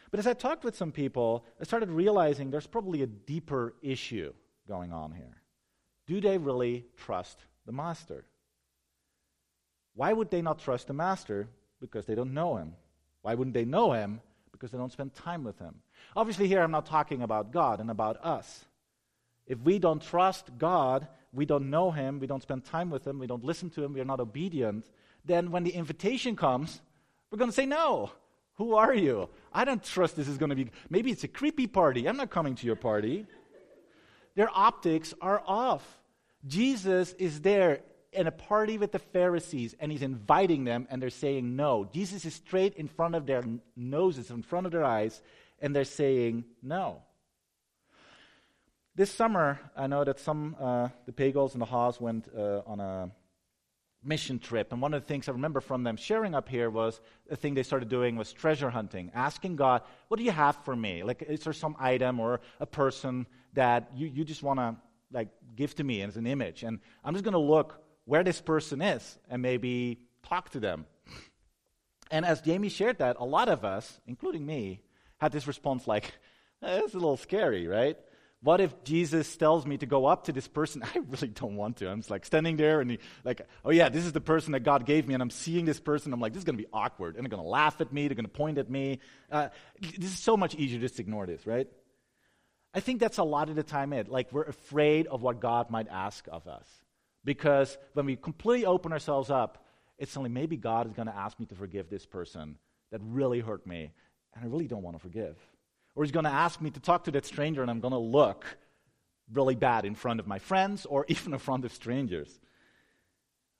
But 0.09 0.19
as 0.19 0.25
I 0.25 0.33
talked 0.33 0.63
with 0.63 0.75
some 0.75 0.91
people, 0.91 1.45
I 1.61 1.63
started 1.63 1.91
realizing 1.91 2.49
there's 2.49 2.65
probably 2.65 3.03
a 3.03 3.07
deeper 3.07 3.75
issue 3.83 4.33
going 4.67 4.91
on 4.91 5.11
here. 5.11 5.43
Do 6.07 6.19
they 6.19 6.39
really 6.39 6.85
trust 6.97 7.37
the 7.67 7.71
master? 7.71 8.25
Why 9.93 10.11
would 10.11 10.31
they 10.31 10.41
not 10.41 10.59
trust 10.59 10.87
the 10.87 10.93
master? 10.93 11.49
Because 11.79 12.07
they 12.07 12.15
don't 12.15 12.33
know 12.33 12.57
him. 12.57 12.73
Why 13.21 13.35
wouldn't 13.35 13.53
they 13.53 13.65
know 13.65 13.91
him? 13.91 14.21
Because 14.51 14.71
they 14.71 14.77
don't 14.79 14.91
spend 14.91 15.13
time 15.13 15.43
with 15.43 15.59
him. 15.59 15.75
Obviously, 16.15 16.47
here 16.47 16.61
I'm 16.61 16.71
not 16.71 16.85
talking 16.85 17.21
about 17.21 17.51
God 17.51 17.79
and 17.79 17.91
about 17.91 18.23
us. 18.23 18.65
If 19.45 19.59
we 19.59 19.79
don't 19.79 20.01
trust 20.01 20.57
God, 20.57 21.07
we 21.33 21.45
don't 21.45 21.69
know 21.69 21.91
Him, 21.91 22.19
we 22.19 22.27
don't 22.27 22.41
spend 22.41 22.65
time 22.65 22.89
with 22.89 23.05
Him, 23.05 23.19
we 23.19 23.27
don't 23.27 23.43
listen 23.43 23.69
to 23.71 23.83
Him, 23.83 23.93
we 23.93 24.01
are 24.01 24.05
not 24.05 24.19
obedient, 24.19 24.85
then 25.25 25.51
when 25.51 25.63
the 25.63 25.71
invitation 25.71 26.35
comes, 26.35 26.81
we're 27.29 27.37
going 27.37 27.51
to 27.51 27.55
say 27.55 27.65
no. 27.65 28.11
Who 28.55 28.75
are 28.75 28.93
you? 28.93 29.29
I 29.53 29.65
don't 29.65 29.83
trust 29.83 30.15
this 30.15 30.27
is 30.27 30.37
going 30.37 30.49
to 30.49 30.55
be. 30.55 30.71
Maybe 30.89 31.11
it's 31.11 31.23
a 31.23 31.27
creepy 31.27 31.67
party. 31.67 32.07
I'm 32.07 32.17
not 32.17 32.31
coming 32.31 32.55
to 32.55 32.65
your 32.65 32.75
party. 32.75 33.27
Their 34.35 34.49
optics 34.51 35.13
are 35.21 35.43
off. 35.45 35.85
Jesus 36.47 37.13
is 37.13 37.41
there 37.41 37.81
in 38.13 38.25
a 38.25 38.31
party 38.31 38.77
with 38.77 38.91
the 38.91 38.99
Pharisees 38.99 39.75
and 39.79 39.91
he's 39.91 40.01
inviting 40.01 40.63
them 40.63 40.87
and 40.89 41.01
they're 41.01 41.09
saying 41.09 41.55
no. 41.55 41.87
Jesus 41.91 42.25
is 42.25 42.33
straight 42.33 42.75
in 42.75 42.87
front 42.87 43.15
of 43.15 43.25
their 43.25 43.43
noses, 43.75 44.31
in 44.31 44.41
front 44.41 44.65
of 44.65 44.71
their 44.71 44.83
eyes, 44.83 45.21
and 45.59 45.75
they're 45.75 45.83
saying 45.83 46.45
no. 46.61 47.01
This 48.95 49.11
summer, 49.11 49.59
I 49.75 49.87
know 49.87 50.03
that 50.03 50.19
some, 50.19 50.55
uh, 50.59 50.89
the 51.05 51.11
Pagels 51.11 51.53
and 51.53 51.61
the 51.61 51.65
Haas 51.65 52.01
went 52.01 52.27
uh, 52.35 52.61
on 52.65 52.79
a 52.79 53.11
mission 54.03 54.39
trip. 54.39 54.71
And 54.71 54.81
one 54.81 54.93
of 54.93 55.01
the 55.01 55.07
things 55.07 55.27
I 55.27 55.33
remember 55.33 55.61
from 55.61 55.83
them 55.83 55.97
sharing 55.97 56.33
up 56.33 56.49
here 56.49 56.69
was 56.69 56.99
the 57.29 57.35
thing 57.35 57.53
they 57.53 57.63
started 57.63 57.89
doing 57.89 58.15
was 58.15 58.33
treasure 58.33 58.69
hunting, 58.69 59.11
asking 59.13 59.55
God, 59.55 59.81
What 60.07 60.17
do 60.17 60.23
you 60.23 60.31
have 60.31 60.55
for 60.63 60.75
me? 60.75 61.03
Like, 61.03 61.21
is 61.23 61.41
there 61.41 61.53
some 61.53 61.75
item 61.79 62.19
or 62.19 62.39
a 62.59 62.65
person 62.65 63.27
that 63.53 63.91
you, 63.95 64.07
you 64.07 64.23
just 64.23 64.43
want 64.43 64.59
to 64.59 64.75
like 65.11 65.29
give 65.55 65.75
to 65.75 65.83
me 65.83 66.01
as 66.01 66.17
an 66.17 66.25
image? 66.25 66.63
And 66.63 66.79
I'm 67.03 67.13
just 67.13 67.23
going 67.23 67.33
to 67.33 67.39
look 67.39 67.81
where 68.05 68.23
this 68.23 68.41
person 68.41 68.81
is 68.81 69.19
and 69.29 69.41
maybe 69.41 69.99
talk 70.23 70.49
to 70.51 70.59
them. 70.59 70.85
And 72.09 72.25
as 72.25 72.41
Jamie 72.41 72.69
shared 72.69 72.99
that, 72.99 73.17
a 73.19 73.25
lot 73.25 73.49
of 73.49 73.65
us, 73.65 73.99
including 74.07 74.45
me, 74.45 74.81
had 75.17 75.31
this 75.31 75.47
response 75.47 75.87
like, 75.87 76.05
eh, 76.61 76.81
It's 76.83 76.93
a 76.93 76.97
little 76.97 77.17
scary, 77.17 77.67
right? 77.67 77.97
What 78.41 78.61
if 78.61 78.83
Jesus 78.83 79.35
tells 79.35 79.65
me 79.65 79.77
to 79.77 79.87
go 79.87 80.05
up 80.05 80.25
to 80.25 80.31
this 80.31 80.47
person? 80.47 80.83
I 80.95 80.99
really 81.07 81.29
don't 81.29 81.55
want 81.55 81.77
to. 81.77 81.89
I'm 81.89 81.99
just 81.99 82.11
like 82.11 82.25
standing 82.25 82.55
there 82.55 82.81
and 82.81 82.91
he, 82.91 82.99
like, 83.23 83.41
oh 83.65 83.71
yeah, 83.71 83.89
this 83.89 84.05
is 84.05 84.13
the 84.13 84.21
person 84.21 84.53
that 84.53 84.61
God 84.61 84.85
gave 84.85 85.07
me, 85.07 85.13
and 85.13 85.23
I'm 85.23 85.31
seeing 85.31 85.65
this 85.65 85.79
person. 85.79 86.13
I'm 86.13 86.19
like, 86.19 86.33
this 86.33 86.41
is 86.41 86.45
to 86.45 86.53
be 86.53 86.69
awkward. 86.71 87.15
And 87.15 87.25
they're 87.25 87.29
to 87.43 87.49
laugh 87.49 87.81
at 87.81 87.91
me. 87.91 88.07
They're 88.07 88.15
to 88.25 88.31
point 88.31 88.57
at 88.57 88.69
me. 88.69 88.99
Uh, 89.31 89.49
this 89.81 90.11
is 90.11 90.19
so 90.19 90.37
much 90.37 90.55
easier 90.55 90.79
just 90.79 90.97
to 90.97 91.01
ignore 91.01 91.25
this, 91.25 91.45
right? 91.47 91.67
I 92.73 92.79
think 92.79 92.99
that's 92.99 93.17
a 93.17 93.23
lot 93.23 93.49
of 93.49 93.55
the 93.55 93.63
time 93.63 93.91
it. 93.91 94.07
Like, 94.07 94.31
we're 94.31 94.43
afraid 94.43 95.07
of 95.07 95.23
what 95.23 95.39
God 95.39 95.71
might 95.71 95.87
ask 95.87 96.27
of 96.31 96.47
us. 96.47 96.67
Because 97.23 97.75
when 97.93 98.05
we 98.05 98.15
completely 98.15 98.65
open 98.65 98.93
ourselves 98.93 99.31
up, 99.31 99.65
it's 99.97 100.15
only 100.15 100.29
maybe 100.29 100.57
God 100.57 100.85
is 100.85 100.93
going 100.93 101.07
to 101.07 101.15
ask 101.15 101.39
me 101.39 101.47
to 101.47 101.55
forgive 101.55 101.89
this 101.89 102.05
person 102.05 102.57
that 102.91 103.01
really 103.03 103.39
hurt 103.39 103.65
me, 103.65 103.91
and 104.37 104.47
I 104.47 104.51
really 104.51 104.67
don't 104.67 104.83
want 104.83 104.95
to 104.95 105.01
forgive. 105.01 105.35
Or 105.95 106.03
he's 106.03 106.11
going 106.11 106.25
to 106.25 106.31
ask 106.31 106.61
me 106.61 106.69
to 106.69 106.79
talk 106.79 107.05
to 107.05 107.11
that 107.11 107.25
stranger 107.25 107.61
and 107.61 107.71
I'm 107.71 107.79
going 107.79 107.93
to 107.93 107.97
look 107.97 108.45
really 109.33 109.55
bad 109.55 109.83
in 109.83 109.95
front 109.95 110.19
of 110.19 110.27
my 110.27 110.39
friends 110.39 110.85
or 110.85 111.05
even 111.09 111.33
in 111.33 111.39
front 111.39 111.65
of 111.65 111.73
strangers. 111.73 112.39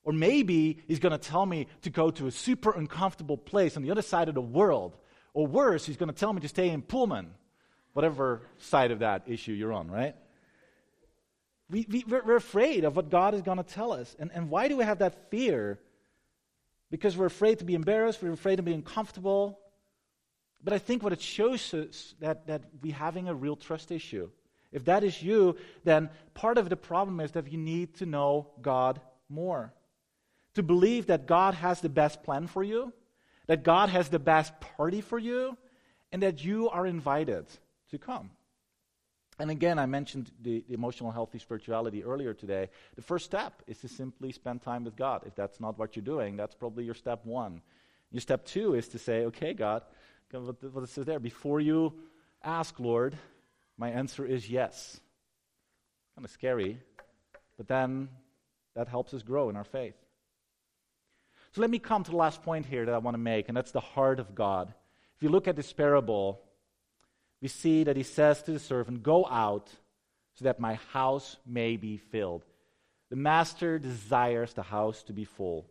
Or 0.03 0.13
maybe 0.13 0.79
he's 0.87 0.99
going 0.99 1.11
to 1.11 1.17
tell 1.17 1.45
me 1.45 1.67
to 1.81 1.89
go 1.89 2.11
to 2.11 2.27
a 2.27 2.31
super 2.31 2.71
uncomfortable 2.71 3.37
place 3.37 3.75
on 3.75 3.83
the 3.83 3.91
other 3.91 4.01
side 4.01 4.29
of 4.29 4.35
the 4.35 4.41
world. 4.41 4.95
Or 5.33 5.45
worse, 5.45 5.85
he's 5.85 5.97
going 5.97 6.09
to 6.09 6.15
tell 6.15 6.31
me 6.31 6.41
to 6.41 6.47
stay 6.47 6.69
in 6.69 6.81
Pullman, 6.81 7.31
whatever 7.93 8.43
side 8.59 8.91
of 8.91 8.99
that 8.99 9.23
issue 9.27 9.51
you're 9.51 9.73
on, 9.73 9.91
right? 9.91 10.15
We, 11.69 11.85
we, 11.89 12.05
we're 12.07 12.37
afraid 12.37 12.85
of 12.85 12.95
what 12.95 13.09
God 13.09 13.33
is 13.33 13.41
going 13.41 13.57
to 13.57 13.63
tell 13.63 13.91
us. 13.91 14.15
And, 14.17 14.31
and 14.33 14.49
why 14.49 14.69
do 14.69 14.77
we 14.77 14.85
have 14.85 14.99
that 14.99 15.29
fear? 15.29 15.79
Because 16.89 17.17
we're 17.17 17.25
afraid 17.25 17.59
to 17.59 17.65
be 17.65 17.75
embarrassed, 17.75 18.23
we're 18.23 18.31
afraid 18.31 18.55
to 18.55 18.63
be 18.63 18.73
uncomfortable, 18.73 19.59
but 20.67 20.73
I 20.73 20.79
think 20.79 21.01
what 21.01 21.13
it 21.13 21.21
shows 21.21 21.73
us 21.73 22.13
that, 22.19 22.47
that 22.47 22.61
we're 22.81 22.93
having 22.93 23.29
a 23.29 23.33
real 23.33 23.55
trust 23.55 23.89
issue. 23.89 24.29
If 24.73 24.83
that 24.83 25.01
is 25.01 25.23
you, 25.23 25.55
then 25.85 26.09
part 26.33 26.57
of 26.57 26.67
the 26.67 26.75
problem 26.75 27.21
is 27.21 27.31
that 27.31 27.49
you 27.49 27.57
need 27.57 27.93
to 27.99 28.05
know 28.05 28.49
God 28.61 28.99
more. 29.29 29.71
To 30.55 30.63
believe 30.63 31.07
that 31.07 31.25
God 31.25 31.53
has 31.53 31.79
the 31.79 31.87
best 31.87 32.21
plan 32.21 32.47
for 32.47 32.65
you, 32.65 32.91
that 33.45 33.63
God 33.63 33.87
has 33.87 34.09
the 34.09 34.19
best 34.19 34.59
party 34.59 34.99
for 34.99 35.17
you, 35.17 35.57
and 36.11 36.21
that 36.21 36.43
you 36.43 36.69
are 36.69 36.85
invited 36.85 37.45
to 37.91 37.97
come. 37.97 38.31
And 39.39 39.49
again, 39.49 39.79
I 39.79 39.85
mentioned 39.85 40.31
the, 40.41 40.65
the, 40.67 40.73
emotional 40.73 41.11
healthy 41.11 41.39
spirituality 41.39 42.03
earlier 42.03 42.33
today. 42.33 42.67
The 42.97 43.01
first 43.03 43.23
step 43.23 43.63
is 43.67 43.77
to 43.77 43.87
simply 43.87 44.33
spend 44.33 44.63
time 44.63 44.83
with 44.83 44.97
God. 44.97 45.21
If 45.25 45.33
that's 45.33 45.61
not 45.61 45.79
what 45.79 45.95
you're 45.95 46.03
doing, 46.03 46.35
that's 46.35 46.55
probably 46.55 46.83
your 46.83 46.93
step 46.93 47.25
one. 47.25 47.61
Your 48.11 48.21
step 48.21 48.45
two 48.45 48.73
is 48.73 48.89
to 48.89 48.99
say, 48.99 49.25
okay, 49.25 49.53
God, 49.53 49.83
what, 50.31 50.83
it 50.83 50.89
says 50.89 51.05
there. 51.05 51.19
Before 51.19 51.59
you 51.59 51.93
ask, 52.43 52.79
Lord, 52.79 53.15
my 53.77 53.89
answer 53.89 54.25
is 54.25 54.49
yes. 54.49 54.99
Kind 56.15 56.25
of 56.25 56.31
scary, 56.31 56.79
but 57.57 57.67
then 57.67 58.09
that 58.75 58.87
helps 58.87 59.13
us 59.13 59.23
grow 59.23 59.49
in 59.49 59.55
our 59.55 59.63
faith. 59.63 59.95
So 61.51 61.61
let 61.61 61.69
me 61.69 61.79
come 61.79 62.03
to 62.03 62.11
the 62.11 62.17
last 62.17 62.43
point 62.43 62.65
here 62.65 62.85
that 62.85 62.93
I 62.93 62.97
want 62.97 63.15
to 63.15 63.19
make, 63.19 63.47
and 63.47 63.55
that's 63.55 63.71
the 63.71 63.79
heart 63.79 64.19
of 64.19 64.35
God. 64.35 64.73
If 65.15 65.23
you 65.23 65.29
look 65.29 65.47
at 65.47 65.55
this 65.55 65.71
parable, 65.73 66.41
we 67.41 67.47
see 67.47 67.83
that 67.83 67.95
he 67.95 68.03
says 68.03 68.43
to 68.43 68.51
the 68.51 68.59
servant, 68.59 69.03
Go 69.03 69.25
out 69.25 69.69
so 70.35 70.45
that 70.45 70.59
my 70.59 70.75
house 70.91 71.37
may 71.45 71.77
be 71.77 71.97
filled. 71.97 72.45
The 73.09 73.15
master 73.15 73.79
desires 73.79 74.53
the 74.53 74.63
house 74.63 75.01
to 75.03 75.13
be 75.13 75.23
full. 75.23 75.65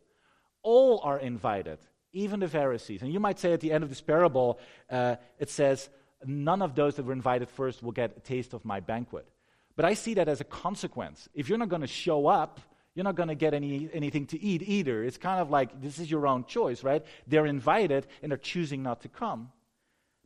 All 0.62 1.00
are 1.04 1.18
invited 1.18 1.78
even 2.16 2.40
the 2.40 2.48
Pharisees. 2.48 3.02
And 3.02 3.12
you 3.12 3.20
might 3.20 3.38
say 3.38 3.52
at 3.52 3.60
the 3.60 3.72
end 3.72 3.84
of 3.84 3.90
this 3.90 4.00
parable, 4.00 4.58
uh, 4.90 5.16
it 5.38 5.50
says, 5.50 5.88
None 6.24 6.62
of 6.62 6.74
those 6.74 6.96
that 6.96 7.04
were 7.04 7.12
invited 7.12 7.48
first 7.50 7.82
will 7.82 7.92
get 7.92 8.16
a 8.16 8.20
taste 8.20 8.54
of 8.54 8.64
my 8.64 8.80
banquet. 8.80 9.28
But 9.76 9.84
I 9.84 9.94
see 9.94 10.14
that 10.14 10.28
as 10.28 10.40
a 10.40 10.44
consequence. 10.44 11.28
If 11.34 11.48
you're 11.48 11.58
not 11.58 11.68
going 11.68 11.82
to 11.82 11.86
show 11.86 12.26
up, 12.26 12.60
you're 12.94 13.04
not 13.04 13.14
going 13.14 13.28
to 13.28 13.34
get 13.34 13.52
any, 13.52 13.90
anything 13.92 14.26
to 14.28 14.40
eat 14.40 14.62
either. 14.62 15.04
It's 15.04 15.18
kind 15.18 15.40
of 15.40 15.50
like 15.50 15.82
this 15.82 15.98
is 15.98 16.10
your 16.10 16.26
own 16.26 16.46
choice, 16.46 16.82
right? 16.82 17.04
They're 17.26 17.44
invited 17.44 18.06
and 18.22 18.32
they're 18.32 18.38
choosing 18.38 18.82
not 18.82 19.02
to 19.02 19.08
come. 19.08 19.52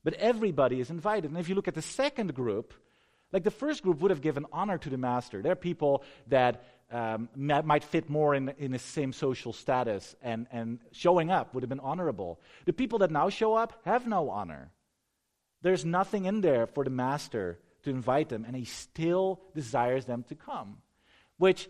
But 0.05 0.15
everybody 0.15 0.81
is 0.81 0.89
invited. 0.89 1.31
And 1.31 1.39
if 1.39 1.49
you 1.49 1.57
look 1.57 1.69
at 1.69 1.75
the 1.75 1.83
second 1.83 2.33
group, 2.35 2.73
like 3.33 3.43
the 3.43 3.51
first 3.51 3.83
group 3.83 4.01
would 4.01 4.13
have 4.13 4.23
given 4.23 4.47
honor 4.53 4.79
to 4.79 4.89
the 4.89 4.97
master. 4.97 5.43
They're 5.43 5.57
people 5.57 6.05
that 6.29 6.65
um, 6.91 7.29
might 7.37 7.85
fit 7.85 8.11
more 8.11 8.35
in, 8.35 8.53
in 8.59 8.73
the 8.73 8.79
same 8.79 9.13
social 9.13 9.53
status, 9.53 10.15
and, 10.23 10.47
and 10.51 10.81
showing 10.93 11.31
up 11.31 11.55
would 11.55 11.63
have 11.63 11.69
been 11.69 11.81
honorable. 11.81 12.41
The 12.65 12.73
people 12.73 12.99
that 13.01 13.11
now 13.11 13.29
show 13.29 13.55
up 13.55 13.81
have 13.85 14.07
no 14.07 14.31
honor. 14.31 14.71
There's 15.63 15.85
nothing 15.85 16.25
in 16.25 16.41
there 16.41 16.67
for 16.67 16.85
the 16.85 16.91
master 16.91 17.59
to 17.83 17.91
invite 17.91 18.29
them, 18.29 18.45
and 18.45 18.57
he 18.57 18.65
still 18.65 19.41
desires 19.55 20.05
them 20.05 20.25
to 20.29 20.35
come. 20.35 20.79
Which 21.39 21.69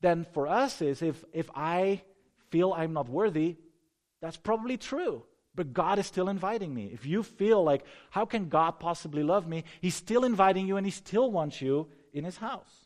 then 0.00 0.26
for 0.32 0.46
us 0.46 0.82
is 0.82 1.02
if, 1.02 1.24
if 1.32 1.50
I 1.54 2.02
feel 2.50 2.72
I'm 2.72 2.92
not 2.92 3.08
worthy, 3.08 3.56
that's 4.20 4.36
probably 4.36 4.76
true. 4.76 5.24
But 5.54 5.72
God 5.72 5.98
is 5.98 6.06
still 6.06 6.28
inviting 6.28 6.74
me. 6.74 6.90
If 6.92 7.06
you 7.06 7.22
feel 7.22 7.62
like, 7.62 7.84
how 8.10 8.24
can 8.24 8.48
God 8.48 8.80
possibly 8.80 9.22
love 9.22 9.46
me? 9.46 9.64
He's 9.80 9.94
still 9.94 10.24
inviting 10.24 10.66
you 10.66 10.76
and 10.76 10.86
he 10.86 10.90
still 10.90 11.30
wants 11.30 11.62
you 11.62 11.88
in 12.12 12.24
his 12.24 12.36
house. 12.36 12.83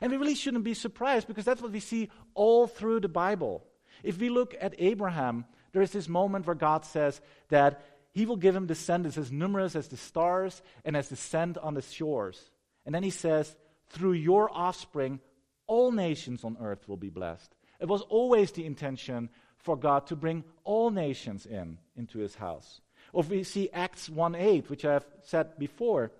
And 0.00 0.10
we 0.10 0.18
really 0.18 0.34
shouldn't 0.34 0.64
be 0.64 0.74
surprised 0.74 1.26
because 1.26 1.44
that's 1.44 1.62
what 1.62 1.72
we 1.72 1.80
see 1.80 2.10
all 2.34 2.66
through 2.66 3.00
the 3.00 3.08
Bible. 3.08 3.64
If 4.02 4.18
we 4.18 4.28
look 4.28 4.54
at 4.60 4.74
Abraham, 4.78 5.44
there 5.72 5.82
is 5.82 5.90
this 5.90 6.08
moment 6.08 6.46
where 6.46 6.56
God 6.56 6.84
says 6.84 7.20
that 7.48 7.84
he 8.12 8.26
will 8.26 8.36
give 8.36 8.56
him 8.56 8.66
descendants 8.66 9.18
as 9.18 9.30
numerous 9.30 9.76
as 9.76 9.88
the 9.88 9.96
stars 9.96 10.62
and 10.84 10.96
as 10.96 11.08
the 11.08 11.16
sand 11.16 11.58
on 11.58 11.74
the 11.74 11.82
shores. 11.82 12.50
And 12.86 12.94
then 12.94 13.02
he 13.02 13.10
says, 13.10 13.54
through 13.90 14.12
your 14.12 14.50
offspring, 14.52 15.20
all 15.66 15.92
nations 15.92 16.44
on 16.44 16.56
earth 16.60 16.88
will 16.88 16.96
be 16.96 17.10
blessed. 17.10 17.54
It 17.80 17.86
was 17.86 18.02
always 18.02 18.52
the 18.52 18.66
intention 18.66 19.28
for 19.58 19.76
God 19.76 20.06
to 20.08 20.16
bring 20.16 20.44
all 20.64 20.90
nations 20.90 21.46
in 21.46 21.78
into 21.96 22.18
his 22.18 22.34
house. 22.34 22.80
Or 23.12 23.22
if 23.22 23.30
we 23.30 23.44
see 23.44 23.70
Acts 23.72 24.08
1 24.08 24.34
8, 24.34 24.70
which 24.70 24.84
I've 24.84 25.06
said 25.22 25.58
before, 25.58 26.12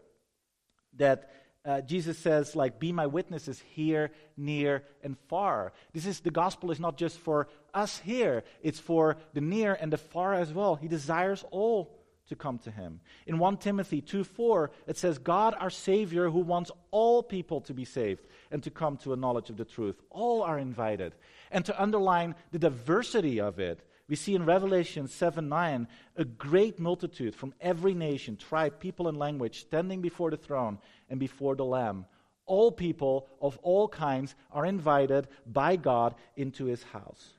that 0.96 1.30
uh, 1.68 1.82
Jesus 1.82 2.16
says, 2.16 2.56
like, 2.56 2.80
be 2.80 2.92
my 2.92 3.06
witnesses 3.06 3.62
here, 3.74 4.10
near, 4.38 4.84
and 5.02 5.18
far. 5.28 5.74
This 5.92 6.06
is 6.06 6.20
the 6.20 6.30
gospel 6.30 6.70
is 6.70 6.80
not 6.80 6.96
just 6.96 7.18
for 7.18 7.46
us 7.74 7.98
here, 7.98 8.42
it's 8.62 8.80
for 8.80 9.18
the 9.34 9.42
near 9.42 9.74
and 9.74 9.92
the 9.92 9.98
far 9.98 10.32
as 10.32 10.50
well. 10.50 10.76
He 10.76 10.88
desires 10.88 11.44
all 11.50 11.94
to 12.28 12.36
come 12.36 12.58
to 12.60 12.70
him. 12.70 13.00
In 13.26 13.38
1 13.38 13.58
Timothy 13.58 14.00
2 14.00 14.24
4, 14.24 14.70
it 14.86 14.96
says, 14.96 15.18
God 15.18 15.54
our 15.58 15.68
Savior, 15.68 16.30
who 16.30 16.40
wants 16.40 16.70
all 16.90 17.22
people 17.22 17.60
to 17.62 17.74
be 17.74 17.84
saved 17.84 18.26
and 18.50 18.62
to 18.62 18.70
come 18.70 18.96
to 18.98 19.12
a 19.12 19.16
knowledge 19.16 19.50
of 19.50 19.58
the 19.58 19.64
truth. 19.66 20.00
All 20.08 20.42
are 20.42 20.58
invited. 20.58 21.14
And 21.50 21.66
to 21.66 21.82
underline 21.82 22.34
the 22.50 22.58
diversity 22.58 23.40
of 23.40 23.58
it, 23.58 23.80
we 24.08 24.16
see 24.16 24.34
in 24.34 24.46
Revelation 24.46 25.06
7 25.06 25.48
9 25.48 25.86
a 26.16 26.24
great 26.24 26.78
multitude 26.78 27.34
from 27.34 27.52
every 27.60 27.94
nation, 27.94 28.36
tribe, 28.36 28.80
people, 28.80 29.06
and 29.06 29.18
language 29.18 29.60
standing 29.60 30.00
before 30.00 30.30
the 30.30 30.36
throne 30.36 30.78
and 31.10 31.20
before 31.20 31.54
the 31.54 31.64
Lamb. 31.64 32.06
All 32.46 32.72
people 32.72 33.28
of 33.42 33.58
all 33.58 33.86
kinds 33.86 34.34
are 34.50 34.64
invited 34.64 35.28
by 35.46 35.76
God 35.76 36.14
into 36.36 36.64
his 36.64 36.82
house. 36.82 37.34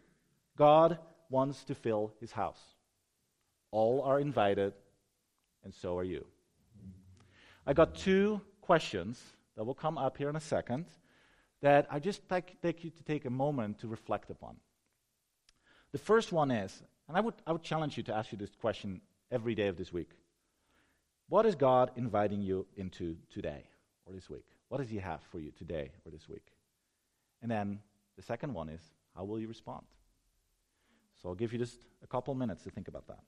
God 0.56 1.00
wants 1.30 1.64
to 1.64 1.76
fill 1.76 2.14
his 2.20 2.32
house. 2.32 2.62
All 3.72 4.04
are 4.04 4.20
invited, 4.20 4.74
and 5.64 5.74
so 5.74 5.98
are 5.98 6.04
you. 6.04 6.26
I 7.66 7.74
got 7.74 7.96
two 7.96 8.42
questions 8.62 9.22
that 9.56 9.63
will 9.63 9.74
come 9.74 9.98
up 9.98 10.17
here 10.17 10.30
in 10.30 10.36
a 10.36 10.42
second 10.42 10.86
that 11.62 11.88
I 11.90 12.00
just 12.00 12.22
like, 12.30 12.62
take 12.62 12.84
you 12.84 12.92
to 12.92 13.04
take 13.04 13.26
a 13.26 13.30
moment 13.30 13.80
to 13.80 13.88
reflect 13.88 14.30
upon. 14.30 14.56
The 15.92 15.98
first 15.98 16.31
one 16.31 16.52
is, 16.52 16.83
and 17.08 17.17
I 17.17 17.21
would, 17.21 17.33
I 17.48 17.52
would 17.52 17.63
challenge 17.63 17.98
you 17.98 18.04
to 18.04 18.15
ask 18.15 18.31
you 18.31 18.37
this 18.37 18.56
question 18.62 19.02
every 19.31 19.56
day 19.56 19.67
of 19.67 19.77
this 19.77 19.92
week. 19.92 20.12
What 21.27 21.46
is 21.46 21.56
God 21.56 21.92
inviting 21.96 22.42
you 22.42 22.65
into 22.75 23.15
today 23.31 23.63
or 24.06 24.13
this 24.13 24.29
week? 24.29 24.46
What 24.69 24.79
does 24.79 24.90
He 24.90 24.98
have 24.98 25.21
for 25.31 25.40
you 25.40 25.52
today 25.52 25.92
or 26.06 26.12
this 26.12 26.27
week? 26.29 26.46
And 27.42 27.50
then 27.50 27.79
the 28.15 28.21
second 28.21 28.54
one 28.54 28.69
is, 28.69 28.81
how 29.15 29.23
will 29.23 29.40
you 29.40 29.48
respond? 29.48 29.85
So 31.21 31.29
I'll 31.29 31.35
give 31.35 31.54
you 31.54 31.60
just 31.60 31.79
a 32.04 32.08
couple 32.08 32.33
minutes 32.35 32.63
to 32.63 32.69
think 32.69 32.87
about 32.87 33.08
that. 33.08 33.23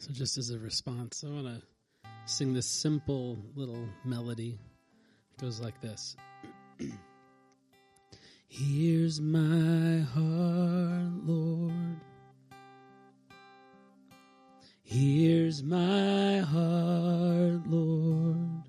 So, 0.00 0.14
just 0.14 0.38
as 0.38 0.48
a 0.48 0.58
response, 0.58 1.22
I 1.26 1.30
want 1.30 1.46
to 1.46 1.62
sing 2.24 2.54
this 2.54 2.66
simple 2.66 3.36
little 3.54 3.86
melody. 4.02 4.58
It 5.34 5.42
goes 5.42 5.60
like 5.60 5.78
this 5.82 6.16
Here's 8.48 9.20
my 9.20 9.98
heart, 10.14 11.12
Lord. 11.26 12.00
Here's 14.82 15.62
my 15.62 16.38
heart, 16.38 17.66
Lord. 17.66 18.62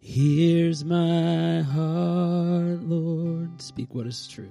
Here's 0.00 0.84
my 0.84 1.60
heart, 1.60 2.82
Lord. 2.82 3.62
Speak 3.62 3.94
what 3.94 4.08
is 4.08 4.26
true. 4.26 4.50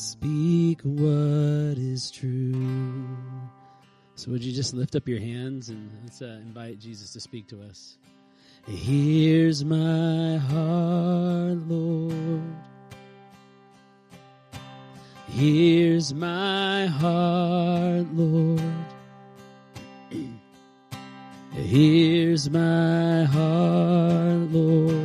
Speak 0.00 0.80
what 0.80 1.76
is 1.76 2.10
true. 2.10 3.06
So, 4.14 4.30
would 4.30 4.42
you 4.42 4.50
just 4.50 4.72
lift 4.72 4.96
up 4.96 5.06
your 5.06 5.20
hands 5.20 5.68
and 5.68 5.90
let's 6.02 6.22
uh, 6.22 6.40
invite 6.40 6.78
Jesus 6.78 7.12
to 7.12 7.20
speak 7.20 7.48
to 7.48 7.60
us? 7.60 7.98
Here's 8.66 9.62
my 9.62 10.38
heart, 10.38 11.58
Lord. 11.68 12.40
Here's 15.28 16.14
my 16.14 16.86
heart, 16.86 18.06
Lord. 18.14 18.62
Here's 21.52 22.48
my 22.48 23.24
heart, 23.24 24.50
Lord. 24.50 24.99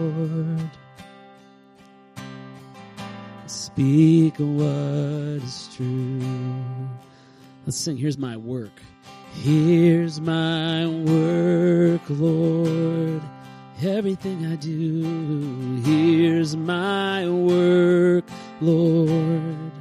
Speak 3.75 4.35
what 4.37 5.43
is 5.43 5.69
true. 5.75 6.21
Let's 7.65 7.75
sing. 7.75 7.97
Here's 7.97 8.17
my 8.17 8.37
work. 8.37 8.71
Here's 9.33 10.21
my 10.21 10.87
work, 10.87 12.01
Lord. 12.07 13.21
Everything 13.83 14.45
I 14.45 14.55
do. 14.55 15.81
Here's 15.83 16.55
my 16.55 17.27
work, 17.27 18.23
Lord. 18.61 19.71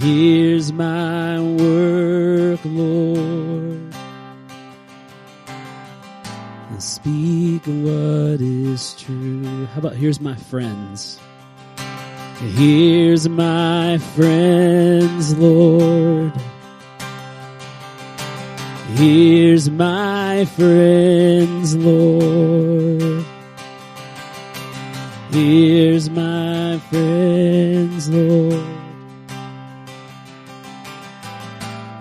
Here's 0.00 0.72
my 0.72 1.40
work, 1.40 2.58
Lord. 2.64 3.94
And 6.70 6.82
speak 6.82 7.64
what 7.66 8.40
is 8.40 8.96
true. 8.98 9.66
How 9.66 9.78
about 9.78 9.92
here's 9.94 10.20
my 10.20 10.34
friends? 10.34 11.20
Here's 12.44 13.26
my 13.26 13.96
friends, 14.14 15.36
Lord. 15.38 16.32
Here's 18.96 19.70
my 19.70 20.44
friends, 20.44 21.74
Lord. 21.74 23.24
Here's 25.30 26.10
my 26.10 26.78
friends, 26.90 28.10
Lord. 28.10 28.62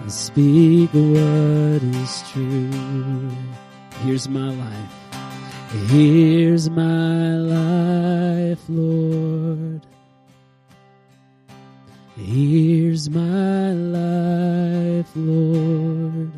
Speak 0.10 0.90
what 0.94 1.84
is 1.84 2.24
true. 2.32 3.32
Here's 4.04 4.28
my 4.28 4.50
life. 4.50 5.90
Here's 5.90 6.70
my 6.70 7.38
life, 7.38 8.60
Lord. 8.68 9.93
Here's 12.26 13.10
my 13.10 13.72
life, 13.74 15.12
Lord. 15.14 16.32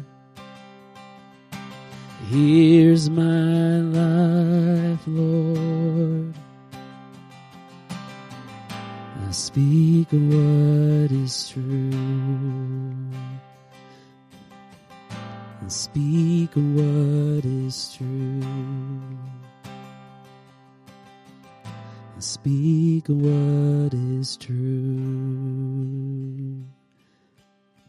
Here's 2.27 3.07
my 3.07 3.81
life, 3.93 4.99
Lord. 5.05 6.33
I 9.27 9.31
speak 9.31 10.07
what 10.09 11.11
is 11.11 11.49
true. 11.51 11.91
And 15.61 15.71
speak 15.71 16.49
what 16.55 17.45
is 17.45 17.93
true. 17.95 18.74
Speak 22.25 23.07
what 23.07 23.93
is 23.93 24.35
true. 24.37 24.55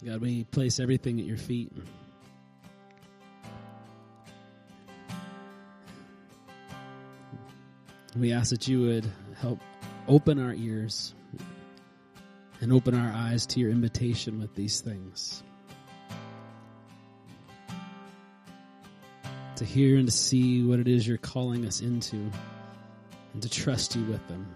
God, 0.05 0.21
we 0.21 0.45
place 0.45 0.79
everything 0.79 1.19
at 1.19 1.25
your 1.25 1.39
feet. 1.39 1.73
We 8.15 8.33
ask 8.33 8.51
that 8.51 8.69
you 8.69 8.83
would 8.83 9.11
help 9.41 9.59
open 10.07 10.39
our 10.39 10.53
ears 10.53 11.15
and 12.61 12.73
open 12.73 12.95
our 12.95 13.13
eyes 13.13 13.47
to 13.47 13.61
your 13.61 13.71
invitation 13.71 14.39
with 14.39 14.55
these 14.55 14.81
things. 14.81 15.43
To 19.57 19.65
hear 19.65 19.97
and 19.97 20.07
to 20.07 20.13
see 20.13 20.63
what 20.63 20.79
it 20.79 20.89
is 20.89 21.09
you're 21.09 21.17
calling 21.17 21.67
us 21.67 21.81
into 21.81 22.31
and 23.37 23.43
to 23.43 23.51
trust 23.51 23.95
you 23.95 24.03
with 24.07 24.27
them. 24.29 24.47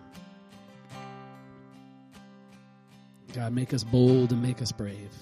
God, 3.34 3.52
make 3.52 3.74
us 3.74 3.84
bold 3.84 4.32
and 4.32 4.40
make 4.40 4.62
us 4.62 4.72
brave. 4.72 5.12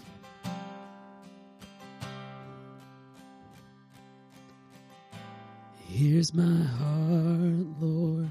Here's 5.88 6.32
my 6.32 6.44
heart, 6.44 7.66
Lord. 7.80 8.30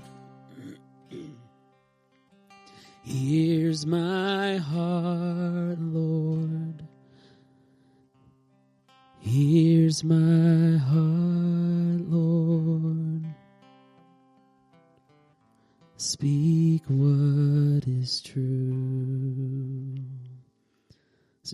Here's 3.04 3.86
my 3.86 4.56
heart, 4.56 5.67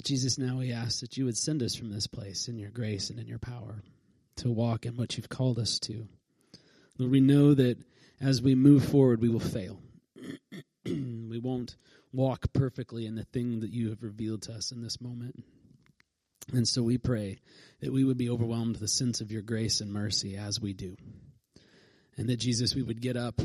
Jesus, 0.04 0.38
now 0.38 0.58
we 0.58 0.74
ask 0.74 1.00
that 1.00 1.16
you 1.16 1.26
would 1.26 1.38
send 1.38 1.64
us 1.64 1.76
from 1.76 1.90
this 1.90 2.08
place 2.08 2.50
in 2.50 2.60
your 2.60 2.70
grace 2.70 3.10
and 3.10 3.20
in 3.20 3.28
your 3.28 3.40
power 3.40 3.82
to 4.38 4.52
walk 4.52 4.86
in 4.86 4.98
what 4.98 5.16
you've 5.16 5.30
called 5.30 5.58
us 5.58 5.80
to. 5.80 6.08
Lord, 6.98 7.12
we 7.12 7.22
know 7.22 7.54
that 7.54 7.78
as 8.20 8.42
we 8.42 8.54
move 8.54 8.84
forward, 8.84 9.22
we 9.22 9.30
will 9.30 9.40
fail. 9.40 9.80
we 10.86 11.40
won't 11.40 11.78
walk 12.12 12.52
perfectly 12.52 13.06
in 13.06 13.16
the 13.16 13.24
thing 13.24 13.62
that 13.62 13.72
you 13.72 13.90
have 13.90 14.04
revealed 14.04 14.42
to 14.44 14.54
us 14.54 14.72
in 14.72 14.82
this 14.82 15.00
moment. 15.00 15.44
And 16.52 16.68
so 16.68 16.84
we 16.84 16.98
pray 16.98 17.40
that 17.80 17.94
we 17.94 18.04
would 18.04 18.18
be 18.18 18.30
overwhelmed 18.30 18.74
with 18.74 18.82
the 18.82 18.88
sense 18.90 19.22
of 19.22 19.32
your 19.32 19.42
grace 19.42 19.80
and 19.80 19.92
mercy 19.92 20.36
as 20.36 20.60
we 20.60 20.74
do. 20.74 20.98
And 22.18 22.28
that, 22.28 22.38
Jesus, 22.38 22.76
we 22.76 22.84
would 22.84 23.02
get 23.02 23.16
up 23.16 23.42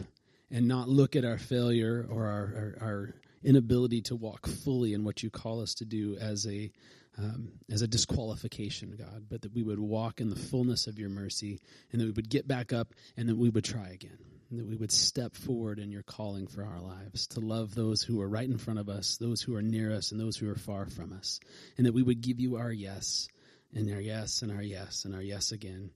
and 0.51 0.67
not 0.67 0.89
look 0.89 1.15
at 1.15 1.25
our 1.25 1.39
failure 1.39 2.05
or 2.11 2.27
our, 2.27 2.77
our, 2.81 2.89
our 2.89 3.15
inability 3.43 4.03
to 4.03 4.17
walk 4.17 4.47
fully 4.47 4.95
in 4.95 5.05
what 5.05 5.23
you 5.23 5.31
call 5.31 5.61
us 5.61 5.75
to 5.75 5.85
do 5.85 6.17
as 6.17 6.47
a 6.47 6.71
um, 7.19 7.51
as 7.71 7.83
a 7.83 7.89
disqualification, 7.89 8.95
God, 8.97 9.25
but 9.29 9.43
that 9.43 9.53
we 9.53 9.63
would 9.63 9.81
walk 9.81 10.21
in 10.21 10.31
the 10.31 10.37
fullness 10.37 10.87
of 10.87 10.99
your 10.99 11.09
mercy 11.09 11.61
and 11.91 12.01
that 12.01 12.05
we 12.05 12.13
would 12.13 12.31
get 12.31 12.47
back 12.47 12.73
up 12.73 12.95
and 13.17 13.29
that 13.29 13.37
we 13.37 13.51
would 13.51 13.65
try 13.65 13.89
again. 13.89 14.19
That 14.53 14.67
we 14.67 14.77
would 14.77 14.93
step 14.93 15.35
forward 15.35 15.79
in 15.79 15.91
your 15.91 16.05
calling 16.05 16.47
for 16.47 16.65
our 16.65 16.81
lives 16.81 17.27
to 17.29 17.41
love 17.41 17.75
those 17.75 18.03
who 18.03 18.23
are 18.23 18.29
right 18.29 18.49
in 18.49 18.57
front 18.57 18.79
of 18.79 18.89
us, 18.89 19.19
those 19.19 19.43
who 19.43 19.55
are 19.57 19.63
near 19.63 19.93
us, 19.93 20.11
and 20.11 20.19
those 20.19 20.37
who 20.37 20.49
are 20.51 20.55
far 20.57 20.87
from 20.87 21.13
us. 21.13 21.39
And 21.77 21.87
that 21.87 21.93
we 21.93 22.03
would 22.03 22.23
give 22.23 22.41
you 22.41 22.57
our 22.57 22.73
yes, 22.73 23.29
and 23.75 23.93
our 23.93 24.01
yes, 24.01 24.41
and 24.41 24.51
our 24.51 24.63
yes, 24.63 25.05
and 25.05 25.15
our 25.15 25.21
yes 25.21 25.53
again. 25.53 25.91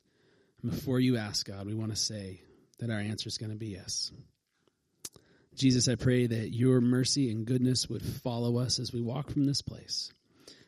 And 0.63 0.71
before 0.71 1.01
you 1.01 1.17
ask, 1.17 1.47
God, 1.47 1.67
we 1.67 1.73
want 1.73 1.93
to 1.93 1.97
say 1.97 2.43
that 2.79 2.91
our 2.91 2.99
answer 2.99 3.29
is 3.29 3.39
going 3.39 3.53
to 3.53 3.57
be 3.57 3.69
yes. 3.69 4.13
Jesus, 5.55 5.89
I 5.89 5.97
pray 5.97 6.27
that 6.27 6.55
your 6.55 6.81
mercy 6.81 7.31
and 7.31 7.47
goodness 7.47 7.89
would 7.89 8.03
follow 8.03 8.59
us 8.59 8.79
as 8.79 8.93
we 8.93 9.01
walk 9.01 9.31
from 9.31 9.45
this 9.45 9.63
place 9.63 10.13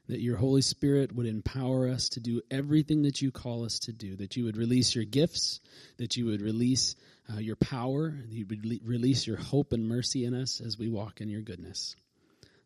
that 0.08 0.20
your 0.20 0.36
Holy 0.36 0.60
Spirit 0.60 1.14
would 1.14 1.26
empower 1.26 1.88
us 1.88 2.10
to 2.10 2.20
do 2.20 2.42
everything 2.50 3.02
that 3.02 3.22
you 3.22 3.30
call 3.30 3.64
us 3.64 3.78
to 3.80 3.92
do, 3.92 4.16
that 4.16 4.36
you 4.36 4.44
would 4.44 4.56
release 4.56 4.94
your 4.94 5.04
gifts, 5.04 5.60
that 5.96 6.16
you 6.16 6.26
would 6.26 6.42
release 6.42 6.94
uh, 7.32 7.38
your 7.38 7.56
power, 7.56 8.10
that 8.10 8.34
you 8.34 8.46
would 8.46 8.66
le- 8.66 8.78
release 8.84 9.26
your 9.26 9.38
hope 9.38 9.72
and 9.72 9.88
mercy 9.88 10.26
in 10.26 10.34
us 10.34 10.60
as 10.60 10.78
we 10.78 10.88
walk 10.88 11.20
in 11.20 11.30
your 11.30 11.40
goodness. 11.40 11.96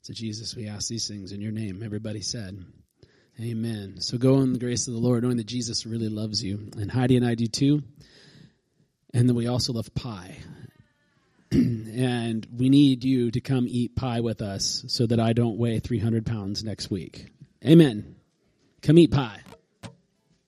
So, 0.03 0.13
Jesus, 0.13 0.57
we 0.57 0.67
ask 0.69 0.89
these 0.89 1.07
things 1.07 1.33
in 1.33 1.41
your 1.41 1.53
name. 1.53 1.83
Everybody 1.85 2.23
said, 2.23 2.59
Amen. 3.41 4.01
So 4.01 4.19
go 4.19 4.41
in 4.41 4.53
the 4.53 4.59
grace 4.59 4.89
of 4.89 4.95
the 4.95 5.01
Lord, 5.01 5.23
knowing 5.23 5.37
that 5.37 5.47
Jesus 5.47 5.87
really 5.87 6.09
loves 6.09 6.43
you. 6.43 6.71
And 6.77 6.91
Heidi 6.91 7.17
and 7.17 7.25
I 7.25 7.37
do 7.37 7.47
too. 7.47 7.85
And 9.15 9.29
then 9.29 9.37
we 9.37 9.47
also 9.47 9.73
love 9.73 9.95
pie. 9.95 10.37
and 11.53 12.47
we 12.57 12.69
need 12.69 13.05
you 13.05 13.31
to 13.31 13.41
come 13.41 13.67
eat 13.69 13.97
pie 13.97 14.21
with 14.21 14.43
us 14.43 14.85
so 14.89 15.07
that 15.07 15.21
I 15.21 15.33
don't 15.33 15.59
weigh 15.59 15.79
300 15.79 16.27
pounds 16.27 16.63
next 16.63 16.91
week. 16.91 17.27
Amen. 17.65 18.17
Come 18.83 18.99
eat 18.99 19.11
pie. 19.11 19.41